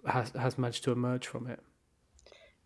has 0.05 0.31
has 0.31 0.57
managed 0.57 0.83
to 0.85 0.91
emerge 0.91 1.27
from 1.27 1.47
it. 1.47 1.59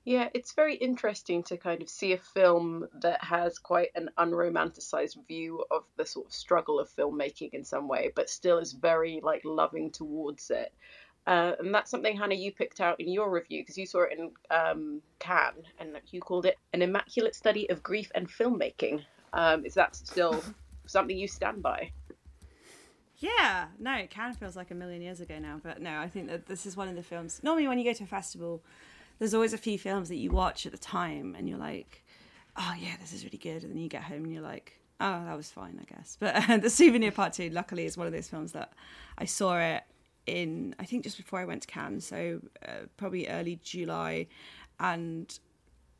Yeah, 0.05 0.29
it's 0.35 0.53
very 0.53 0.75
interesting 0.75 1.41
to 1.43 1.57
kind 1.57 1.81
of 1.81 1.89
see 1.89 2.13
a 2.13 2.17
film 2.17 2.87
that 3.01 3.23
has 3.23 3.57
quite 3.57 3.89
an 3.95 4.11
unromanticized 4.19 5.17
view 5.27 5.63
of 5.71 5.83
the 5.97 6.05
sort 6.05 6.27
of 6.27 6.33
struggle 6.33 6.79
of 6.79 6.95
filmmaking 6.95 7.55
in 7.55 7.63
some 7.63 7.87
way, 7.87 8.11
but 8.15 8.29
still 8.29 8.59
is 8.59 8.71
very 8.71 9.19
like 9.23 9.41
loving 9.43 9.89
towards 9.89 10.51
it. 10.51 10.71
Uh, 11.25 11.53
and 11.57 11.73
that's 11.73 11.89
something, 11.89 12.15
Hannah, 12.15 12.35
you 12.35 12.51
picked 12.51 12.79
out 12.81 12.99
in 12.99 13.11
your 13.11 13.31
review 13.31 13.63
because 13.63 13.79
you 13.79 13.87
saw 13.87 14.03
it 14.03 14.11
in 14.15 14.31
um, 14.55 15.01
Cannes 15.17 15.63
and 15.79 15.99
you 16.11 16.21
called 16.21 16.45
it 16.45 16.57
an 16.73 16.83
immaculate 16.83 17.33
study 17.33 17.67
of 17.71 17.81
grief 17.81 18.11
and 18.13 18.29
filmmaking. 18.29 19.03
Um, 19.33 19.65
is 19.65 19.73
that 19.73 19.95
still 19.95 20.43
something 20.87 21.17
you 21.17 21.27
stand 21.27 21.61
by? 21.61 21.91
Yeah, 23.17 23.67
no, 23.79 23.93
it 23.93 24.11
kind 24.11 24.31
of 24.31 24.37
feels 24.37 24.55
like 24.55 24.71
a 24.71 24.75
million 24.75 25.01
years 25.01 25.21
ago 25.21 25.39
now, 25.39 25.59
but 25.63 25.81
no, 25.81 25.99
I 25.99 26.09
think 26.09 26.27
that 26.27 26.47
this 26.47 26.65
is 26.65 26.75
one 26.75 26.89
of 26.89 26.95
the 26.95 27.03
films. 27.03 27.39
Normally, 27.43 27.67
when 27.67 27.79
you 27.79 27.85
go 27.85 27.93
to 27.93 28.03
a 28.03 28.07
festival, 28.07 28.63
there's 29.19 29.33
always 29.33 29.53
a 29.53 29.57
few 29.57 29.79
films 29.79 30.09
that 30.09 30.17
you 30.17 30.31
watch 30.31 30.65
at 30.65 30.71
the 30.71 30.77
time 30.77 31.35
and 31.37 31.47
you're 31.47 31.57
like, 31.57 32.03
oh 32.57 32.73
yeah, 32.77 32.95
this 32.99 33.13
is 33.13 33.23
really 33.23 33.37
good. 33.37 33.63
And 33.63 33.71
then 33.71 33.77
you 33.77 33.87
get 33.87 34.03
home 34.03 34.23
and 34.25 34.33
you're 34.33 34.41
like, 34.41 34.79
oh, 34.99 35.23
that 35.25 35.35
was 35.37 35.49
fine, 35.49 35.79
I 35.81 35.93
guess. 35.93 36.17
But 36.19 36.49
uh, 36.49 36.57
The 36.57 36.69
Souvenir 36.69 37.11
Part 37.11 37.33
2, 37.33 37.49
luckily, 37.49 37.85
is 37.85 37.97
one 37.97 38.07
of 38.07 38.13
those 38.13 38.27
films 38.27 38.51
that 38.51 38.73
I 39.17 39.25
saw 39.25 39.57
it 39.59 39.83
in, 40.25 40.75
I 40.79 40.85
think 40.85 41.03
just 41.03 41.17
before 41.17 41.39
I 41.39 41.45
went 41.45 41.61
to 41.61 41.67
Cannes, 41.67 42.01
so 42.01 42.41
uh, 42.67 42.87
probably 42.97 43.27
early 43.27 43.59
July. 43.63 44.27
And 44.79 45.37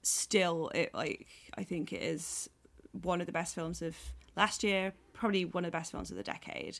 still, 0.02 0.70
it 0.76 0.94
like, 0.94 1.28
I 1.58 1.64
think 1.64 1.94
it 1.94 2.02
is 2.02 2.50
one 2.92 3.22
of 3.22 3.28
the 3.28 3.34
best 3.34 3.56
films 3.56 3.82
of 3.82 3.96
last 4.36 4.64
year, 4.64 4.94
probably 5.16 5.46
one 5.46 5.66
of 5.66 5.72
the 5.72 5.78
best 5.78 5.92
films 5.92 6.12
of 6.12 6.18
the 6.18 6.24
decade. 6.24 6.80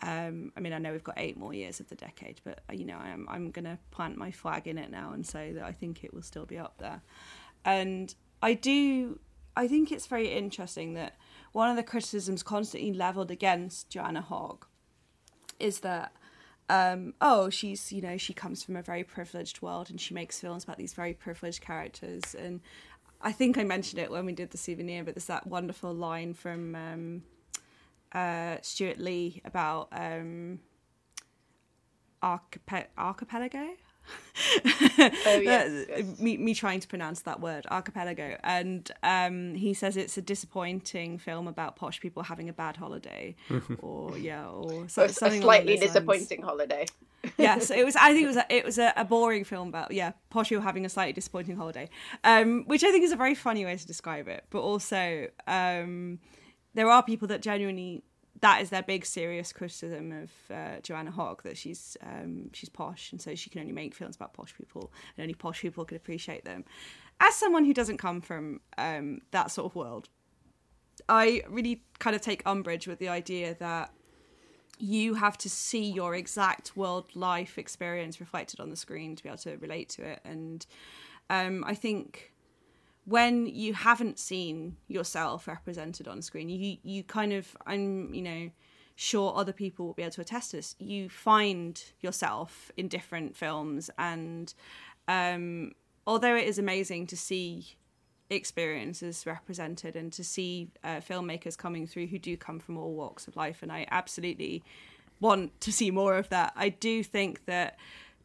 Um, 0.00 0.52
I 0.56 0.60
mean, 0.60 0.72
I 0.72 0.78
know 0.78 0.92
we've 0.92 1.04
got 1.04 1.18
eight 1.18 1.36
more 1.36 1.52
years 1.52 1.80
of 1.80 1.88
the 1.88 1.94
decade, 1.94 2.40
but 2.44 2.60
uh, 2.70 2.72
you 2.72 2.84
know, 2.84 2.96
I'm 2.96 3.26
I'm 3.28 3.50
gonna 3.50 3.78
plant 3.90 4.16
my 4.16 4.30
flag 4.30 4.66
in 4.66 4.78
it 4.78 4.90
now 4.90 5.12
and 5.12 5.26
say 5.26 5.52
that 5.52 5.64
I 5.64 5.72
think 5.72 6.02
it 6.04 6.14
will 6.14 6.22
still 6.22 6.46
be 6.46 6.58
up 6.58 6.78
there. 6.78 7.02
And 7.64 8.14
I 8.40 8.54
do, 8.54 9.20
I 9.56 9.68
think 9.68 9.92
it's 9.92 10.06
very 10.06 10.32
interesting 10.32 10.94
that 10.94 11.16
one 11.52 11.70
of 11.70 11.76
the 11.76 11.82
criticisms 11.82 12.42
constantly 12.42 12.92
leveled 12.92 13.30
against 13.30 13.90
Joanna 13.90 14.22
Hogg 14.22 14.66
is 15.58 15.80
that. 15.80 16.12
Um, 16.70 17.12
oh, 17.20 17.50
she's 17.50 17.92
you 17.92 18.00
know 18.00 18.16
she 18.16 18.32
comes 18.32 18.62
from 18.62 18.76
a 18.76 18.82
very 18.82 19.04
privileged 19.04 19.60
world 19.60 19.90
and 19.90 20.00
she 20.00 20.14
makes 20.14 20.40
films 20.40 20.64
about 20.64 20.78
these 20.78 20.94
very 20.94 21.12
privileged 21.12 21.60
characters 21.60 22.34
and 22.34 22.60
I 23.22 23.32
think 23.32 23.56
I 23.56 23.64
mentioned 23.64 24.00
it 24.00 24.10
when 24.10 24.26
we 24.26 24.32
did 24.32 24.50
the 24.50 24.58
souvenir, 24.58 25.04
but 25.04 25.14
there's 25.14 25.26
that 25.26 25.46
wonderful 25.46 25.94
line 25.94 26.34
from 26.34 26.74
um, 26.74 27.22
uh, 28.12 28.56
Stewart 28.62 28.98
Lee 28.98 29.40
about 29.44 29.88
um, 29.92 30.58
archip- 32.22 32.86
archipelago. 32.98 33.68
oh, 34.66 35.40
yes, 35.42 35.86
yes. 35.88 36.18
me, 36.18 36.36
me 36.36 36.54
trying 36.54 36.80
to 36.80 36.88
pronounce 36.88 37.20
that 37.20 37.40
word 37.40 37.64
archipelago 37.70 38.36
and 38.42 38.90
um, 39.04 39.54
he 39.54 39.72
says 39.74 39.96
it's 39.96 40.18
a 40.18 40.22
disappointing 40.22 41.18
film 41.18 41.46
about 41.46 41.76
posh 41.76 42.00
people 42.00 42.24
having 42.24 42.48
a 42.48 42.52
bad 42.52 42.76
holiday 42.76 43.36
or 43.78 44.18
yeah 44.18 44.48
or, 44.48 44.88
so, 44.88 45.02
or 45.02 45.04
a 45.04 45.08
slightly 45.08 45.76
disappointing 45.76 46.40
lines. 46.40 46.50
holiday 46.50 46.84
yes 47.38 47.70
it 47.70 47.84
was 47.84 47.96
i 47.96 48.12
think 48.12 48.24
it 48.24 48.26
was 48.26 48.36
a, 48.36 48.54
it 48.54 48.64
was 48.64 48.78
a, 48.78 48.92
a, 48.96 49.04
boring 49.04 49.44
film 49.44 49.68
about 49.68 49.92
yeah 49.92 50.12
posh 50.30 50.48
people 50.48 50.62
having 50.62 50.84
a 50.84 50.88
slightly 50.88 51.12
disappointing 51.12 51.56
holiday 51.56 51.88
um, 52.24 52.64
which 52.66 52.82
i 52.82 52.90
think 52.90 53.04
is 53.04 53.12
a 53.12 53.16
very 53.16 53.34
funny 53.34 53.64
way 53.64 53.76
to 53.76 53.86
describe 53.86 54.28
it 54.28 54.44
but 54.50 54.60
also 54.60 55.28
um, 55.46 56.18
there 56.74 56.88
are 56.90 57.02
people 57.02 57.28
that 57.28 57.40
genuinely 57.40 58.02
that 58.42 58.60
is 58.60 58.70
their 58.70 58.82
big 58.82 59.06
serious 59.06 59.52
criticism 59.52 60.12
of 60.12 60.30
uh, 60.54 60.80
Joanna 60.82 61.12
Hogg 61.12 61.44
that 61.44 61.56
she's 61.56 61.96
um, 62.02 62.50
she's 62.52 62.68
posh 62.68 63.12
and 63.12 63.22
so 63.22 63.34
she 63.34 63.48
can 63.48 63.60
only 63.60 63.72
make 63.72 63.94
films 63.94 64.16
about 64.16 64.34
posh 64.34 64.54
people 64.54 64.92
and 65.16 65.22
only 65.22 65.34
posh 65.34 65.62
people 65.62 65.84
can 65.84 65.96
appreciate 65.96 66.44
them. 66.44 66.64
As 67.20 67.36
someone 67.36 67.64
who 67.64 67.72
doesn't 67.72 67.98
come 67.98 68.20
from 68.20 68.60
um, 68.76 69.20
that 69.30 69.52
sort 69.52 69.70
of 69.70 69.76
world, 69.76 70.08
I 71.08 71.42
really 71.48 71.84
kind 72.00 72.16
of 72.16 72.22
take 72.22 72.42
umbrage 72.44 72.88
with 72.88 72.98
the 72.98 73.08
idea 73.08 73.54
that 73.60 73.92
you 74.82 75.14
have 75.14 75.38
to 75.38 75.48
see 75.48 75.90
your 75.90 76.14
exact 76.14 76.76
world 76.76 77.04
life 77.14 77.56
experience 77.56 78.18
reflected 78.18 78.58
on 78.58 78.68
the 78.68 78.76
screen 78.76 79.14
to 79.14 79.22
be 79.22 79.28
able 79.28 79.38
to 79.38 79.56
relate 79.58 79.88
to 79.88 80.02
it 80.02 80.20
and 80.24 80.66
um, 81.30 81.64
I 81.66 81.74
think 81.74 82.32
when 83.04 83.46
you 83.46 83.74
haven't 83.74 84.18
seen 84.18 84.76
yourself 84.86 85.48
represented 85.48 86.06
on 86.06 86.22
screen, 86.22 86.48
you 86.48 86.76
you 86.82 87.02
kind 87.02 87.32
of 87.32 87.56
I'm 87.66 88.12
you 88.14 88.22
know 88.22 88.50
sure 88.94 89.32
other 89.34 89.52
people 89.52 89.86
will 89.86 89.94
be 89.94 90.02
able 90.02 90.12
to 90.12 90.20
attest 90.20 90.50
to 90.50 90.58
this. 90.58 90.76
You 90.78 91.08
find 91.08 91.82
yourself 92.00 92.70
in 92.76 92.88
different 92.88 93.36
films, 93.36 93.90
and 93.98 94.52
um, 95.08 95.72
although 96.06 96.36
it 96.36 96.46
is 96.46 96.58
amazing 96.58 97.06
to 97.08 97.16
see 97.16 97.76
experiences 98.34 99.24
represented 99.26 99.96
and 99.96 100.12
to 100.12 100.24
see 100.24 100.70
uh, 100.84 100.96
filmmakers 100.96 101.56
coming 101.56 101.86
through 101.86 102.06
who 102.08 102.18
do 102.18 102.36
come 102.36 102.58
from 102.58 102.76
all 102.76 102.94
walks 102.94 103.26
of 103.26 103.36
life, 103.36 103.62
and 103.62 103.72
I 103.72 103.86
absolutely 103.90 104.62
want 105.20 105.60
to 105.60 105.72
see 105.72 105.90
more 105.90 106.16
of 106.16 106.28
that. 106.30 106.52
I 106.56 106.68
do 106.68 107.02
think 107.02 107.44
that 107.46 107.78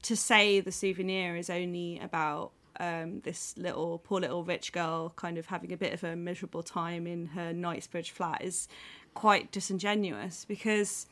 to 0.04 0.16
say 0.16 0.60
the 0.60 0.72
souvenir 0.72 1.36
is 1.36 1.50
only 1.50 2.00
about 2.00 2.52
um, 2.80 3.22
this 3.22 3.56
little 3.58 4.00
poor 4.00 4.20
little 4.20 4.44
rich 4.44 4.72
girl 4.72 5.12
kind 5.16 5.38
of 5.38 5.48
having 5.48 5.72
a 5.74 5.78
bit 5.78 5.94
of 5.94 6.04
a 6.04 6.16
miserable 6.16 6.64
time 6.64 7.08
in 7.08 7.28
her 7.28 7.54
Knightsbridge 7.54 8.12
flat 8.12 8.44
is 8.44 8.68
quite 9.14 9.52
disingenuous 9.52 10.46
because 10.46 11.08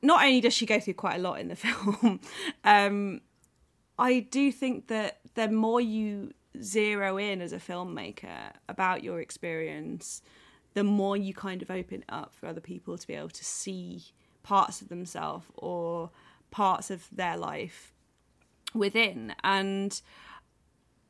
not 0.00 0.22
only 0.22 0.40
does 0.40 0.54
she 0.54 0.64
go 0.64 0.78
through 0.78 0.94
quite 0.94 1.16
a 1.16 1.18
lot 1.18 1.40
in 1.40 1.48
the 1.48 1.56
film, 1.64 2.20
um, 2.64 3.20
I 3.98 4.20
do 4.20 4.52
think 4.52 4.86
that 4.88 5.18
the 5.34 5.48
more 5.48 5.80
you 5.80 6.32
zero 6.62 7.16
in 7.16 7.40
as 7.40 7.52
a 7.52 7.58
filmmaker 7.58 8.52
about 8.68 9.02
your 9.02 9.20
experience, 9.20 10.22
the 10.74 10.84
more 10.84 11.16
you 11.16 11.34
kind 11.34 11.62
of 11.62 11.70
open 11.70 12.04
up 12.08 12.34
for 12.34 12.46
other 12.46 12.60
people 12.60 12.96
to 12.96 13.06
be 13.06 13.14
able 13.14 13.28
to 13.30 13.44
see 13.44 14.04
parts 14.42 14.80
of 14.80 14.88
themselves 14.88 15.46
or 15.54 16.10
parts 16.50 16.90
of 16.90 17.06
their 17.12 17.36
life 17.36 17.92
within. 18.74 19.34
And 19.42 20.00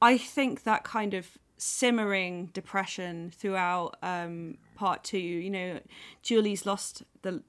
I 0.00 0.18
think 0.18 0.64
that 0.64 0.84
kind 0.84 1.14
of 1.14 1.38
simmering 1.58 2.46
depression 2.52 3.32
throughout 3.36 3.96
um, 4.02 4.58
part 4.74 5.04
two. 5.04 5.18
You 5.18 5.50
know, 5.50 5.80
Julie's 6.22 6.64
lost 6.64 7.02
the 7.22 7.42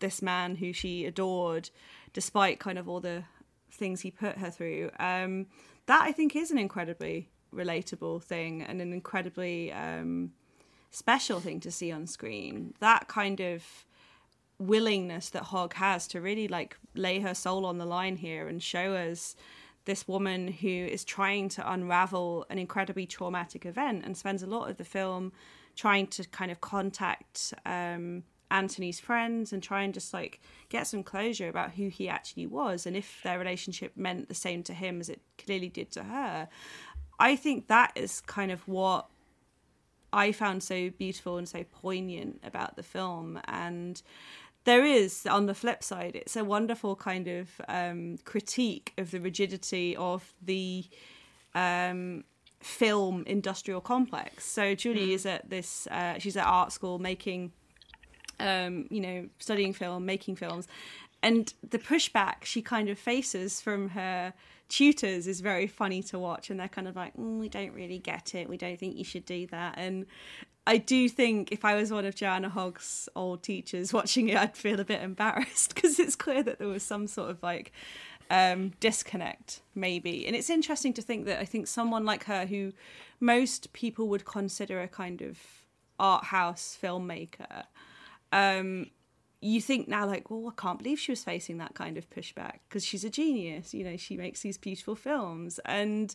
this 0.00 0.22
man 0.22 0.56
who 0.56 0.72
she 0.72 1.04
adored, 1.04 1.68
despite 2.12 2.58
kind 2.58 2.78
of 2.78 2.88
all 2.88 3.00
the 3.00 3.24
things 3.70 4.00
he 4.00 4.10
put 4.10 4.38
her 4.38 4.50
through. 4.50 4.90
Um, 4.98 5.46
that 5.86 6.02
I 6.02 6.12
think 6.12 6.34
is 6.34 6.50
an 6.50 6.58
incredibly 6.58 7.28
relatable 7.54 8.22
thing 8.22 8.62
and 8.62 8.80
an 8.80 8.92
incredibly 8.92 9.72
um, 9.72 10.32
special 10.90 11.40
thing 11.40 11.60
to 11.60 11.70
see 11.70 11.92
on 11.92 12.06
screen. 12.06 12.74
That 12.80 13.08
kind 13.08 13.40
of 13.40 13.64
willingness 14.58 15.30
that 15.30 15.44
Hogg 15.44 15.74
has 15.74 16.06
to 16.08 16.20
really 16.20 16.46
like 16.46 16.76
lay 16.94 17.20
her 17.20 17.34
soul 17.34 17.64
on 17.64 17.78
the 17.78 17.86
line 17.86 18.16
here 18.16 18.46
and 18.46 18.62
show 18.62 18.94
us 18.94 19.34
this 19.86 20.06
woman 20.06 20.48
who 20.48 20.68
is 20.68 21.04
trying 21.04 21.48
to 21.48 21.72
unravel 21.72 22.46
an 22.50 22.58
incredibly 22.58 23.06
traumatic 23.06 23.64
event 23.64 24.04
and 24.04 24.16
spends 24.16 24.42
a 24.42 24.46
lot 24.46 24.68
of 24.68 24.76
the 24.76 24.84
film 24.84 25.32
trying 25.74 26.06
to 26.06 26.24
kind 26.28 26.50
of 26.50 26.60
contact 26.60 27.54
um, 27.64 28.22
Anthony's 28.50 29.00
friends 29.00 29.52
and 29.52 29.62
try 29.62 29.82
and 29.82 29.94
just 29.94 30.12
like 30.12 30.40
get 30.68 30.86
some 30.86 31.02
closure 31.02 31.48
about 31.48 31.72
who 31.72 31.88
he 31.88 32.08
actually 32.08 32.46
was 32.46 32.84
and 32.84 32.96
if 32.96 33.20
their 33.22 33.38
relationship 33.38 33.96
meant 33.96 34.28
the 34.28 34.34
same 34.34 34.62
to 34.64 34.74
him 34.74 35.00
as 35.00 35.08
it 35.08 35.22
clearly 35.38 35.68
did 35.68 35.90
to 35.92 36.02
her. 36.02 36.48
I 37.20 37.36
think 37.36 37.68
that 37.68 37.92
is 37.94 38.20
kind 38.22 38.50
of 38.50 38.66
what 38.66 39.06
I 40.12 40.32
found 40.32 40.62
so 40.62 40.90
beautiful 40.90 41.38
and 41.38 41.48
so 41.48 41.64
poignant 41.70 42.40
about 42.42 42.74
the 42.74 42.82
film. 42.82 43.38
And 43.46 44.02
there 44.64 44.84
is 44.84 45.26
on 45.26 45.46
the 45.46 45.54
flip 45.54 45.82
side 45.82 46.14
it's 46.14 46.36
a 46.36 46.44
wonderful 46.44 46.96
kind 46.96 47.28
of 47.28 47.48
um, 47.68 48.18
critique 48.24 48.92
of 48.98 49.10
the 49.10 49.20
rigidity 49.20 49.96
of 49.96 50.34
the 50.42 50.84
um, 51.54 52.24
film 52.60 53.24
industrial 53.26 53.80
complex 53.80 54.44
so 54.44 54.74
julie 54.74 55.08
mm. 55.08 55.14
is 55.14 55.24
at 55.26 55.48
this 55.48 55.86
uh, 55.88 56.18
she's 56.18 56.36
at 56.36 56.46
art 56.46 56.72
school 56.72 56.98
making 56.98 57.52
um, 58.38 58.86
you 58.90 59.00
know 59.00 59.28
studying 59.38 59.72
film 59.72 60.04
making 60.04 60.36
films 60.36 60.68
and 61.22 61.54
the 61.68 61.78
pushback 61.78 62.44
she 62.44 62.60
kind 62.60 62.88
of 62.88 62.98
faces 62.98 63.60
from 63.60 63.90
her 63.90 64.32
tutors 64.70 65.26
is 65.26 65.40
very 65.40 65.66
funny 65.66 66.02
to 66.02 66.18
watch 66.18 66.48
and 66.48 66.58
they're 66.58 66.68
kind 66.68 66.88
of 66.88 66.96
like 66.96 67.14
mm, 67.14 67.38
we 67.38 67.48
don't 67.48 67.74
really 67.74 67.98
get 67.98 68.34
it 68.34 68.48
we 68.48 68.56
don't 68.56 68.78
think 68.78 68.96
you 68.96 69.04
should 69.04 69.26
do 69.26 69.46
that 69.48 69.74
and 69.76 70.06
I 70.66 70.76
do 70.76 71.08
think 71.08 71.50
if 71.52 71.64
I 71.64 71.74
was 71.74 71.90
one 71.90 72.04
of 72.04 72.14
Joanna 72.14 72.48
Hogg's 72.48 73.08
old 73.16 73.42
teachers 73.42 73.92
watching 73.94 74.28
it, 74.28 74.36
I'd 74.36 74.56
feel 74.56 74.78
a 74.78 74.84
bit 74.84 75.02
embarrassed 75.02 75.74
because 75.74 75.98
it's 75.98 76.14
clear 76.14 76.42
that 76.42 76.58
there 76.58 76.68
was 76.68 76.82
some 76.82 77.06
sort 77.06 77.30
of 77.30 77.42
like 77.42 77.72
um, 78.30 78.72
disconnect, 78.78 79.62
maybe. 79.74 80.26
And 80.26 80.36
it's 80.36 80.50
interesting 80.50 80.92
to 80.94 81.02
think 81.02 81.26
that 81.26 81.40
I 81.40 81.44
think 81.44 81.66
someone 81.66 82.04
like 82.04 82.24
her, 82.24 82.46
who 82.46 82.72
most 83.18 83.72
people 83.72 84.08
would 84.08 84.24
consider 84.24 84.80
a 84.80 84.86
kind 84.88 85.22
of 85.22 85.38
art 85.98 86.24
house 86.24 86.78
filmmaker, 86.80 87.64
um, 88.32 88.86
you 89.40 89.60
think 89.60 89.88
now 89.88 90.06
like 90.06 90.30
well 90.30 90.48
i 90.48 90.60
can't 90.60 90.78
believe 90.78 90.98
she 90.98 91.12
was 91.12 91.24
facing 91.24 91.58
that 91.58 91.74
kind 91.74 91.96
of 91.96 92.08
pushback 92.10 92.58
because 92.68 92.84
she's 92.84 93.04
a 93.04 93.10
genius 93.10 93.72
you 93.72 93.82
know 93.82 93.96
she 93.96 94.16
makes 94.16 94.42
these 94.42 94.58
beautiful 94.58 94.94
films. 94.94 95.58
And 95.64 96.14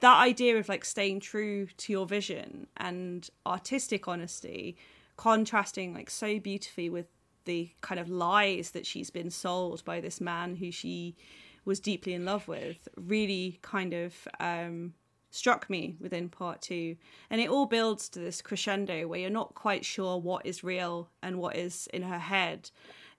that 0.00 0.18
idea 0.20 0.58
of 0.58 0.68
like 0.68 0.84
staying 0.84 1.20
true 1.20 1.68
to 1.76 1.92
your 1.92 2.06
vision 2.06 2.66
and 2.76 3.28
artistic 3.46 4.08
honesty 4.08 4.76
contrasting 5.16 5.94
like 5.94 6.10
so 6.10 6.40
beautifully 6.40 6.90
with 6.90 7.06
the 7.44 7.70
kind 7.80 8.00
of 8.00 8.08
lies 8.08 8.70
that 8.70 8.84
she's 8.84 9.10
been 9.10 9.30
sold 9.30 9.84
by 9.84 10.00
this 10.00 10.20
man 10.20 10.56
who 10.56 10.70
she 10.70 11.14
was 11.64 11.78
deeply 11.78 12.14
in 12.14 12.24
love 12.24 12.48
with 12.48 12.88
really 12.96 13.58
kind 13.62 13.92
of 13.92 14.26
um, 14.40 14.94
struck 15.32 15.68
me 15.68 15.96
within 15.98 16.28
part 16.28 16.62
two. 16.62 16.96
And 17.30 17.40
it 17.40 17.48
all 17.48 17.66
builds 17.66 18.08
to 18.10 18.20
this 18.20 18.42
crescendo 18.42 19.08
where 19.08 19.18
you're 19.18 19.30
not 19.30 19.54
quite 19.54 19.84
sure 19.84 20.18
what 20.18 20.46
is 20.46 20.62
real 20.62 21.08
and 21.22 21.38
what 21.38 21.56
is 21.56 21.88
in 21.92 22.02
her 22.02 22.18
head 22.18 22.70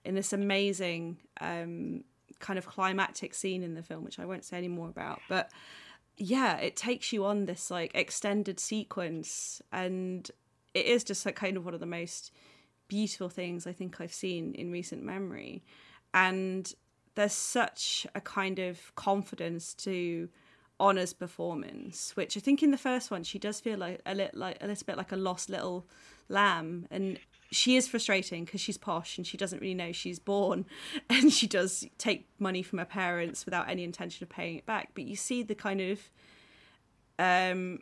in 0.04 0.14
this 0.14 0.32
amazing 0.32 1.18
um, 1.40 2.04
kind 2.38 2.58
of 2.58 2.66
climactic 2.66 3.34
scene 3.34 3.62
in 3.62 3.74
the 3.74 3.82
film, 3.82 4.04
which 4.04 4.18
I 4.18 4.24
won't 4.24 4.44
say 4.44 4.56
any 4.56 4.68
more 4.68 4.88
about. 4.88 5.20
But 5.28 5.50
yeah, 6.16 6.56
it 6.58 6.76
takes 6.76 7.12
you 7.12 7.24
on 7.24 7.46
this 7.46 7.70
like 7.70 7.90
extended 7.94 8.60
sequence 8.60 9.60
and 9.72 10.30
it 10.72 10.86
is 10.86 11.02
just 11.02 11.26
like 11.26 11.36
kind 11.36 11.56
of 11.56 11.64
one 11.64 11.74
of 11.74 11.80
the 11.80 11.86
most 11.86 12.32
beautiful 12.86 13.28
things 13.28 13.66
I 13.66 13.72
think 13.72 14.00
I've 14.00 14.14
seen 14.14 14.54
in 14.54 14.70
recent 14.70 15.02
memory. 15.02 15.64
And 16.12 16.72
there's 17.16 17.32
such 17.32 18.06
a 18.14 18.20
kind 18.20 18.60
of 18.60 18.94
confidence 18.94 19.74
to 19.74 20.28
Honor's 20.80 21.12
performance, 21.12 22.12
which 22.16 22.36
I 22.36 22.40
think 22.40 22.62
in 22.62 22.70
the 22.70 22.78
first 22.78 23.10
one 23.10 23.22
she 23.22 23.38
does 23.38 23.60
feel 23.60 23.78
like 23.78 24.00
a 24.04 24.14
little 24.14 24.38
like 24.38 24.58
a 24.60 24.66
little 24.66 24.84
bit 24.84 24.96
like 24.96 25.12
a 25.12 25.16
lost 25.16 25.48
little 25.48 25.86
lamb, 26.28 26.86
and 26.90 27.18
she 27.50 27.76
is 27.76 27.86
frustrating 27.86 28.44
because 28.44 28.60
she's 28.60 28.78
posh 28.78 29.16
and 29.16 29.26
she 29.26 29.36
doesn't 29.36 29.60
really 29.60 29.74
know 29.74 29.92
she's 29.92 30.18
born, 30.18 30.66
and 31.10 31.32
she 31.32 31.46
does 31.46 31.86
take 31.98 32.28
money 32.38 32.62
from 32.62 32.78
her 32.78 32.84
parents 32.84 33.44
without 33.44 33.68
any 33.68 33.84
intention 33.84 34.24
of 34.24 34.28
paying 34.28 34.56
it 34.56 34.66
back. 34.66 34.90
But 34.94 35.04
you 35.04 35.16
see 35.16 35.42
the 35.42 35.54
kind 35.54 35.80
of 35.80 36.10
um 37.18 37.80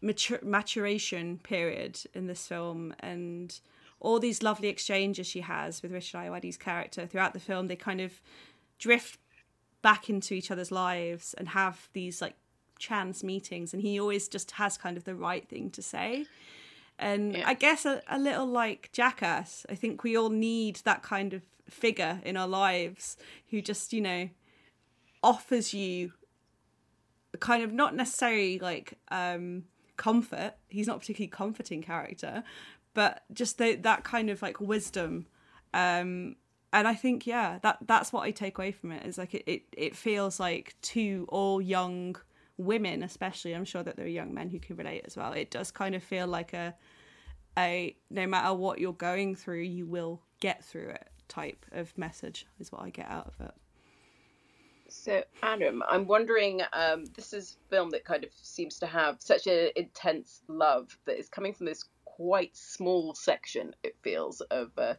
mature, 0.00 0.38
maturation 0.42 1.38
period 1.42 2.00
in 2.14 2.26
this 2.26 2.46
film 2.46 2.94
and 3.00 3.60
all 4.00 4.18
these 4.18 4.42
lovely 4.42 4.68
exchanges 4.68 5.26
she 5.26 5.40
has 5.40 5.82
with 5.82 5.92
Richard 5.92 6.18
Ayoade's 6.18 6.56
character 6.56 7.06
throughout 7.06 7.34
the 7.34 7.40
film. 7.40 7.66
They 7.66 7.76
kind 7.76 8.00
of 8.00 8.20
drift 8.78 9.19
back 9.82 10.10
into 10.10 10.34
each 10.34 10.50
other's 10.50 10.70
lives 10.70 11.34
and 11.38 11.48
have 11.48 11.88
these 11.92 12.20
like 12.20 12.34
chance 12.78 13.22
meetings 13.22 13.72
and 13.72 13.82
he 13.82 14.00
always 14.00 14.28
just 14.28 14.52
has 14.52 14.78
kind 14.78 14.96
of 14.96 15.04
the 15.04 15.14
right 15.14 15.48
thing 15.48 15.70
to 15.70 15.82
say. 15.82 16.26
And 16.98 17.34
yeah. 17.34 17.48
i 17.48 17.54
guess 17.54 17.86
a, 17.86 18.02
a 18.08 18.18
little 18.18 18.46
like 18.46 18.90
jackass. 18.92 19.64
I 19.68 19.74
think 19.74 20.02
we 20.02 20.16
all 20.16 20.30
need 20.30 20.76
that 20.84 21.02
kind 21.02 21.32
of 21.32 21.42
figure 21.68 22.20
in 22.24 22.36
our 22.36 22.48
lives 22.48 23.16
who 23.50 23.62
just 23.62 23.92
you 23.92 24.00
know 24.00 24.28
offers 25.22 25.72
you 25.72 26.12
kind 27.38 27.62
of 27.62 27.72
not 27.72 27.94
necessarily 27.94 28.58
like 28.58 28.98
um 29.10 29.64
comfort. 29.96 30.54
He's 30.68 30.86
not 30.86 31.00
particularly 31.00 31.28
comforting 31.28 31.82
character 31.82 32.42
but 32.94 33.22
just 33.32 33.58
the, 33.58 33.76
that 33.76 34.04
kind 34.04 34.30
of 34.30 34.42
like 34.42 34.60
wisdom 34.60 35.26
um 35.72 36.36
and 36.72 36.86
I 36.86 36.94
think 36.94 37.26
yeah, 37.26 37.58
that 37.62 37.78
that's 37.86 38.12
what 38.12 38.22
I 38.22 38.30
take 38.30 38.58
away 38.58 38.72
from 38.72 38.92
it 38.92 39.04
is 39.04 39.18
like 39.18 39.34
it, 39.34 39.44
it, 39.46 39.62
it 39.72 39.96
feels 39.96 40.38
like 40.38 40.74
to 40.82 41.26
all 41.28 41.60
young 41.60 42.16
women, 42.56 43.02
especially. 43.02 43.54
I'm 43.54 43.64
sure 43.64 43.82
that 43.82 43.96
there 43.96 44.06
are 44.06 44.08
young 44.08 44.32
men 44.32 44.50
who 44.50 44.58
can 44.58 44.76
relate 44.76 45.02
as 45.06 45.16
well. 45.16 45.32
It 45.32 45.50
does 45.50 45.70
kind 45.70 45.94
of 45.94 46.02
feel 46.02 46.26
like 46.26 46.52
a 46.52 46.74
a 47.58 47.96
no 48.10 48.26
matter 48.26 48.54
what 48.54 48.78
you're 48.78 48.92
going 48.92 49.34
through, 49.34 49.62
you 49.62 49.86
will 49.86 50.22
get 50.40 50.64
through 50.64 50.90
it 50.90 51.08
type 51.28 51.64
of 51.72 51.96
message 51.96 52.46
is 52.58 52.72
what 52.72 52.82
I 52.82 52.90
get 52.90 53.08
out 53.08 53.32
of 53.38 53.46
it. 53.46 53.54
So, 54.88 55.22
Adam, 55.42 55.82
I'm 55.88 56.06
wondering. 56.06 56.62
Um, 56.72 57.04
this 57.16 57.32
is 57.32 57.58
film 57.70 57.90
that 57.90 58.04
kind 58.04 58.24
of 58.24 58.30
seems 58.34 58.78
to 58.80 58.86
have 58.86 59.16
such 59.20 59.46
an 59.46 59.70
intense 59.76 60.42
love 60.48 60.96
that 61.06 61.18
is 61.18 61.28
coming 61.28 61.54
from 61.54 61.66
this 61.66 61.84
quite 62.04 62.56
small 62.56 63.14
section. 63.14 63.74
It 63.84 63.96
feels 64.02 64.40
of 64.40 64.70
uh, 64.76 64.94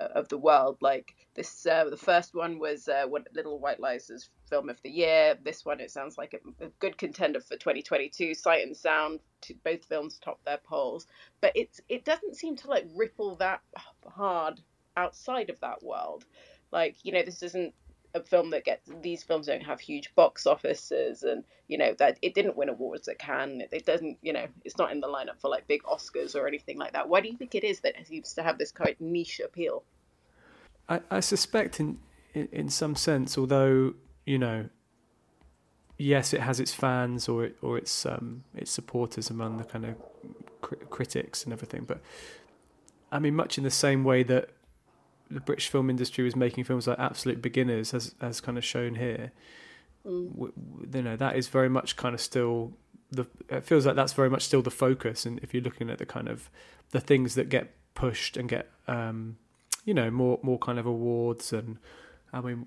of 0.00 0.28
the 0.28 0.38
world. 0.38 0.78
Like 0.80 1.14
this, 1.34 1.66
uh, 1.66 1.84
the 1.84 1.96
first 1.96 2.34
one 2.34 2.58
was 2.58 2.88
uh, 2.88 3.04
what 3.06 3.28
Little 3.34 3.58
White 3.58 3.80
Lies 3.80 4.10
film 4.48 4.68
of 4.68 4.80
the 4.82 4.90
year. 4.90 5.36
This 5.42 5.64
one, 5.64 5.80
it 5.80 5.90
sounds 5.90 6.18
like 6.18 6.34
a, 6.34 6.64
a 6.64 6.68
good 6.80 6.98
contender 6.98 7.40
for 7.40 7.56
2022. 7.56 8.34
Sight 8.34 8.66
and 8.66 8.76
Sound, 8.76 9.20
to, 9.42 9.54
both 9.64 9.84
films 9.84 10.18
top 10.18 10.40
their 10.44 10.58
polls, 10.58 11.06
but 11.40 11.52
it's 11.54 11.80
it 11.88 12.04
doesn't 12.04 12.36
seem 12.36 12.56
to 12.56 12.68
like 12.68 12.86
ripple 12.94 13.36
that 13.36 13.60
hard 14.06 14.60
outside 14.96 15.50
of 15.50 15.60
that 15.60 15.82
world. 15.82 16.24
Like 16.72 16.96
you 17.02 17.12
know, 17.12 17.22
this 17.22 17.42
isn't 17.42 17.74
a 18.14 18.22
film 18.22 18.50
that 18.50 18.64
gets 18.64 18.88
these 19.02 19.22
films 19.22 19.46
don't 19.46 19.62
have 19.62 19.80
huge 19.80 20.14
box 20.14 20.46
offices 20.46 21.22
and 21.22 21.44
you 21.68 21.76
know 21.76 21.94
that 21.98 22.18
it 22.22 22.34
didn't 22.34 22.56
win 22.56 22.68
awards 22.68 23.06
at 23.08 23.18
Cannes. 23.18 23.62
It 23.70 23.84
doesn't 23.84 24.18
you 24.22 24.32
know 24.32 24.46
it's 24.64 24.78
not 24.78 24.92
in 24.92 25.00
the 25.00 25.06
lineup 25.06 25.40
for 25.40 25.48
like 25.48 25.66
big 25.66 25.82
Oscars 25.82 26.34
or 26.34 26.46
anything 26.48 26.78
like 26.78 26.92
that. 26.92 27.08
Why 27.08 27.20
do 27.20 27.28
you 27.28 27.36
think 27.36 27.54
it 27.54 27.64
is 27.64 27.80
that 27.80 27.98
it 27.98 28.06
seems 28.06 28.32
to 28.34 28.42
have 28.42 28.58
this 28.58 28.72
kind 28.72 28.90
of 28.90 29.00
niche 29.00 29.40
appeal? 29.44 29.84
I, 30.88 31.00
I 31.10 31.20
suspect 31.20 31.80
in, 31.80 31.98
in 32.34 32.48
in 32.50 32.68
some 32.70 32.96
sense 32.96 33.36
although 33.36 33.94
you 34.24 34.38
know 34.38 34.68
yes 35.98 36.32
it 36.32 36.40
has 36.40 36.60
its 36.60 36.72
fans 36.72 37.28
or 37.28 37.44
it, 37.44 37.56
or 37.60 37.76
its 37.76 38.06
um 38.06 38.44
its 38.54 38.70
supporters 38.70 39.28
among 39.28 39.58
the 39.58 39.64
kind 39.64 39.84
of 39.84 39.96
cr- 40.62 40.76
critics 40.88 41.44
and 41.44 41.52
everything 41.52 41.84
but 41.84 42.00
I 43.12 43.18
mean 43.18 43.34
much 43.34 43.58
in 43.58 43.64
the 43.64 43.70
same 43.70 44.04
way 44.04 44.22
that 44.22 44.50
the 45.30 45.40
British 45.40 45.68
film 45.68 45.90
industry 45.90 46.24
was 46.24 46.36
making 46.36 46.64
films 46.64 46.86
like 46.86 46.98
Absolute 46.98 47.42
Beginners, 47.42 47.94
as 47.94 48.14
as 48.20 48.40
kind 48.40 48.58
of 48.58 48.64
shown 48.64 48.94
here. 48.94 49.32
Mm. 50.06 50.32
W- 50.32 50.52
you 50.92 51.02
know 51.02 51.16
that 51.16 51.36
is 51.36 51.48
very 51.48 51.68
much 51.68 51.96
kind 51.96 52.14
of 52.14 52.20
still 52.20 52.72
the. 53.10 53.26
It 53.48 53.64
feels 53.64 53.86
like 53.86 53.96
that's 53.96 54.12
very 54.12 54.30
much 54.30 54.42
still 54.42 54.62
the 54.62 54.70
focus, 54.70 55.26
and 55.26 55.38
if 55.40 55.52
you're 55.52 55.62
looking 55.62 55.90
at 55.90 55.98
the 55.98 56.06
kind 56.06 56.28
of 56.28 56.50
the 56.90 57.00
things 57.00 57.34
that 57.34 57.48
get 57.48 57.74
pushed 57.94 58.36
and 58.36 58.48
get, 58.48 58.70
um, 58.86 59.36
you 59.84 59.94
know, 59.94 60.10
more 60.10 60.38
more 60.42 60.58
kind 60.58 60.78
of 60.78 60.86
awards, 60.86 61.52
and 61.52 61.78
I 62.32 62.40
mean, 62.40 62.66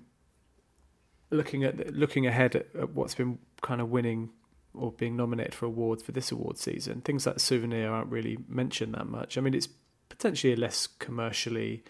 looking 1.30 1.64
at 1.64 1.94
looking 1.94 2.26
ahead 2.26 2.54
at, 2.54 2.66
at 2.78 2.90
what's 2.90 3.14
been 3.14 3.38
kind 3.60 3.80
of 3.80 3.90
winning 3.90 4.30
or 4.74 4.92
being 4.92 5.16
nominated 5.16 5.54
for 5.54 5.66
awards 5.66 6.02
for 6.02 6.12
this 6.12 6.30
award 6.30 6.58
season, 6.58 7.00
things 7.00 7.26
like 7.26 7.40
Souvenir 7.40 7.90
aren't 7.90 8.10
really 8.10 8.38
mentioned 8.48 8.94
that 8.94 9.06
much. 9.06 9.36
I 9.36 9.40
mean, 9.40 9.54
it's 9.54 9.68
potentially 10.08 10.52
a 10.52 10.56
less 10.56 10.86
commercially 10.86 11.82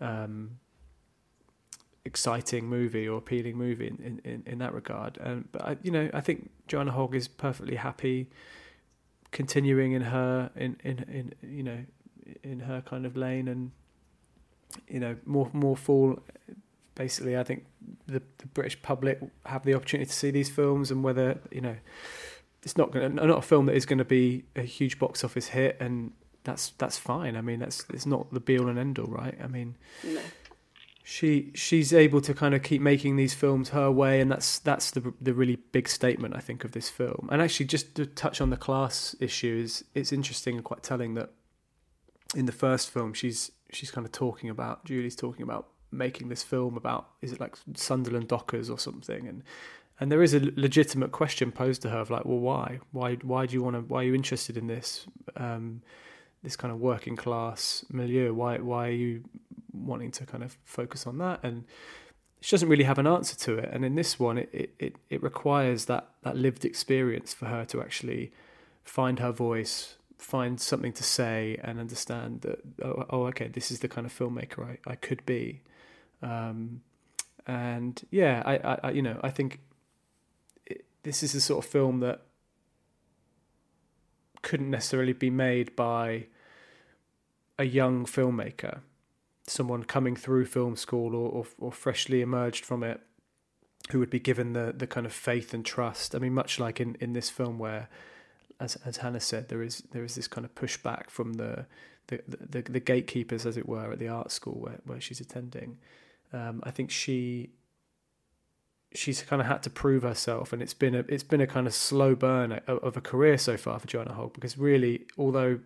um, 0.00 0.58
exciting 2.04 2.66
movie 2.66 3.08
or 3.08 3.18
appealing 3.18 3.56
movie 3.56 3.88
in, 3.88 4.20
in, 4.24 4.42
in 4.46 4.58
that 4.58 4.72
regard. 4.72 5.18
Um, 5.20 5.48
but 5.52 5.62
I, 5.62 5.76
you 5.82 5.90
know, 5.90 6.10
I 6.14 6.20
think 6.20 6.50
Joanna 6.66 6.92
Hogg 6.92 7.14
is 7.14 7.28
perfectly 7.28 7.76
happy 7.76 8.28
continuing 9.30 9.92
in 9.92 10.02
her 10.02 10.50
in, 10.56 10.76
in, 10.84 10.98
in 11.08 11.34
you 11.42 11.62
know 11.62 11.78
in 12.42 12.60
her 12.60 12.80
kind 12.80 13.04
of 13.04 13.16
lane 13.16 13.48
and 13.48 13.70
you 14.88 15.00
know 15.00 15.16
more 15.24 15.50
more 15.52 15.76
full 15.76 16.18
basically 16.94 17.36
I 17.36 17.44
think 17.44 17.66
the, 18.06 18.22
the 18.38 18.46
British 18.46 18.80
public 18.82 19.20
have 19.46 19.64
the 19.64 19.74
opportunity 19.74 20.08
to 20.08 20.14
see 20.14 20.30
these 20.30 20.50
films 20.50 20.90
and 20.90 21.02
whether 21.04 21.38
you 21.50 21.60
know 21.60 21.76
it's 22.62 22.76
not 22.76 22.90
going 22.90 23.14
not 23.14 23.30
a 23.30 23.42
film 23.42 23.66
that 23.66 23.76
is 23.76 23.86
going 23.86 23.98
to 23.98 24.04
be 24.04 24.44
a 24.56 24.62
huge 24.62 24.98
box 24.98 25.22
office 25.22 25.48
hit 25.48 25.76
and 25.80 26.12
that's 26.48 26.70
that's 26.78 26.98
fine. 26.98 27.36
I 27.36 27.42
mean, 27.42 27.60
that's 27.60 27.84
it's 27.92 28.06
not 28.06 28.32
the 28.32 28.40
be 28.40 28.58
all 28.58 28.68
and 28.68 28.78
end 28.78 28.98
all, 28.98 29.06
right? 29.06 29.36
I 29.42 29.46
mean, 29.46 29.76
no. 30.02 30.20
she 31.04 31.50
she's 31.54 31.92
able 31.92 32.20
to 32.22 32.32
kind 32.32 32.54
of 32.54 32.62
keep 32.62 32.80
making 32.80 33.16
these 33.16 33.34
films 33.34 33.68
her 33.70 33.90
way, 33.90 34.20
and 34.20 34.30
that's 34.30 34.58
that's 34.58 34.90
the 34.90 35.12
the 35.20 35.34
really 35.34 35.56
big 35.56 35.88
statement 35.88 36.34
I 36.34 36.40
think 36.40 36.64
of 36.64 36.72
this 36.72 36.88
film. 36.88 37.28
And 37.30 37.42
actually, 37.42 37.66
just 37.66 37.94
to 37.96 38.06
touch 38.06 38.40
on 38.40 38.50
the 38.50 38.56
class 38.56 39.14
issue 39.20 39.60
is 39.62 39.84
it's 39.94 40.12
interesting 40.12 40.56
and 40.56 40.64
quite 40.64 40.82
telling 40.82 41.14
that 41.14 41.30
in 42.34 42.46
the 42.46 42.52
first 42.52 42.90
film 42.90 43.14
she's 43.14 43.50
she's 43.70 43.90
kind 43.90 44.06
of 44.06 44.12
talking 44.12 44.50
about 44.50 44.84
Julie's 44.84 45.16
talking 45.16 45.42
about 45.42 45.68
making 45.90 46.28
this 46.28 46.42
film 46.42 46.76
about 46.76 47.08
is 47.22 47.32
it 47.32 47.40
like 47.40 47.56
Sunderland 47.74 48.28
Dockers 48.28 48.68
or 48.68 48.78
something 48.78 49.26
and 49.26 49.42
and 50.00 50.12
there 50.12 50.22
is 50.22 50.34
a 50.34 50.40
legitimate 50.56 51.10
question 51.12 51.50
posed 51.50 51.82
to 51.82 51.90
her 51.90 51.98
of 51.98 52.10
like 52.10 52.24
well 52.24 52.38
why 52.38 52.80
why 52.92 53.14
why 53.16 53.46
do 53.46 53.54
you 53.54 53.62
want 53.62 53.76
to 53.76 53.80
why 53.80 54.00
are 54.00 54.04
you 54.04 54.14
interested 54.14 54.56
in 54.56 54.66
this 54.66 55.06
um, 55.36 55.80
this 56.48 56.56
kind 56.56 56.72
of 56.72 56.80
working 56.80 57.14
class 57.14 57.84
milieu. 57.90 58.32
Why 58.32 58.56
why 58.56 58.88
are 58.88 58.98
you 59.06 59.24
wanting 59.70 60.10
to 60.12 60.24
kind 60.24 60.42
of 60.42 60.56
focus 60.64 61.06
on 61.06 61.18
that? 61.18 61.40
And 61.42 61.64
she 62.40 62.52
doesn't 62.56 62.70
really 62.70 62.84
have 62.84 62.98
an 62.98 63.06
answer 63.06 63.36
to 63.36 63.58
it. 63.58 63.68
And 63.70 63.84
in 63.84 63.94
this 63.96 64.18
one, 64.18 64.38
it 64.38 64.74
it, 64.78 64.96
it 65.10 65.22
requires 65.22 65.84
that 65.84 66.08
that 66.22 66.36
lived 66.36 66.64
experience 66.64 67.34
for 67.34 67.46
her 67.46 67.66
to 67.66 67.82
actually 67.82 68.32
find 68.82 69.18
her 69.18 69.30
voice, 69.30 69.96
find 70.16 70.58
something 70.58 70.94
to 70.94 71.04
say, 71.04 71.58
and 71.62 71.78
understand 71.78 72.40
that 72.40 72.58
oh, 72.82 73.04
oh 73.10 73.26
okay, 73.26 73.48
this 73.48 73.70
is 73.70 73.80
the 73.80 73.88
kind 73.88 74.06
of 74.06 74.18
filmmaker 74.18 74.64
I, 74.66 74.92
I 74.92 74.94
could 74.94 75.24
be. 75.26 75.60
Um, 76.22 76.80
and 77.46 78.00
yeah, 78.10 78.42
I, 78.46 78.54
I, 78.56 78.78
I 78.84 78.90
you 78.92 79.02
know 79.02 79.20
I 79.22 79.30
think 79.30 79.60
it, 80.64 80.86
this 81.02 81.22
is 81.22 81.32
the 81.34 81.42
sort 81.42 81.62
of 81.62 81.70
film 81.70 82.00
that 82.00 82.22
couldn't 84.40 84.70
necessarily 84.70 85.12
be 85.12 85.28
made 85.28 85.76
by 85.76 86.24
a 87.58 87.64
young 87.64 88.06
filmmaker, 88.06 88.80
someone 89.46 89.84
coming 89.84 90.14
through 90.14 90.46
film 90.46 90.76
school 90.76 91.14
or, 91.14 91.30
or, 91.30 91.46
or 91.58 91.72
freshly 91.72 92.20
emerged 92.20 92.64
from 92.64 92.82
it, 92.82 93.00
who 93.90 93.98
would 93.98 94.10
be 94.10 94.20
given 94.20 94.52
the 94.52 94.74
the 94.76 94.86
kind 94.86 95.06
of 95.06 95.12
faith 95.12 95.54
and 95.54 95.64
trust. 95.64 96.14
I 96.14 96.18
mean, 96.18 96.34
much 96.34 96.60
like 96.60 96.80
in, 96.80 96.96
in 97.00 97.12
this 97.12 97.30
film 97.30 97.58
where, 97.58 97.88
as 98.60 98.76
as 98.84 98.98
Hannah 98.98 99.20
said, 99.20 99.48
there 99.48 99.62
is 99.62 99.82
there 99.92 100.04
is 100.04 100.14
this 100.14 100.28
kind 100.28 100.44
of 100.44 100.54
pushback 100.54 101.10
from 101.10 101.34
the 101.34 101.66
the, 102.08 102.22
the, 102.26 102.62
the 102.62 102.80
gatekeepers, 102.80 103.46
as 103.46 103.56
it 103.56 103.68
were, 103.68 103.92
at 103.92 103.98
the 103.98 104.08
art 104.08 104.32
school 104.32 104.58
where, 104.60 104.80
where 104.84 105.00
she's 105.00 105.20
attending. 105.20 105.78
Um, 106.32 106.60
I 106.64 106.70
think 106.70 106.90
she 106.90 107.50
she's 108.94 109.22
kind 109.22 109.40
of 109.40 109.48
had 109.48 109.62
to 109.64 109.70
prove 109.70 110.02
herself, 110.02 110.52
and 110.52 110.62
it's 110.62 110.74
been 110.74 110.94
a 110.94 111.04
it's 111.08 111.22
been 111.22 111.40
a 111.40 111.46
kind 111.46 111.66
of 111.66 111.74
slow 111.74 112.14
burn 112.14 112.52
of, 112.66 112.96
a 112.96 113.00
career 113.00 113.38
so 113.38 113.56
far 113.56 113.78
for 113.78 113.86
Joanna 113.86 114.14
Hogg 114.14 114.34
because 114.34 114.58
really, 114.58 115.06
although 115.16 115.60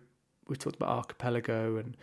we 0.47 0.55
talked 0.55 0.75
about 0.75 0.89
Archipelago 0.89 1.77
and 1.77 1.95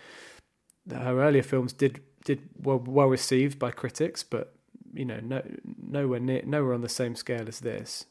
her 0.91 1.21
earlier 1.23 1.43
films 1.43 1.73
did 1.73 2.01
did 2.25 2.49
well, 2.57 2.79
well 2.79 3.09
received 3.09 3.59
by 3.59 3.71
critics, 3.71 4.23
but 4.23 4.55
you 4.93 5.05
know, 5.05 5.21
no 5.21 5.43
nowhere 5.81 6.21
near 6.21 6.43
nowhere 6.45 6.75
on 6.75 6.81
the 6.81 6.89
same 6.89 7.15
scale 7.15 7.47
as 7.49 7.61
this. 7.61 8.07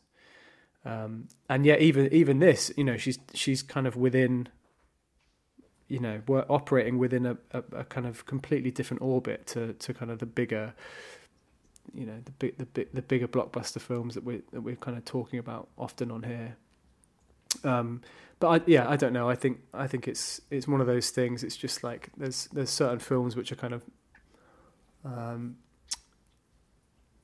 Um, 0.85 1.27
and 1.49 1.65
yet, 1.65 1.81
even 1.81 2.11
even 2.13 2.39
this, 2.39 2.71
you 2.77 2.83
know, 2.83 2.97
she's 2.97 3.19
she's 3.33 3.61
kind 3.61 3.85
of 3.85 3.95
within, 3.95 4.47
you 5.87 5.99
know, 5.99 6.21
we're 6.27 6.45
operating 6.49 6.97
within 6.97 7.25
a, 7.25 7.37
a, 7.51 7.63
a 7.73 7.83
kind 7.83 8.07
of 8.07 8.25
completely 8.25 8.71
different 8.71 9.01
orbit 9.01 9.45
to 9.47 9.73
to 9.73 9.93
kind 9.93 10.09
of 10.09 10.19
the 10.19 10.25
bigger, 10.25 10.73
you 11.93 12.05
know, 12.05 12.19
the 12.23 12.31
big 12.31 12.57
the 12.57 12.65
big 12.65 12.93
the 12.93 13.01
bigger 13.01 13.27
blockbuster 13.27 13.81
films 13.81 14.15
that 14.15 14.23
we 14.23 14.41
that 14.51 14.61
we're 14.61 14.75
kind 14.75 14.97
of 14.97 15.05
talking 15.05 15.39
about 15.39 15.67
often 15.77 16.11
on 16.11 16.23
here. 16.23 16.55
Um, 17.63 18.01
but 18.39 18.47
I, 18.47 18.63
yeah, 18.65 18.89
I 18.89 18.95
don't 18.95 19.13
know. 19.13 19.29
I 19.29 19.35
think 19.35 19.59
I 19.73 19.87
think 19.87 20.07
it's 20.07 20.41
it's 20.49 20.67
one 20.67 20.81
of 20.81 20.87
those 20.87 21.09
things. 21.09 21.43
It's 21.43 21.57
just 21.57 21.83
like 21.83 22.09
there's 22.17 22.47
there's 22.53 22.69
certain 22.69 22.99
films 22.99 23.35
which 23.35 23.51
are 23.51 23.55
kind 23.55 23.73
of 23.73 23.83
um, 25.03 25.57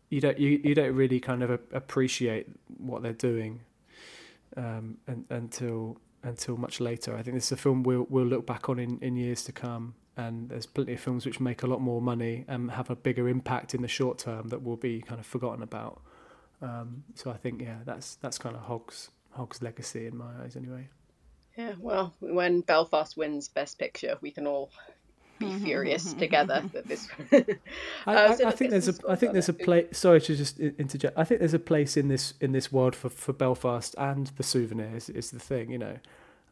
you 0.10 0.22
don't 0.22 0.40
you, 0.40 0.60
you 0.64 0.76
don't 0.76 0.96
really 0.96 1.20
kind 1.20 1.44
of 1.44 1.52
appreciate 1.72 2.48
what 2.78 3.02
they're 3.02 3.14
doing 3.14 3.62
um, 4.58 4.98
and, 5.08 5.26
until 5.30 5.98
until 6.24 6.58
much 6.58 6.80
later. 6.80 7.16
I 7.16 7.22
think 7.22 7.36
this 7.36 7.46
is 7.46 7.52
a 7.54 7.58
film 7.58 7.84
we'll 7.84 8.08
we'll 8.10 8.26
look 8.26 8.46
back 8.46 8.70
on 8.70 8.80
in, 8.80 9.00
in 9.02 9.16
years 9.16 9.44
to 9.46 9.52
come. 9.52 9.96
And 10.18 10.48
there's 10.48 10.66
plenty 10.66 10.94
of 10.94 11.02
films 11.02 11.26
which 11.26 11.42
make 11.42 11.62
a 11.62 11.68
lot 11.68 11.82
more 11.82 12.02
money 12.02 12.46
and 12.48 12.72
have 12.72 12.90
a 12.90 12.96
bigger 12.96 13.28
impact 13.28 13.76
in 13.76 13.82
the 13.82 13.90
short 13.90 14.18
term 14.18 14.48
that 14.48 14.64
will 14.64 14.78
be 14.78 15.02
kind 15.02 15.20
of 15.20 15.26
forgotten 15.26 15.62
about. 15.62 16.02
Um, 16.62 17.04
so 17.16 17.32
I 17.32 17.36
think 17.36 17.62
yeah, 17.62 17.80
that's 17.86 18.16
that's 18.16 18.38
kind 18.38 18.56
of 18.56 18.62
Hogg's 18.62 19.10
Hogg's 19.32 19.62
legacy 19.62 20.08
in 20.08 20.16
my 20.16 20.32
eyes, 20.42 20.56
anyway. 20.56 20.88
Yeah, 21.58 21.74
well, 21.80 22.14
when 22.20 22.62
Belfast 22.62 23.16
wins 23.16 23.48
Best 23.48 23.80
Picture, 23.80 24.18
we 24.22 24.32
can 24.32 24.46
all 24.46 24.72
be 25.40 25.54
furious 25.60 26.14
together 26.14 26.64
that 26.74 26.88
this. 26.88 27.08
uh, 27.32 27.42
I, 28.06 28.36
so 28.36 28.48
I 28.48 28.52
think 28.52 28.72
there's 28.72 28.88
a 28.88 28.96
I 29.10 29.16
think 29.16 29.34
there's 29.34 29.50
a 29.50 29.54
place. 29.54 29.98
Sorry 29.98 30.22
to 30.22 30.36
just 30.36 30.60
interject. 30.60 31.18
I 31.18 31.24
think 31.24 31.40
there's 31.40 31.54
a 31.54 31.60
place 31.60 31.98
in 31.98 32.08
this 32.08 32.34
in 32.42 32.52
this 32.52 32.72
world 32.72 32.96
for, 32.96 33.10
for 33.10 33.34
Belfast 33.34 33.96
and 33.98 34.28
the 34.38 34.44
souvenirs 34.44 35.10
is 35.10 35.32
the 35.32 35.40
thing, 35.40 35.72
you 35.72 35.78
know. 35.78 35.98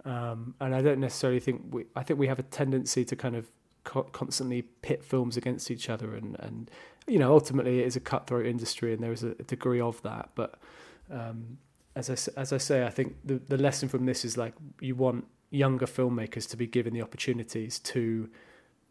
Um, 0.06 0.56
and 0.60 0.76
I 0.76 0.82
don't 0.82 1.00
necessarily 1.00 1.40
think 1.40 1.62
we. 1.72 1.86
I 1.96 2.04
think 2.04 2.20
we 2.20 2.28
have 2.28 2.40
a 2.40 2.44
tendency 2.44 3.06
to 3.06 3.16
kind 3.16 3.36
of 3.36 3.50
co- 3.84 4.04
constantly 4.04 4.62
pit 4.62 5.04
films 5.04 5.38
against 5.38 5.72
each 5.72 5.90
other, 5.90 6.16
and 6.16 6.38
and 6.40 6.72
you 7.08 7.20
know 7.20 7.34
ultimately 7.34 7.80
it 7.80 7.88
is 7.88 7.96
a 7.96 8.02
cutthroat 8.02 8.46
industry, 8.46 8.94
and 8.94 9.02
there 9.02 9.14
is 9.14 9.24
a, 9.24 9.32
a 9.32 9.44
degree 9.44 9.82
of 9.82 10.02
that, 10.04 10.30
but. 10.36 10.56
Um, 11.12 11.58
as 11.96 12.10
I, 12.10 12.40
as 12.40 12.52
I 12.54 12.58
say, 12.58 12.86
I 12.86 12.90
think 12.90 13.16
the, 13.24 13.36
the 13.36 13.58
lesson 13.58 13.90
from 13.90 14.06
this 14.06 14.26
is 14.26 14.38
like 14.38 14.54
you 14.80 14.96
want 14.96 15.26
younger 15.52 15.86
filmmakers 15.86 16.50
to 16.50 16.58
be 16.58 16.66
given 16.66 16.94
the 16.94 17.02
opportunities 17.02 17.80
to 17.80 18.30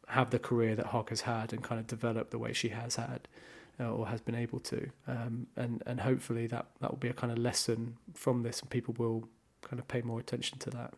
have 0.09 0.31
the 0.31 0.39
career 0.39 0.77
that 0.77 0.87
Hogg 0.87 1.09
has 1.11 1.23
had 1.23 1.53
and 1.53 1.63
kind 1.63 1.81
of 1.81 1.87
develop 1.87 2.31
the 2.31 2.39
way 2.39 2.53
she 2.53 2.69
has 2.69 2.97
had 2.97 3.27
uh, 3.81 3.91
or 3.91 4.07
has 4.07 4.21
been 4.21 4.35
able 4.35 4.61
to. 4.61 4.89
Um, 5.09 5.47
and, 5.57 5.83
and 5.87 6.01
hopefully 6.01 6.47
that, 6.49 6.67
that 6.81 6.91
will 6.91 6.99
be 6.99 7.09
a 7.09 7.15
kind 7.15 7.33
of 7.33 7.39
lesson 7.39 7.97
from 8.15 8.43
this 8.43 8.61
and 8.61 8.71
people 8.71 8.95
will 8.99 9.29
kind 9.63 9.81
of 9.81 9.89
pay 9.89 10.03
more 10.03 10.21
attention 10.21 10.59
to 10.59 10.71
that. 10.71 10.95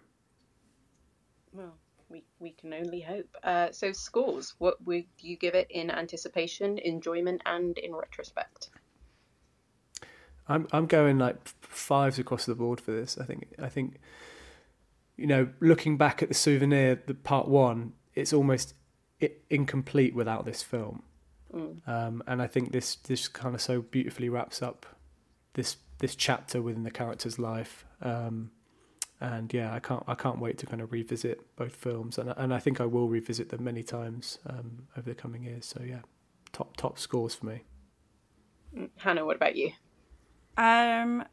Well, 1.53 1.75
we, 2.09 2.25
we 2.41 2.51
can 2.51 2.75
only 2.75 3.01
hope. 3.01 3.29
Uh, 3.43 3.69
so 3.73 3.93
scores, 3.93 4.55
what 4.59 4.85
would 4.85 5.07
you 5.21 5.37
give 5.37 5.55
it 5.55 5.69
in 5.71 5.91
anticipation, 5.91 6.79
enjoyment 6.79 7.41
and 7.47 7.79
in 7.79 7.95
retrospect? 7.95 8.71
I'm 10.49 10.67
I'm 10.73 10.87
going 10.87 11.19
like 11.19 11.49
fives 11.63 12.19
across 12.19 12.47
the 12.47 12.55
board 12.55 12.81
for 12.81 12.93
this. 12.93 13.19
I 13.19 13.25
think 13.25 13.55
I 13.61 13.69
think 13.69 14.01
you 15.17 15.27
know 15.27 15.49
looking 15.61 15.97
back 15.97 16.23
at 16.23 16.29
the 16.29 16.35
souvenir, 16.35 17.03
the 17.07 17.15
part 17.15 17.49
one, 17.49 17.93
it's 18.15 18.33
almost 18.33 18.75
incomplete 19.51 20.15
without 20.15 20.45
this 20.45 20.63
film. 20.63 21.03
Mm. 21.53 21.89
Um, 21.89 22.23
and 22.27 22.43
I 22.43 22.47
think 22.47 22.73
this 22.73 22.97
this 22.97 23.29
kind 23.29 23.55
of 23.55 23.61
so 23.61 23.83
beautifully 23.83 24.29
wraps 24.29 24.63
up 24.63 24.87
this 25.55 25.77
this 25.99 26.15
chapter 26.17 26.61
within 26.61 26.83
the 26.83 26.91
character's 26.91 27.39
life. 27.39 27.85
Um, 28.03 28.51
and 29.21 29.53
yeah, 29.55 29.73
I 29.73 29.79
can't 29.79 30.03
I 30.07 30.15
can't 30.15 30.41
wait 30.41 30.59
to 30.59 30.67
kind 30.67 30.83
of 30.83 30.93
revisit 30.93 31.41
both 31.57 31.75
films, 31.75 32.19
and 32.19 32.35
and 32.37 32.53
I 32.53 32.59
think 32.59 32.81
I 32.81 32.87
will 32.87 33.09
revisit 33.09 33.49
them 33.49 33.65
many 33.65 33.83
times 33.83 34.39
um, 34.47 34.89
over 34.99 35.09
the 35.09 35.15
coming 35.15 35.45
years. 35.45 35.67
So 35.67 35.81
yeah, 35.87 36.01
top 36.53 36.77
top 36.77 36.99
scores 36.99 37.35
for 37.35 37.47
me. 37.47 37.63
Mm. 38.77 38.91
Hannah, 38.97 39.25
what 39.25 39.37
about 39.37 39.57
you? 39.57 39.73
Um, 40.57 41.25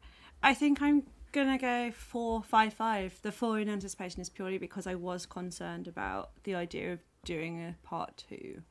I 0.42 0.54
think 0.54 0.82
I'm 0.82 1.04
gonna 1.32 1.58
go 1.58 1.90
four 1.92 2.42
five 2.42 2.74
five. 2.74 3.18
The 3.22 3.32
four 3.32 3.58
in 3.58 3.68
anticipation 3.68 4.20
is 4.20 4.28
purely 4.28 4.58
because 4.58 4.86
I 4.86 4.94
was 4.94 5.26
concerned 5.26 5.88
about 5.88 6.30
the 6.44 6.54
idea 6.54 6.92
of 6.92 7.00
doing 7.24 7.60
a 7.60 7.76
part 7.82 8.24
two. 8.28 8.62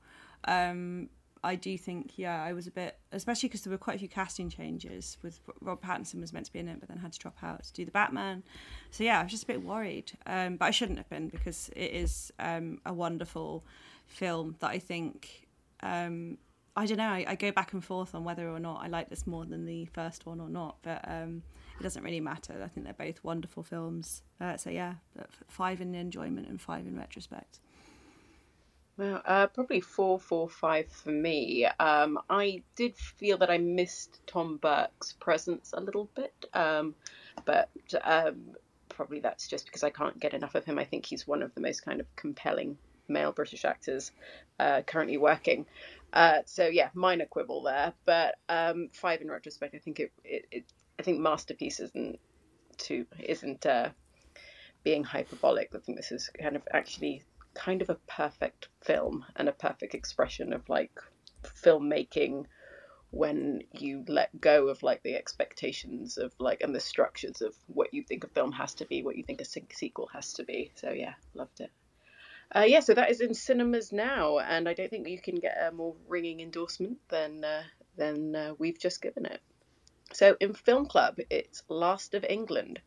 Um, 0.45 1.09
I 1.43 1.55
do 1.55 1.75
think, 1.75 2.17
yeah, 2.17 2.43
I 2.43 2.53
was 2.53 2.67
a 2.67 2.71
bit, 2.71 2.99
especially 3.11 3.49
because 3.49 3.63
there 3.63 3.71
were 3.71 3.77
quite 3.77 3.95
a 3.95 3.99
few 3.99 4.07
casting 4.07 4.47
changes. 4.49 5.17
With 5.23 5.39
Rob 5.59 5.81
Pattinson 5.81 6.21
was 6.21 6.33
meant 6.33 6.45
to 6.45 6.53
be 6.53 6.59
in 6.59 6.67
it, 6.67 6.79
but 6.79 6.87
then 6.87 6.99
had 6.99 7.13
to 7.13 7.19
drop 7.19 7.37
out 7.41 7.63
to 7.63 7.73
do 7.73 7.83
the 7.83 7.91
Batman. 7.91 8.43
So 8.91 9.03
yeah, 9.03 9.19
I 9.19 9.23
was 9.23 9.31
just 9.31 9.43
a 9.43 9.47
bit 9.47 9.63
worried, 9.63 10.11
um, 10.27 10.57
but 10.57 10.65
I 10.65 10.71
shouldn't 10.71 10.99
have 10.99 11.09
been 11.09 11.29
because 11.29 11.69
it 11.75 11.91
is 11.93 12.31
um, 12.37 12.79
a 12.85 12.93
wonderful 12.93 13.65
film 14.05 14.55
that 14.59 14.69
I 14.69 14.77
think 14.77 15.47
um, 15.81 16.37
I 16.75 16.85
don't 16.85 16.97
know. 16.97 17.09
I, 17.09 17.25
I, 17.27 17.35
go 17.35 17.51
back 17.51 17.73
and 17.73 17.83
forth 17.83 18.15
on 18.15 18.23
whether 18.23 18.47
or 18.47 18.59
not 18.59 18.81
I 18.81 18.87
like 18.87 19.09
this 19.09 19.27
more 19.27 19.45
than 19.45 19.65
the 19.65 19.85
first 19.85 20.25
one 20.25 20.39
or 20.39 20.49
not, 20.49 20.77
but 20.83 21.03
um, 21.05 21.43
it 21.79 21.83
doesn't 21.83 22.03
really 22.03 22.21
matter. 22.21 22.61
I 22.63 22.67
think 22.69 22.85
they're 22.85 23.07
both 23.07 23.23
wonderful 23.23 23.63
films. 23.63 24.23
Uh, 24.39 24.55
so 24.55 24.69
yeah, 24.69 24.95
five 25.47 25.81
in 25.81 25.93
enjoyment 25.95 26.47
and 26.47 26.61
five 26.61 26.87
in 26.87 26.97
retrospect. 26.97 27.59
Well, 28.97 29.21
uh, 29.25 29.47
probably 29.47 29.81
four, 29.81 30.19
four, 30.19 30.47
five 30.47 30.89
for 30.89 31.11
me. 31.11 31.65
Um, 31.79 32.19
I 32.29 32.61
did 32.75 32.95
feel 32.95 33.37
that 33.39 33.49
I 33.49 33.57
missed 33.57 34.19
Tom 34.27 34.57
Burke's 34.57 35.13
presence 35.13 35.73
a 35.73 35.81
little 35.81 36.09
bit, 36.15 36.45
um, 36.53 36.93
but 37.45 37.69
um, 38.03 38.55
probably 38.89 39.19
that's 39.19 39.47
just 39.47 39.65
because 39.65 39.83
I 39.83 39.89
can't 39.89 40.19
get 40.19 40.33
enough 40.33 40.55
of 40.55 40.65
him. 40.65 40.77
I 40.77 40.83
think 40.83 41.05
he's 41.05 41.25
one 41.25 41.41
of 41.41 41.53
the 41.55 41.61
most 41.61 41.83
kind 41.83 41.99
of 41.99 42.15
compelling 42.15 42.77
male 43.07 43.31
British 43.31 43.65
actors 43.65 44.11
uh, 44.59 44.81
currently 44.85 45.17
working. 45.17 45.65
Uh, 46.13 46.39
so 46.45 46.67
yeah, 46.67 46.89
minor 46.93 47.25
quibble 47.25 47.63
there, 47.63 47.93
but 48.05 48.35
um, 48.49 48.89
five 48.93 49.21
in 49.21 49.31
retrospect, 49.31 49.75
I 49.75 49.79
think 49.79 49.99
it, 49.99 50.11
it, 50.23 50.45
it 50.51 50.73
I 50.99 51.03
think 51.03 51.19
masterpiece 51.19 51.79
isn't 51.79 52.19
too 52.77 53.05
isn't 53.19 53.65
uh, 53.65 53.89
being 54.83 55.03
hyperbolic. 55.03 55.71
I 55.73 55.79
think 55.79 55.97
this 55.97 56.11
is 56.11 56.29
kind 56.39 56.55
of 56.55 56.63
actually 56.73 57.23
kind 57.53 57.81
of 57.81 57.89
a 57.89 57.95
perfect 58.07 58.69
film 58.81 59.25
and 59.35 59.47
a 59.47 59.53
perfect 59.53 59.93
expression 59.93 60.53
of 60.53 60.67
like 60.69 60.91
filmmaking 61.43 62.45
when 63.11 63.61
you 63.73 64.05
let 64.07 64.39
go 64.39 64.69
of 64.69 64.83
like 64.83 65.03
the 65.03 65.15
expectations 65.15 66.17
of 66.17 66.33
like 66.39 66.61
and 66.61 66.73
the 66.73 66.79
structures 66.79 67.41
of 67.41 67.53
what 67.67 67.93
you 67.93 68.03
think 68.03 68.23
a 68.23 68.27
film 68.27 68.51
has 68.53 68.73
to 68.75 68.85
be, 68.85 69.03
what 69.03 69.17
you 69.17 69.23
think 69.23 69.41
a 69.41 69.45
sequel 69.45 70.09
has 70.13 70.33
to 70.33 70.43
be. 70.43 70.71
So 70.75 70.91
yeah, 70.91 71.13
loved 71.33 71.59
it. 71.59 71.71
Uh, 72.53 72.65
yeah, 72.67 72.81
so 72.81 72.93
that 72.93 73.09
is 73.09 73.21
in 73.21 73.33
cinemas 73.33 73.93
now, 73.93 74.39
and 74.39 74.67
I 74.67 74.73
don't 74.73 74.89
think 74.89 75.07
you 75.07 75.21
can 75.21 75.35
get 75.35 75.57
a 75.61 75.71
more 75.71 75.95
ringing 76.07 76.41
endorsement 76.41 76.97
than 77.09 77.45
uh, 77.45 77.63
than 77.97 78.35
uh, 78.35 78.53
we've 78.59 78.79
just 78.79 79.01
given 79.01 79.25
it. 79.25 79.41
So 80.13 80.35
in 80.41 80.53
Film 80.53 80.85
Club, 80.85 81.15
it's 81.29 81.63
Last 81.69 82.13
of 82.13 82.25
England, 82.27 82.81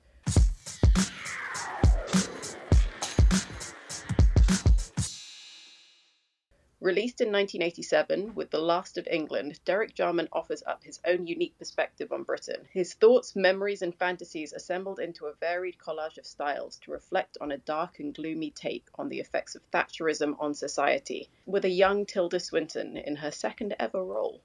Released 6.84 7.22
in 7.22 7.32
1987 7.32 8.34
with 8.34 8.50
The 8.50 8.60
Last 8.60 8.98
of 8.98 9.06
England, 9.06 9.58
Derek 9.64 9.94
Jarman 9.94 10.28
offers 10.30 10.62
up 10.66 10.84
his 10.84 11.00
own 11.06 11.26
unique 11.26 11.56
perspective 11.56 12.12
on 12.12 12.24
Britain. 12.24 12.68
His 12.70 12.92
thoughts, 12.92 13.34
memories, 13.34 13.80
and 13.80 13.94
fantasies 13.94 14.52
assembled 14.52 15.00
into 15.00 15.24
a 15.24 15.32
varied 15.32 15.78
collage 15.78 16.18
of 16.18 16.26
styles 16.26 16.76
to 16.80 16.90
reflect 16.90 17.38
on 17.40 17.52
a 17.52 17.56
dark 17.56 18.00
and 18.00 18.14
gloomy 18.14 18.50
take 18.50 18.86
on 18.96 19.08
the 19.08 19.18
effects 19.18 19.54
of 19.54 19.62
Thatcherism 19.70 20.36
on 20.38 20.52
society, 20.52 21.30
with 21.46 21.64
a 21.64 21.70
young 21.70 22.04
Tilda 22.04 22.38
Swinton 22.38 22.98
in 22.98 23.16
her 23.16 23.30
second 23.30 23.74
ever 23.80 24.04
role. 24.04 24.42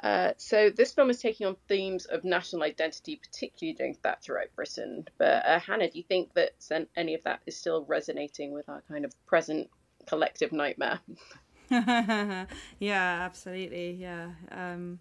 Uh, 0.00 0.32
so 0.38 0.68
this 0.70 0.94
film 0.94 1.10
is 1.10 1.20
taking 1.20 1.46
on 1.46 1.54
themes 1.68 2.06
of 2.06 2.24
national 2.24 2.64
identity, 2.64 3.14
particularly 3.14 3.72
during 3.72 3.94
Thatcherite 3.94 4.52
Britain. 4.56 5.06
But 5.16 5.46
uh, 5.46 5.60
Hannah, 5.60 5.92
do 5.92 5.96
you 5.96 6.04
think 6.08 6.34
that 6.34 6.54
any 6.96 7.14
of 7.14 7.22
that 7.22 7.42
is 7.46 7.56
still 7.56 7.84
resonating 7.84 8.50
with 8.50 8.68
our 8.68 8.82
kind 8.88 9.04
of 9.04 9.14
present 9.26 9.70
collective 10.06 10.52
nightmare? 10.52 11.00
yeah, 11.70 12.46
absolutely. 12.80 13.92
Yeah, 13.92 14.30
um, 14.50 15.00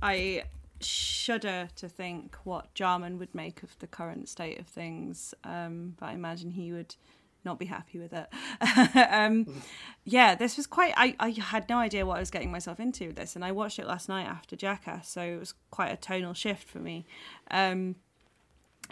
I 0.00 0.44
shudder 0.80 1.68
to 1.76 1.88
think 1.88 2.36
what 2.44 2.74
Jarman 2.74 3.18
would 3.18 3.34
make 3.34 3.62
of 3.62 3.78
the 3.78 3.86
current 3.86 4.28
state 4.28 4.58
of 4.58 4.66
things. 4.66 5.34
Um, 5.44 5.94
but 5.98 6.06
I 6.06 6.12
imagine 6.12 6.52
he 6.52 6.72
would 6.72 6.96
not 7.44 7.58
be 7.58 7.66
happy 7.66 7.98
with 7.98 8.12
it. 8.12 8.28
um, 9.10 9.62
yeah, 10.04 10.34
this 10.34 10.56
was 10.56 10.66
quite. 10.66 10.94
I, 10.96 11.14
I 11.18 11.30
had 11.30 11.68
no 11.68 11.78
idea 11.78 12.06
what 12.06 12.16
I 12.16 12.20
was 12.20 12.30
getting 12.30 12.50
myself 12.50 12.80
into 12.80 13.08
with 13.08 13.16
this, 13.16 13.36
and 13.36 13.44
I 13.44 13.52
watched 13.52 13.78
it 13.78 13.86
last 13.86 14.08
night 14.08 14.26
after 14.26 14.56
Jackass, 14.56 15.08
so 15.08 15.22
it 15.22 15.38
was 15.38 15.54
quite 15.70 15.92
a 15.92 15.96
tonal 15.96 16.34
shift 16.34 16.68
for 16.68 16.78
me. 16.78 17.04
Um, 17.50 17.96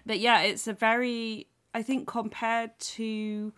but 0.05 0.19
yeah, 0.19 0.43
it's 0.43 0.67
a 0.67 0.73
very. 0.73 1.47
I 1.73 1.83
think 1.83 2.09
compared 2.09 2.77
to 2.81 3.53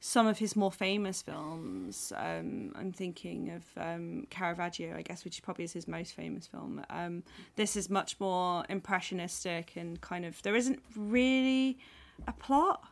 some 0.00 0.26
of 0.26 0.38
his 0.38 0.56
more 0.56 0.72
famous 0.72 1.22
films, 1.22 2.12
um, 2.16 2.72
I'm 2.74 2.92
thinking 2.92 3.50
of 3.50 3.64
um, 3.76 4.26
Caravaggio, 4.30 4.96
I 4.96 5.02
guess, 5.02 5.24
which 5.24 5.42
probably 5.42 5.64
is 5.64 5.72
his 5.72 5.86
most 5.86 6.14
famous 6.14 6.46
film. 6.46 6.82
Um, 6.88 7.22
this 7.56 7.76
is 7.76 7.90
much 7.90 8.18
more 8.18 8.64
impressionistic 8.68 9.76
and 9.76 10.00
kind 10.00 10.24
of. 10.24 10.42
There 10.42 10.56
isn't 10.56 10.80
really 10.96 11.78
a 12.26 12.32
plot 12.32 12.82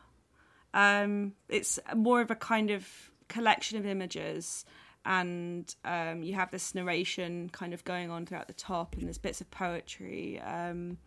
um, 0.73 1.33
it's 1.47 1.79
more 1.95 2.21
of 2.21 2.31
a 2.31 2.35
kind 2.35 2.71
of 2.71 2.87
collection 3.27 3.77
of 3.77 3.85
images, 3.85 4.65
and 5.05 5.73
um, 5.85 6.23
you 6.23 6.35
have 6.35 6.51
this 6.51 6.75
narration 6.75 7.49
kind 7.49 7.73
of 7.73 7.83
going 7.83 8.11
on 8.11 8.25
throughout 8.25 8.47
the 8.47 8.53
top, 8.53 8.95
and 8.95 9.05
there's 9.05 9.17
bits 9.17 9.41
of 9.41 9.49
poetry 9.51 10.39
um, 10.41 10.97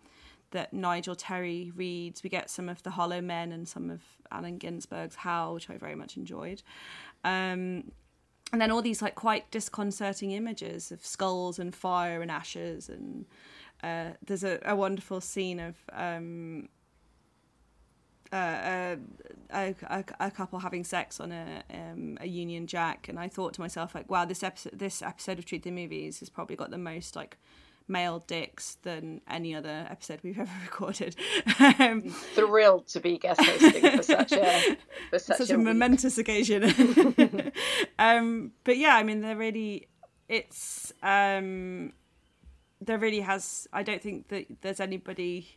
that 0.53 0.73
Nigel 0.73 1.15
Terry 1.15 1.73
reads. 1.75 2.23
We 2.23 2.31
get 2.31 2.49
some 2.49 2.69
of 2.69 2.83
the 2.83 2.91
Hollow 2.91 3.21
Men 3.21 3.53
and 3.53 3.69
some 3.69 3.91
of 3.91 4.01
Allen 4.31 4.59
Ginsberg's 4.59 5.17
Howl, 5.17 5.55
which 5.55 5.69
I 5.69 5.77
very 5.77 5.95
much 5.95 6.17
enjoyed. 6.17 6.63
Um, 7.25 7.91
and 8.53 8.61
then 8.61 8.71
all 8.71 8.83
these 8.83 9.03
like 9.03 9.15
quite 9.15 9.51
disconcerting 9.51 10.31
images 10.31 10.93
of 10.93 11.05
skulls 11.05 11.59
and 11.59 11.75
fire 11.75 12.21
and 12.23 12.31
ashes 12.31 12.89
and 12.89 13.25
uh, 13.83 14.13
there's 14.25 14.45
a, 14.45 14.61
a, 14.65 14.77
wonderful 14.77 15.21
scene 15.21 15.59
of 15.59 15.75
um, 15.93 16.69
uh, 18.33 18.97
a, 19.53 19.75
a, 19.91 20.05
a, 20.21 20.31
couple 20.31 20.61
having 20.61 20.85
sex 20.85 21.19
on 21.19 21.33
a 21.33 21.65
um, 21.75 22.17
a 22.21 22.29
Union 22.29 22.69
Jack, 22.69 23.09
and 23.09 23.19
I 23.19 23.29
thought 23.29 23.55
to 23.55 23.61
myself 23.61 23.93
like, 23.95 24.09
wow, 24.09 24.25
this 24.25 24.45
episode 24.45 24.79
this 24.79 25.03
episode 25.03 25.41
of 25.41 25.47
Truth 25.47 25.67
and 25.67 25.75
Movies 25.75 26.21
has 26.21 26.31
probably 26.31 26.55
got 26.55 26.71
the 26.71 26.79
most 26.79 27.17
like 27.17 27.39
male 27.93 28.25
dicks 28.27 28.77
than 28.83 29.21
any 29.29 29.55
other 29.55 29.87
episode 29.91 30.21
we've 30.25 30.39
ever 30.39 30.51
recorded. 30.65 31.15
um, 31.79 32.03
Thrilled 32.03 32.89
to 32.89 33.01
be 33.01 33.19
guest 33.19 33.41
hosting 33.41 33.97
for 33.97 34.03
such 34.03 34.33
a 34.33 34.77
for 35.11 35.19
such, 35.19 35.39
such 35.39 35.51
a, 35.51 35.55
a 35.55 35.59
momentous 35.59 36.19
occasion. 36.19 36.65
um, 37.99 38.53
but 38.65 38.77
yeah, 38.79 38.97
I 38.97 39.03
mean, 39.03 39.21
they're 39.21 39.37
really 39.37 39.87
it's 40.29 40.93
um, 41.03 41.93
there 42.81 42.99
really 42.99 43.21
has. 43.21 43.69
I 43.73 43.83
don't 43.83 44.03
think 44.03 44.29
that 44.29 44.47
there's 44.63 44.81
anybody 44.81 45.57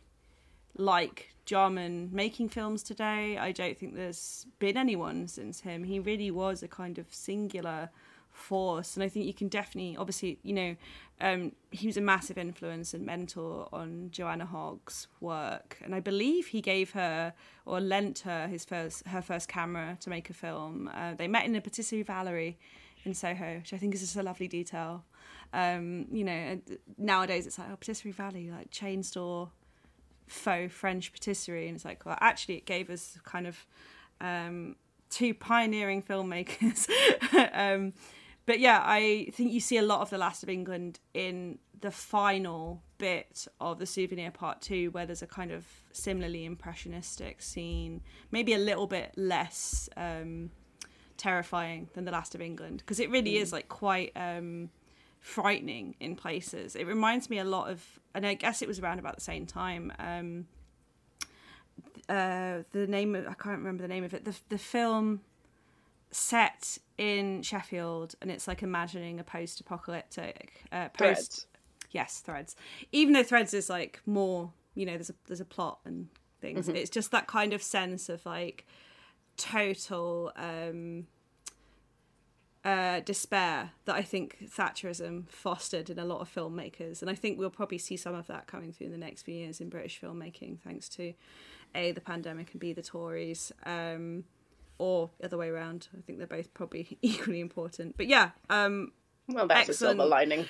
like 0.76 1.34
Jarman 1.46 2.10
making 2.12 2.50
films 2.50 2.82
today. 2.82 3.38
I 3.38 3.52
don't 3.52 3.78
think 3.78 3.94
there's 3.94 4.46
been 4.58 4.76
anyone 4.76 5.26
since 5.28 5.60
him. 5.60 5.84
He 5.84 5.98
really 5.98 6.30
was 6.30 6.62
a 6.62 6.68
kind 6.68 6.98
of 6.98 7.06
singular 7.12 7.90
force, 8.36 8.96
and 8.96 9.02
I 9.02 9.08
think 9.08 9.26
you 9.26 9.34
can 9.34 9.48
definitely, 9.48 9.96
obviously, 9.96 10.38
you 10.42 10.52
know, 10.52 10.76
um, 11.20 11.52
he 11.70 11.86
was 11.86 11.96
a 11.96 12.00
massive 12.00 12.36
influence 12.36 12.92
and 12.92 13.04
mentor 13.04 13.68
on 13.72 14.10
Joanna 14.10 14.46
Hogg's 14.46 15.08
work, 15.20 15.78
and 15.82 15.94
I 15.94 16.00
believe 16.00 16.48
he 16.48 16.60
gave 16.60 16.92
her 16.92 17.32
or 17.64 17.80
lent 17.80 18.20
her 18.20 18.46
his 18.46 18.64
first 18.64 19.06
her 19.06 19.22
first 19.22 19.48
camera 19.48 19.96
to 20.00 20.10
make 20.10 20.28
a 20.30 20.34
film. 20.34 20.90
Uh, 20.94 21.14
they 21.14 21.26
met 21.26 21.46
in 21.46 21.56
a 21.56 21.60
patisserie 21.60 22.02
Valerie 22.02 22.58
in 23.04 23.14
Soho, 23.14 23.56
which 23.56 23.72
I 23.72 23.78
think 23.78 23.94
is 23.94 24.00
just 24.00 24.16
a 24.16 24.22
lovely 24.22 24.48
detail. 24.48 25.04
Um, 25.52 26.06
you 26.10 26.24
know, 26.24 26.60
nowadays 26.98 27.46
it's 27.46 27.58
like 27.58 27.68
oh, 27.72 27.76
patisserie 27.76 28.12
Valerie, 28.12 28.50
like 28.50 28.70
chain 28.70 29.02
store 29.02 29.50
faux 30.26 30.72
French 30.72 31.12
patisserie, 31.12 31.68
and 31.68 31.76
it's 31.76 31.84
like, 31.84 32.04
well, 32.04 32.18
actually, 32.20 32.56
it 32.56 32.66
gave 32.66 32.90
us 32.90 33.18
kind 33.24 33.46
of 33.46 33.66
um, 34.20 34.76
two 35.08 35.32
pioneering 35.34 36.02
filmmakers. 36.02 36.88
um, 37.54 37.92
but 38.46 38.60
yeah, 38.60 38.80
I 38.84 39.28
think 39.32 39.52
you 39.52 39.60
see 39.60 39.76
a 39.76 39.82
lot 39.82 40.00
of 40.00 40.10
the 40.10 40.18
Last 40.18 40.42
of 40.42 40.48
England 40.48 41.00
in 41.12 41.58
the 41.80 41.90
final 41.90 42.82
bit 42.98 43.46
of 43.60 43.78
the 43.78 43.86
Souvenir 43.86 44.30
Part 44.30 44.62
Two, 44.62 44.90
where 44.92 45.04
there's 45.04 45.22
a 45.22 45.26
kind 45.26 45.50
of 45.50 45.66
similarly 45.92 46.44
impressionistic 46.44 47.42
scene, 47.42 48.02
maybe 48.30 48.54
a 48.54 48.58
little 48.58 48.86
bit 48.86 49.12
less 49.16 49.88
um, 49.96 50.50
terrifying 51.16 51.88
than 51.94 52.04
the 52.04 52.12
Last 52.12 52.34
of 52.34 52.40
England, 52.40 52.78
because 52.78 53.00
it 53.00 53.10
really 53.10 53.34
mm. 53.34 53.42
is 53.42 53.52
like 53.52 53.68
quite. 53.68 54.12
Um, 54.16 54.70
frightening 55.18 55.96
in 55.98 56.14
places. 56.14 56.76
It 56.76 56.86
reminds 56.86 57.28
me 57.28 57.38
a 57.38 57.44
lot 57.44 57.68
of, 57.68 57.82
and 58.14 58.24
I 58.24 58.34
guess 58.34 58.62
it 58.62 58.68
was 58.68 58.78
around 58.78 59.00
about 59.00 59.16
the 59.16 59.20
same 59.20 59.44
time. 59.44 59.92
Um, 59.98 60.46
uh, 62.08 62.62
the 62.70 62.86
name 62.86 63.16
of 63.16 63.26
I 63.26 63.34
can't 63.34 63.58
remember 63.58 63.82
the 63.82 63.88
name 63.88 64.04
of 64.04 64.14
it. 64.14 64.24
The 64.24 64.36
the 64.48 64.58
film 64.58 65.22
set 66.16 66.78
in 66.96 67.42
Sheffield, 67.42 68.14
and 68.22 68.30
it's 68.30 68.48
like 68.48 68.62
imagining 68.62 69.20
a 69.20 69.24
post-apocalyptic 69.24 70.64
uh, 70.72 70.88
post. 70.88 70.96
Threads. 70.98 71.46
Yes, 71.90 72.20
threads. 72.20 72.56
Even 72.90 73.12
though 73.12 73.22
threads 73.22 73.52
is 73.54 73.68
like 73.68 74.00
more, 74.06 74.52
you 74.74 74.86
know, 74.86 74.92
there's 74.92 75.10
a 75.10 75.14
there's 75.26 75.40
a 75.40 75.44
plot 75.44 75.78
and 75.84 76.08
things. 76.40 76.66
Mm-hmm. 76.66 76.76
It's 76.76 76.90
just 76.90 77.10
that 77.10 77.26
kind 77.26 77.52
of 77.52 77.62
sense 77.62 78.08
of 78.08 78.24
like 78.24 78.66
total 79.36 80.32
um 80.36 81.06
uh, 82.64 83.00
despair 83.00 83.70
that 83.84 83.94
I 83.94 84.02
think 84.02 84.38
Thatcherism 84.44 85.28
fostered 85.28 85.88
in 85.88 85.98
a 86.00 86.04
lot 86.04 86.20
of 86.20 86.34
filmmakers, 86.34 87.00
and 87.00 87.08
I 87.10 87.14
think 87.14 87.38
we'll 87.38 87.50
probably 87.50 87.78
see 87.78 87.96
some 87.96 88.14
of 88.14 88.26
that 88.26 88.48
coming 88.48 88.72
through 88.72 88.86
in 88.86 88.92
the 88.92 88.98
next 88.98 89.22
few 89.22 89.34
years 89.34 89.60
in 89.60 89.68
British 89.68 90.00
filmmaking, 90.00 90.58
thanks 90.64 90.88
to 90.90 91.12
a 91.74 91.92
the 91.92 92.00
pandemic 92.00 92.50
and 92.52 92.60
b 92.60 92.72
the 92.72 92.82
Tories, 92.82 93.52
um, 93.64 94.24
or 94.78 95.10
the 95.18 95.26
other 95.26 95.36
way 95.36 95.48
around. 95.48 95.88
I 95.96 96.00
think 96.02 96.18
they're 96.18 96.26
both 96.26 96.52
probably 96.54 96.98
equally 97.02 97.40
important. 97.40 97.96
But 97.96 98.06
yeah, 98.06 98.30
um, 98.50 98.92
well, 99.28 99.46
that's 99.46 99.70
excellent. 99.70 100.00
a 100.00 100.02
silver 100.02 100.08
lining. 100.08 100.46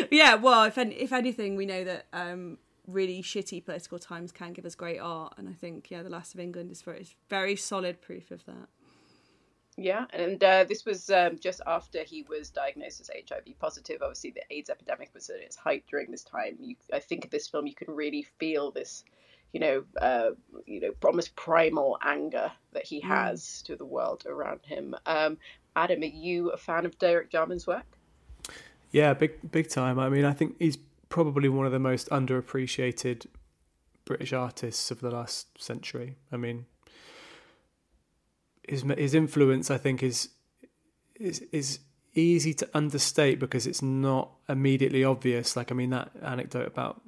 yeah, 0.10 0.34
well, 0.34 0.64
if 0.64 0.78
any, 0.78 0.94
if 0.96 1.12
anything, 1.12 1.56
we 1.56 1.66
know 1.66 1.84
that 1.84 2.06
um, 2.12 2.58
really 2.86 3.22
shitty 3.22 3.64
political 3.64 3.98
times 3.98 4.32
can 4.32 4.52
give 4.52 4.66
us 4.66 4.74
great 4.74 4.98
art, 4.98 5.34
and 5.38 5.48
I 5.48 5.52
think 5.52 5.90
yeah, 5.90 6.02
the 6.02 6.10
Last 6.10 6.34
of 6.34 6.40
England 6.40 6.72
is 6.72 6.82
very, 6.82 7.06
very 7.28 7.56
solid 7.56 8.00
proof 8.00 8.30
of 8.30 8.44
that. 8.46 8.68
Yeah, 9.76 10.04
and 10.12 10.42
uh, 10.44 10.64
this 10.64 10.84
was 10.84 11.08
um, 11.08 11.38
just 11.38 11.62
after 11.66 12.02
he 12.02 12.24
was 12.28 12.50
diagnosed 12.50 13.00
as 13.00 13.10
HIV 13.28 13.58
positive. 13.58 14.02
Obviously, 14.02 14.30
the 14.30 14.42
AIDS 14.50 14.68
epidemic 14.68 15.10
was 15.14 15.30
at 15.30 15.40
its 15.40 15.56
height 15.56 15.84
during 15.88 16.10
this 16.10 16.24
time. 16.24 16.58
You, 16.60 16.76
I 16.92 16.98
think 16.98 17.24
of 17.24 17.30
this 17.30 17.48
film 17.48 17.66
you 17.66 17.74
can 17.74 17.94
really 17.94 18.26
feel 18.38 18.70
this, 18.70 19.04
you 19.52 19.60
know, 19.60 19.84
uh, 20.00 20.30
you 20.66 20.80
know, 20.80 20.92
almost 21.04 21.36
primal 21.36 21.98
anger 22.02 22.50
that 22.72 22.86
he 22.86 23.00
mm. 23.00 23.04
has 23.04 23.42
mm. 23.42 23.64
to 23.66 23.76
the 23.76 23.84
world 23.84 24.24
around 24.26 24.60
him. 24.64 24.94
Um, 25.06 25.38
Adam, 25.76 26.02
are 26.02 26.06
you 26.06 26.50
a 26.50 26.56
fan 26.56 26.86
of 26.86 26.98
Derek 26.98 27.30
Jarman's 27.30 27.66
work? 27.66 27.84
Yeah, 28.90 29.14
big 29.14 29.50
big 29.50 29.68
time. 29.68 29.98
I 29.98 30.08
mean, 30.08 30.24
I 30.24 30.32
think 30.32 30.56
he's 30.58 30.78
probably 31.08 31.48
one 31.48 31.66
of 31.66 31.72
the 31.72 31.78
most 31.78 32.08
underappreciated 32.10 33.26
British 34.04 34.32
artists 34.32 34.90
of 34.90 35.00
the 35.00 35.10
last 35.10 35.62
century. 35.62 36.16
I 36.30 36.36
mean, 36.36 36.66
his 38.66 38.82
his 38.96 39.14
influence, 39.14 39.70
I 39.70 39.78
think, 39.78 40.02
is 40.02 40.30
is 41.14 41.44
is 41.52 41.80
easy 42.14 42.52
to 42.54 42.68
understate 42.74 43.38
because 43.38 43.66
it's 43.66 43.82
not 43.82 44.30
immediately 44.48 45.04
obvious. 45.04 45.56
Like, 45.56 45.70
I 45.70 45.74
mean, 45.74 45.90
that 45.90 46.10
anecdote 46.22 46.66
about 46.66 47.01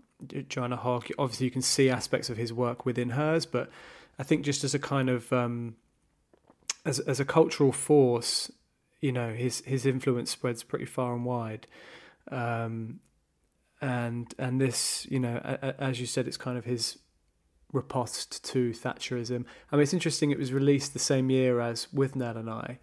Joanna 0.48 0.76
Hogg, 0.76 1.08
obviously, 1.18 1.46
you 1.46 1.50
can 1.50 1.62
see 1.62 1.90
aspects 1.90 2.30
of 2.30 2.36
his 2.36 2.52
work 2.52 2.86
within 2.86 3.10
hers, 3.10 3.46
but 3.46 3.70
I 4.18 4.22
think 4.22 4.44
just 4.44 4.64
as 4.64 4.74
a 4.74 4.78
kind 4.78 5.10
of 5.10 5.32
um, 5.32 5.76
as 6.84 7.00
as 7.00 7.20
a 7.20 7.24
cultural 7.24 7.72
force, 7.72 8.50
you 9.00 9.12
know, 9.12 9.32
his 9.32 9.60
his 9.66 9.86
influence 9.86 10.30
spreads 10.30 10.62
pretty 10.62 10.86
far 10.86 11.14
and 11.14 11.24
wide. 11.24 11.66
Um, 12.30 13.00
and 13.80 14.32
and 14.38 14.60
this, 14.60 15.06
you 15.10 15.20
know, 15.20 15.36
as 15.78 16.00
you 16.00 16.06
said, 16.06 16.26
it's 16.26 16.36
kind 16.36 16.56
of 16.56 16.64
his 16.64 16.98
riposte 17.72 18.44
to 18.44 18.70
Thatcherism. 18.70 19.44
I 19.70 19.76
mean, 19.76 19.82
it's 19.82 19.92
interesting. 19.92 20.30
It 20.30 20.38
was 20.38 20.52
released 20.52 20.92
the 20.92 20.98
same 20.98 21.28
year 21.28 21.60
as 21.60 21.88
Withnail 21.94 22.36
and 22.36 22.48
I. 22.48 22.78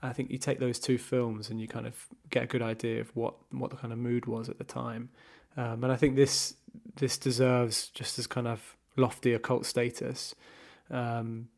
I 0.00 0.12
think 0.12 0.30
you 0.30 0.38
take 0.38 0.60
those 0.60 0.78
two 0.78 0.96
films 0.96 1.50
and 1.50 1.60
you 1.60 1.66
kind 1.66 1.86
of 1.86 2.06
get 2.30 2.44
a 2.44 2.46
good 2.46 2.62
idea 2.62 3.00
of 3.00 3.14
what 3.16 3.34
what 3.50 3.70
the 3.70 3.76
kind 3.76 3.92
of 3.92 3.98
mood 3.98 4.26
was 4.26 4.48
at 4.48 4.58
the 4.58 4.64
time. 4.64 5.10
Um, 5.56 5.82
and 5.82 5.92
I 5.92 5.96
think 5.96 6.14
this 6.14 6.54
this 6.96 7.18
deserves 7.18 7.88
just 7.88 8.18
as 8.18 8.26
kind 8.26 8.46
of 8.46 8.76
lofty 8.96 9.32
occult 9.32 9.66
status. 9.66 10.34
Um, 10.90 11.48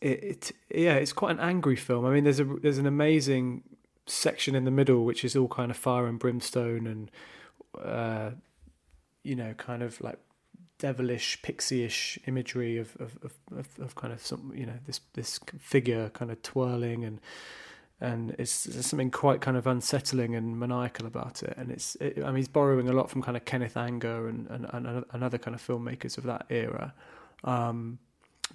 it, 0.00 0.22
it, 0.22 0.52
yeah, 0.74 0.94
it's 0.94 1.12
quite 1.12 1.32
an 1.32 1.40
angry 1.40 1.76
film. 1.76 2.06
I 2.06 2.10
mean, 2.10 2.24
there's 2.24 2.40
a 2.40 2.44
there's 2.44 2.78
an 2.78 2.86
amazing 2.86 3.62
section 4.06 4.54
in 4.54 4.64
the 4.64 4.70
middle, 4.70 5.04
which 5.04 5.24
is 5.24 5.36
all 5.36 5.48
kind 5.48 5.70
of 5.70 5.76
fire 5.76 6.06
and 6.06 6.18
brimstone 6.18 6.86
and 6.86 7.10
uh, 7.82 8.30
you 9.22 9.36
know, 9.36 9.54
kind 9.54 9.82
of 9.82 10.00
like 10.00 10.18
devilish, 10.78 11.40
pixie-ish 11.42 12.18
imagery 12.26 12.78
of 12.78 12.96
of, 12.98 13.18
of, 13.56 13.68
of 13.78 13.94
kind 13.94 14.12
of 14.12 14.24
some 14.24 14.52
you 14.54 14.66
know 14.66 14.78
this 14.86 15.00
this 15.14 15.38
figure 15.58 16.08
kind 16.10 16.30
of 16.30 16.42
twirling 16.42 17.04
and 17.04 17.20
and 18.00 18.34
it's 18.38 18.64
there's 18.64 18.86
something 18.86 19.10
quite 19.10 19.40
kind 19.40 19.56
of 19.56 19.66
unsettling 19.66 20.34
and 20.34 20.58
maniacal 20.58 21.06
about 21.06 21.42
it. 21.42 21.54
And 21.56 21.70
it's 21.70 21.96
it, 21.96 22.18
I 22.18 22.26
mean 22.26 22.36
he's 22.36 22.48
borrowing 22.48 22.88
a 22.88 22.92
lot 22.92 23.10
from 23.10 23.22
kind 23.22 23.36
of 23.36 23.44
Kenneth 23.44 23.76
Anger 23.76 24.28
and 24.28 24.46
and, 24.48 24.66
and, 24.72 25.04
and 25.10 25.24
other 25.24 25.38
kind 25.38 25.54
of 25.54 25.62
filmmakers 25.66 26.16
of 26.16 26.24
that 26.24 26.46
era. 26.48 26.94
Um, 27.44 27.98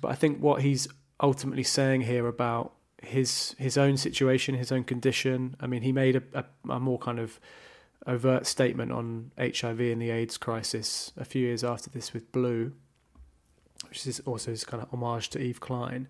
but 0.02 0.12
I 0.12 0.16
think 0.16 0.40
what 0.40 0.62
he's 0.62 0.88
ultimately 1.22 1.64
saying 1.64 2.02
here 2.02 2.28
about 2.28 2.74
his 3.02 3.56
his 3.58 3.78
own 3.78 3.98
situation, 3.98 4.56
his 4.56 4.72
own 4.72 4.84
condition. 4.84 5.56
I 5.60 5.68
mean, 5.68 5.84
he 5.84 5.92
made 5.92 6.16
a, 6.16 6.24
a, 6.34 6.46
a 6.72 6.80
more 6.80 6.98
kind 6.98 7.20
of 7.20 7.40
overt 8.08 8.46
statement 8.46 8.92
on 8.92 9.32
HIV 9.38 9.80
and 9.80 10.02
the 10.02 10.12
AIDS 10.12 10.38
crisis 10.38 11.12
a 11.18 11.26
few 11.26 11.42
years 11.42 11.64
after 11.64 11.90
this 11.90 12.14
with 12.14 12.32
Blue, 12.32 12.74
which 13.90 14.06
is 14.06 14.20
also 14.22 14.52
his 14.52 14.64
kind 14.64 14.82
of 14.82 14.90
homage 14.90 15.30
to 15.32 15.40
Yves 15.40 15.60
Klein. 15.60 16.08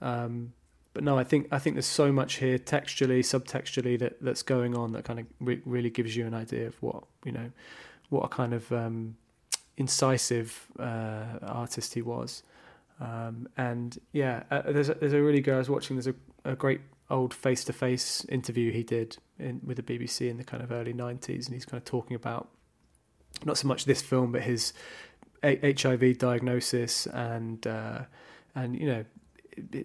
Um, 0.00 0.52
but 0.94 1.04
no, 1.04 1.18
I 1.18 1.24
think 1.24 1.48
I 1.50 1.58
think 1.58 1.76
there's 1.76 1.86
so 1.86 2.12
much 2.12 2.34
here 2.34 2.58
textually, 2.58 3.22
subtextually 3.22 3.98
that 3.98 4.20
that's 4.20 4.42
going 4.42 4.76
on 4.76 4.92
that 4.92 5.04
kind 5.04 5.20
of 5.20 5.26
re- 5.40 5.62
really 5.64 5.90
gives 5.90 6.16
you 6.16 6.26
an 6.26 6.34
idea 6.34 6.66
of 6.66 6.80
what 6.82 7.04
you 7.24 7.32
know, 7.32 7.50
what 8.10 8.24
a 8.24 8.28
kind 8.28 8.52
of 8.52 8.70
um, 8.72 9.16
incisive 9.76 10.66
uh, 10.78 11.38
artist 11.42 11.94
he 11.94 12.02
was. 12.02 12.42
Um, 13.00 13.48
and 13.56 13.98
yeah, 14.12 14.42
uh, 14.50 14.62
there's 14.70 14.88
a, 14.88 14.94
there's 14.94 15.14
a 15.14 15.22
really 15.22 15.40
good. 15.40 15.54
I 15.54 15.58
was 15.58 15.70
watching. 15.70 15.96
There's 15.96 16.06
a, 16.06 16.50
a 16.50 16.54
great 16.54 16.80
old 17.10 17.32
face 17.34 17.64
to 17.64 17.72
face 17.72 18.24
interview 18.26 18.70
he 18.72 18.82
did 18.82 19.16
in, 19.38 19.60
with 19.64 19.76
the 19.76 19.82
BBC 19.82 20.30
in 20.30 20.36
the 20.36 20.44
kind 20.44 20.62
of 20.62 20.70
early 20.70 20.92
'90s, 20.92 21.46
and 21.46 21.54
he's 21.54 21.64
kind 21.64 21.80
of 21.80 21.84
talking 21.84 22.14
about 22.14 22.48
not 23.44 23.56
so 23.56 23.66
much 23.66 23.86
this 23.86 24.02
film, 24.02 24.30
but 24.30 24.42
his 24.42 24.72
a- 25.42 25.74
HIV 25.74 26.18
diagnosis 26.18 27.06
and 27.06 27.66
uh, 27.66 28.00
and 28.54 28.78
you 28.78 28.86
know 28.86 29.04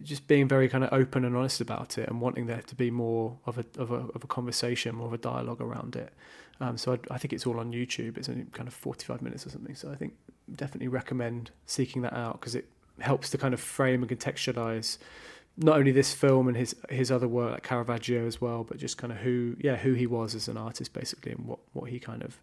just 0.03 0.27
being 0.27 0.47
very 0.47 0.69
kind 0.69 0.83
of 0.83 0.93
open 0.93 1.25
and 1.25 1.35
honest 1.35 1.61
about 1.61 1.97
it 1.97 2.07
and 2.07 2.21
wanting 2.21 2.45
there 2.47 2.61
to 2.61 2.75
be 2.75 2.89
more 2.89 3.37
of 3.45 3.57
a 3.57 3.65
of 3.77 3.91
a 3.91 4.07
of 4.15 4.23
a 4.23 4.27
conversation, 4.27 4.95
more 4.95 5.07
of 5.07 5.13
a 5.13 5.17
dialogue 5.17 5.61
around 5.61 5.95
it. 5.95 6.13
Um, 6.59 6.77
so 6.77 6.93
I, 6.93 7.13
I, 7.13 7.17
think 7.19 7.33
it's 7.33 7.45
all 7.45 7.59
on 7.59 7.71
YouTube. 7.71 8.17
It's 8.17 8.29
only 8.29 8.45
kind 8.51 8.67
of 8.67 8.73
forty 8.73 9.05
five 9.05 9.21
minutes 9.21 9.45
or 9.45 9.49
something. 9.49 9.75
So 9.75 9.91
I 9.91 9.95
think 9.95 10.13
definitely 10.55 10.87
recommend 10.87 11.51
seeking 11.65 12.01
that 12.03 12.13
out 12.13 12.39
because 12.39 12.55
it 12.55 12.65
helps 12.99 13.29
to 13.31 13.37
kind 13.37 13.53
of 13.53 13.59
frame 13.59 14.01
and 14.01 14.09
contextualize 14.09 14.97
not 15.57 15.77
only 15.77 15.91
this 15.91 16.13
film 16.13 16.47
and 16.47 16.55
his 16.55 16.75
his 16.89 17.11
other 17.11 17.27
work 17.27 17.51
like 17.51 17.63
Caravaggio 17.63 18.25
as 18.25 18.39
well, 18.39 18.63
but 18.63 18.77
just 18.77 18.97
kind 18.97 19.11
of 19.11 19.19
who 19.19 19.55
yeah 19.59 19.75
who 19.75 19.93
he 19.93 20.07
was 20.07 20.33
as 20.33 20.47
an 20.47 20.57
artist 20.57 20.93
basically 20.93 21.33
and 21.33 21.45
what 21.45 21.59
what 21.73 21.89
he 21.89 21.99
kind 21.99 22.23
of 22.23 22.39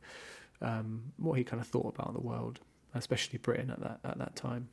um, 0.61 1.13
what 1.17 1.35
he 1.35 1.45
kind 1.45 1.61
of 1.61 1.67
thought 1.67 1.95
about 1.95 2.13
the 2.13 2.21
world, 2.21 2.61
especially 2.95 3.39
Britain 3.39 3.71
at 3.71 3.81
that 3.81 3.99
at 4.05 4.19
that 4.19 4.37
time 4.37 4.69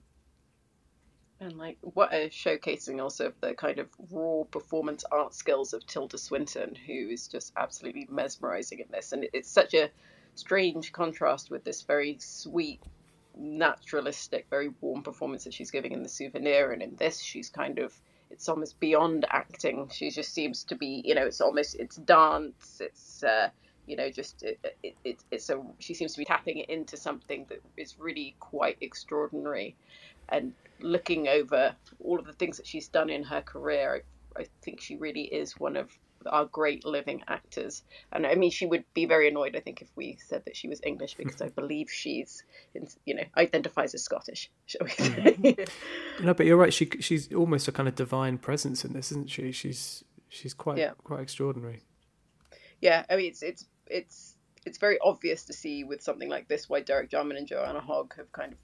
and 1.42 1.58
like 1.58 1.78
what 1.82 2.14
a 2.14 2.30
showcasing 2.30 3.02
also 3.02 3.26
of 3.28 3.34
the 3.42 3.54
kind 3.56 3.80
of 3.80 3.88
raw 4.12 4.44
performance 4.44 5.04
art 5.12 5.34
skills 5.34 5.74
of 5.74 5.86
Tilda 5.88 6.18
Swinton, 6.18 6.76
who 6.76 7.10
is 7.10 7.28
just 7.28 7.52
absolutely 7.58 8.08
mesmerizing 8.10 8.80
in 8.80 8.86
this. 8.92 9.12
And 9.12 9.26
it's 9.34 9.50
such 9.50 9.74
a 9.74 9.90
strange 10.36 10.92
contrast 10.92 11.50
with 11.50 11.64
this 11.64 11.82
very 11.82 12.18
sweet, 12.20 12.80
naturalistic, 13.36 14.46
very 14.52 14.70
warm 14.82 15.02
performance 15.02 15.44
that 15.46 15.54
she's 15.54 15.72
giving 15.72 15.94
in 15.94 16.04
The 16.04 16.10
Souvenir. 16.10 16.72
And 16.74 16.84
in 16.84 16.96
this, 16.96 17.20
she's 17.20 17.50
kind 17.50 17.80
of, 17.80 17.92
it's 18.30 18.48
almost 18.48 18.80
beyond 18.80 19.26
acting. 19.32 19.90
She 19.92 20.12
just 20.12 20.34
seems 20.34 20.64
to 20.66 20.76
be, 20.76 21.02
you 21.04 21.16
know, 21.16 21.26
it's 21.26 21.42
almost, 21.42 21.76
it's 21.80 21.96
dance, 21.96 22.80
it's, 22.80 23.24
uh, 23.24 23.50
you 23.88 23.96
know, 23.96 24.12
just 24.12 24.44
it, 24.44 24.60
it, 24.84 24.96
it, 25.04 25.24
it's 25.32 25.50
a, 25.50 25.60
she 25.80 25.96
seems 25.96 26.14
to 26.14 26.20
be 26.20 26.26
tapping 26.26 26.60
into 26.70 26.98
something 26.98 27.48
that 27.50 27.62
is 27.78 27.96
really 27.98 28.36
quite 28.40 28.78
extraordinary 28.80 29.76
and 30.30 30.54
looking 30.80 31.28
over 31.28 31.76
all 32.00 32.20
of 32.20 32.26
the 32.26 32.34
things 32.34 32.58
that 32.58 32.68
she's 32.68 32.88
done 32.88 33.10
in 33.10 33.24
her 33.24 33.42
career, 33.42 34.04
I, 34.36 34.42
I 34.42 34.46
think 34.62 34.82
she 34.82 34.96
really 34.96 35.24
is 35.24 35.60
one 35.60 35.76
of 35.76 35.90
our 36.26 36.46
great 36.46 36.86
living 36.86 37.24
actors. 37.28 37.84
And 38.12 38.26
I 38.26 38.36
mean, 38.36 38.52
she 38.52 38.66
would 38.66 38.84
be 38.94 39.06
very 39.06 39.28
annoyed, 39.28 39.56
I 39.56 39.60
think, 39.60 39.82
if 39.82 39.90
we 39.96 40.18
said 40.28 40.44
that 40.46 40.56
she 40.56 40.68
was 40.68 40.82
English 40.84 41.16
because 41.16 41.42
I 41.42 41.50
believe 41.50 41.90
she's, 41.90 42.44
you 43.06 43.16
know, 43.16 43.24
identifies 43.38 43.94
as 43.94 44.04
Scottish, 44.04 44.52
shall 44.66 44.86
we 44.86 44.92
say? 44.92 45.36
Mm-hmm. 45.38 46.26
no, 46.26 46.34
but 46.34 46.46
you're 46.46 46.58
right. 46.58 46.74
She 46.74 46.90
she's 47.00 47.32
almost 47.34 47.68
a 47.68 47.72
kind 47.72 47.88
of 47.88 47.96
divine 47.96 48.38
presence 48.38 48.86
in 48.86 48.94
this, 48.94 49.12
isn't 49.12 49.30
she? 49.30 49.52
She's 49.52 50.04
she's 50.30 50.54
quite 50.54 50.78
yeah. 50.78 50.92
quite 51.04 51.22
extraordinary. 51.22 51.82
Yeah, 52.82 53.06
I 53.10 53.16
mean, 53.16 53.28
it's 53.28 53.44
it's 53.44 53.66
it's 53.88 54.36
it's 54.66 54.78
very 54.78 54.98
obvious 55.04 55.46
to 55.46 55.54
see 55.54 55.84
with 55.84 56.02
something 56.02 56.30
like 56.30 56.48
this 56.48 56.70
why 56.70 56.82
Derek 56.82 57.10
Jarman 57.10 57.38
and 57.38 57.48
Joanna 57.48 57.82
Hogg 57.82 58.16
have 58.18 58.32
kind 58.32 58.54
of 58.54 58.60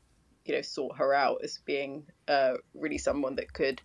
you 0.47 0.55
know 0.55 0.61
sought 0.61 0.97
her 0.97 1.13
out 1.13 1.39
as 1.43 1.59
being 1.65 2.03
uh, 2.27 2.53
really 2.73 2.97
someone 2.97 3.35
that 3.35 3.51
could 3.53 3.81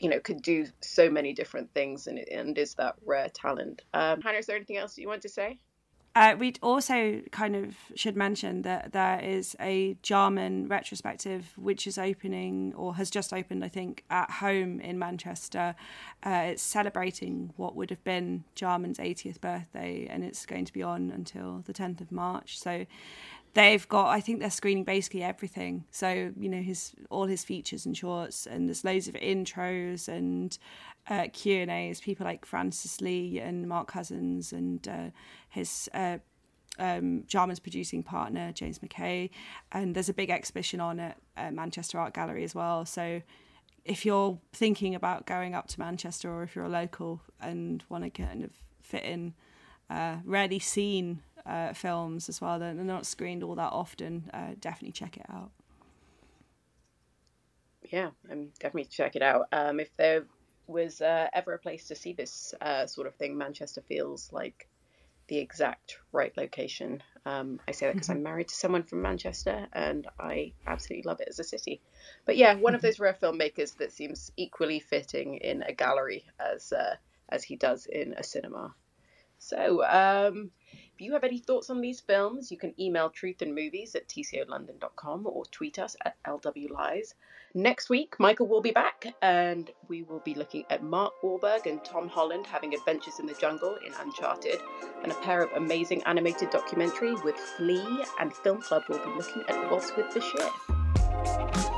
you 0.00 0.08
know 0.08 0.18
could 0.20 0.42
do 0.42 0.66
so 0.80 1.08
many 1.08 1.32
different 1.32 1.72
things 1.74 2.06
and, 2.06 2.18
and 2.18 2.58
is 2.58 2.74
that 2.74 2.94
rare 3.04 3.28
talent 3.28 3.82
um, 3.94 4.20
hannah 4.20 4.38
is 4.38 4.46
there 4.46 4.56
anything 4.56 4.76
else 4.76 4.98
you 4.98 5.08
want 5.08 5.22
to 5.22 5.28
say 5.28 5.58
uh, 6.16 6.34
we 6.38 6.54
also 6.62 7.20
kind 7.30 7.54
of 7.54 7.76
should 7.94 8.16
mention 8.16 8.62
that 8.62 8.90
there 8.92 9.20
is 9.20 9.54
a 9.60 9.98
Jarman 10.02 10.66
retrospective 10.66 11.52
which 11.58 11.86
is 11.86 11.98
opening 11.98 12.72
or 12.74 12.94
has 12.94 13.10
just 13.10 13.34
opened, 13.34 13.62
I 13.62 13.68
think, 13.68 14.02
at 14.08 14.30
home 14.30 14.80
in 14.80 14.98
Manchester. 14.98 15.74
Uh, 16.24 16.44
it's 16.46 16.62
celebrating 16.62 17.52
what 17.56 17.76
would 17.76 17.90
have 17.90 18.02
been 18.02 18.44
Jarman's 18.54 18.96
80th 18.96 19.42
birthday 19.42 20.06
and 20.08 20.24
it's 20.24 20.46
going 20.46 20.64
to 20.64 20.72
be 20.72 20.82
on 20.82 21.10
until 21.10 21.62
the 21.66 21.74
10th 21.74 22.00
of 22.00 22.10
March. 22.10 22.58
So 22.58 22.86
they've 23.56 23.88
got 23.88 24.08
I 24.08 24.20
think 24.20 24.40
they're 24.40 24.50
screening 24.50 24.84
basically 24.84 25.22
everything. 25.22 25.84
So 25.90 26.32
you 26.38 26.48
know 26.48 26.62
his 26.62 26.94
all 27.10 27.24
his 27.26 27.42
features 27.42 27.86
and 27.86 27.96
shorts, 27.96 28.46
and 28.46 28.68
there's 28.68 28.84
loads 28.84 29.08
of 29.08 29.14
intros 29.14 30.08
and 30.08 30.56
uh, 31.08 31.28
Q 31.32 31.62
and 31.62 31.70
A's. 31.70 32.00
People 32.00 32.26
like 32.26 32.44
Francis 32.44 33.00
Lee 33.00 33.40
and 33.40 33.66
Mark 33.66 33.88
Cousins 33.88 34.52
and 34.52 34.86
uh, 34.86 35.10
his. 35.48 35.88
Uh, 35.92 36.18
um, 36.78 37.24
Jarman's 37.26 37.58
producing 37.58 38.02
partner 38.02 38.52
James 38.52 38.82
Mackay, 38.82 39.30
and 39.72 39.94
there's 39.94 40.10
a 40.10 40.12
big 40.12 40.28
exhibition 40.28 40.78
on 40.78 41.00
at 41.00 41.16
Manchester 41.54 41.98
Art 41.98 42.12
Gallery 42.12 42.44
as 42.44 42.54
well. 42.54 42.84
So, 42.84 43.22
if 43.86 44.04
you're 44.04 44.38
thinking 44.52 44.94
about 44.94 45.24
going 45.24 45.54
up 45.54 45.68
to 45.68 45.80
Manchester, 45.80 46.30
or 46.30 46.42
if 46.42 46.54
you're 46.54 46.66
a 46.66 46.68
local 46.68 47.22
and 47.40 47.82
want 47.88 48.04
to 48.04 48.10
kind 48.10 48.44
of 48.44 48.50
fit 48.82 49.04
in, 49.04 49.32
uh, 49.88 50.16
rarely 50.26 50.58
seen 50.58 51.22
uh, 51.46 51.72
films 51.72 52.28
as 52.28 52.40
well. 52.40 52.58
They're, 52.58 52.74
they're, 52.74 52.84
not 52.84 53.06
screened 53.06 53.42
all 53.42 53.54
that 53.54 53.72
often. 53.72 54.30
Uh, 54.32 54.54
definitely 54.60 54.92
check 54.92 55.16
it 55.16 55.26
out. 55.28 55.50
Yeah, 57.90 58.10
I'm 58.30 58.50
definitely 58.58 58.86
check 58.86 59.16
it 59.16 59.22
out. 59.22 59.46
Um, 59.52 59.78
if 59.78 59.96
there 59.96 60.24
was 60.66 61.00
uh, 61.00 61.28
ever 61.32 61.54
a 61.54 61.58
place 61.58 61.88
to 61.88 61.94
see 61.94 62.12
this 62.12 62.54
uh, 62.60 62.86
sort 62.86 63.06
of 63.06 63.14
thing, 63.14 63.38
Manchester 63.38 63.82
feels 63.86 64.32
like 64.32 64.68
the 65.28 65.38
exact 65.38 65.98
right 66.12 66.36
location. 66.36 67.02
Um, 67.24 67.60
I 67.66 67.72
say 67.72 67.86
that 67.86 67.94
because 67.94 68.10
I'm 68.10 68.16
mm-hmm. 68.16 68.24
married 68.24 68.48
to 68.48 68.54
someone 68.54 68.84
from 68.84 69.02
Manchester 69.02 69.66
and 69.72 70.06
I 70.18 70.52
absolutely 70.66 71.04
love 71.04 71.20
it 71.20 71.28
as 71.28 71.38
a 71.38 71.44
city. 71.44 71.80
But 72.24 72.36
yeah, 72.36 72.54
one 72.54 72.74
of 72.74 72.80
mm-hmm. 72.80 72.86
those 72.86 73.00
rare 73.00 73.16
filmmakers 73.20 73.76
that 73.78 73.92
seems 73.92 74.30
equally 74.36 74.80
fitting 74.80 75.36
in 75.36 75.62
a 75.62 75.72
gallery 75.72 76.24
as 76.38 76.72
uh, 76.72 76.96
as 77.28 77.42
he 77.42 77.56
does 77.56 77.86
in 77.86 78.14
a 78.14 78.22
cinema. 78.22 78.74
So, 79.38 79.84
um, 79.84 80.50
if 80.96 81.02
you 81.02 81.12
have 81.12 81.24
any 81.24 81.38
thoughts 81.38 81.68
on 81.68 81.82
these 81.82 82.00
films, 82.00 82.50
you 82.50 82.56
can 82.56 82.72
email 82.80 83.10
truthandmovies 83.10 83.94
at 83.94 84.08
tcolondon.com 84.08 85.26
or 85.26 85.44
tweet 85.50 85.78
us 85.78 85.94
at 86.06 86.16
lwlies. 86.26 87.12
Next 87.52 87.90
week, 87.90 88.16
Michael 88.18 88.46
will 88.46 88.62
be 88.62 88.70
back 88.70 89.06
and 89.20 89.70
we 89.88 90.04
will 90.04 90.20
be 90.20 90.34
looking 90.34 90.64
at 90.70 90.82
Mark 90.82 91.12
Wahlberg 91.22 91.66
and 91.66 91.84
Tom 91.84 92.08
Holland 92.08 92.46
having 92.46 92.72
adventures 92.72 93.20
in 93.20 93.26
the 93.26 93.34
jungle 93.34 93.76
in 93.86 93.92
Uncharted, 94.00 94.62
and 95.02 95.12
a 95.12 95.16
pair 95.16 95.42
of 95.42 95.52
amazing 95.52 96.02
animated 96.04 96.48
documentary 96.48 97.14
with 97.16 97.36
Flee 97.36 98.02
and 98.18 98.32
Film 98.32 98.62
Club 98.62 98.84
will 98.88 98.98
be 98.98 99.10
looking 99.18 99.42
at 99.48 99.70
Waltz 99.70 99.94
with 99.98 100.10
the 100.14 100.20
Bashir. 100.20 101.75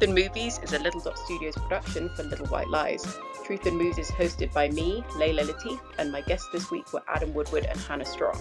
Truth 0.00 0.16
and 0.16 0.28
Movies 0.28 0.58
is 0.62 0.72
a 0.72 0.78
Little 0.78 1.00
Dot 1.02 1.18
Studios 1.18 1.54
production 1.56 2.08
for 2.16 2.22
Little 2.22 2.46
White 2.46 2.70
Lies. 2.70 3.18
Truth 3.44 3.66
and 3.66 3.76
Movies 3.76 3.98
is 3.98 4.10
hosted 4.12 4.50
by 4.50 4.70
me, 4.70 5.04
Leila 5.14 5.42
Latif, 5.42 5.78
and 5.98 6.10
my 6.10 6.22
guests 6.22 6.48
this 6.54 6.70
week 6.70 6.90
were 6.94 7.02
Adam 7.06 7.34
Woodward 7.34 7.66
and 7.66 7.78
Hannah 7.78 8.06
Strong. 8.06 8.38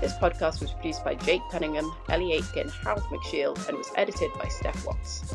This 0.00 0.14
podcast 0.14 0.62
was 0.62 0.72
produced 0.72 1.04
by 1.04 1.16
Jake 1.16 1.42
Cunningham, 1.50 1.92
Ellie 2.08 2.32
Aitken, 2.32 2.70
Harold 2.70 3.02
McShield, 3.10 3.68
and 3.68 3.76
was 3.76 3.92
edited 3.94 4.32
by 4.38 4.48
Steph 4.48 4.86
Watts. 4.86 5.34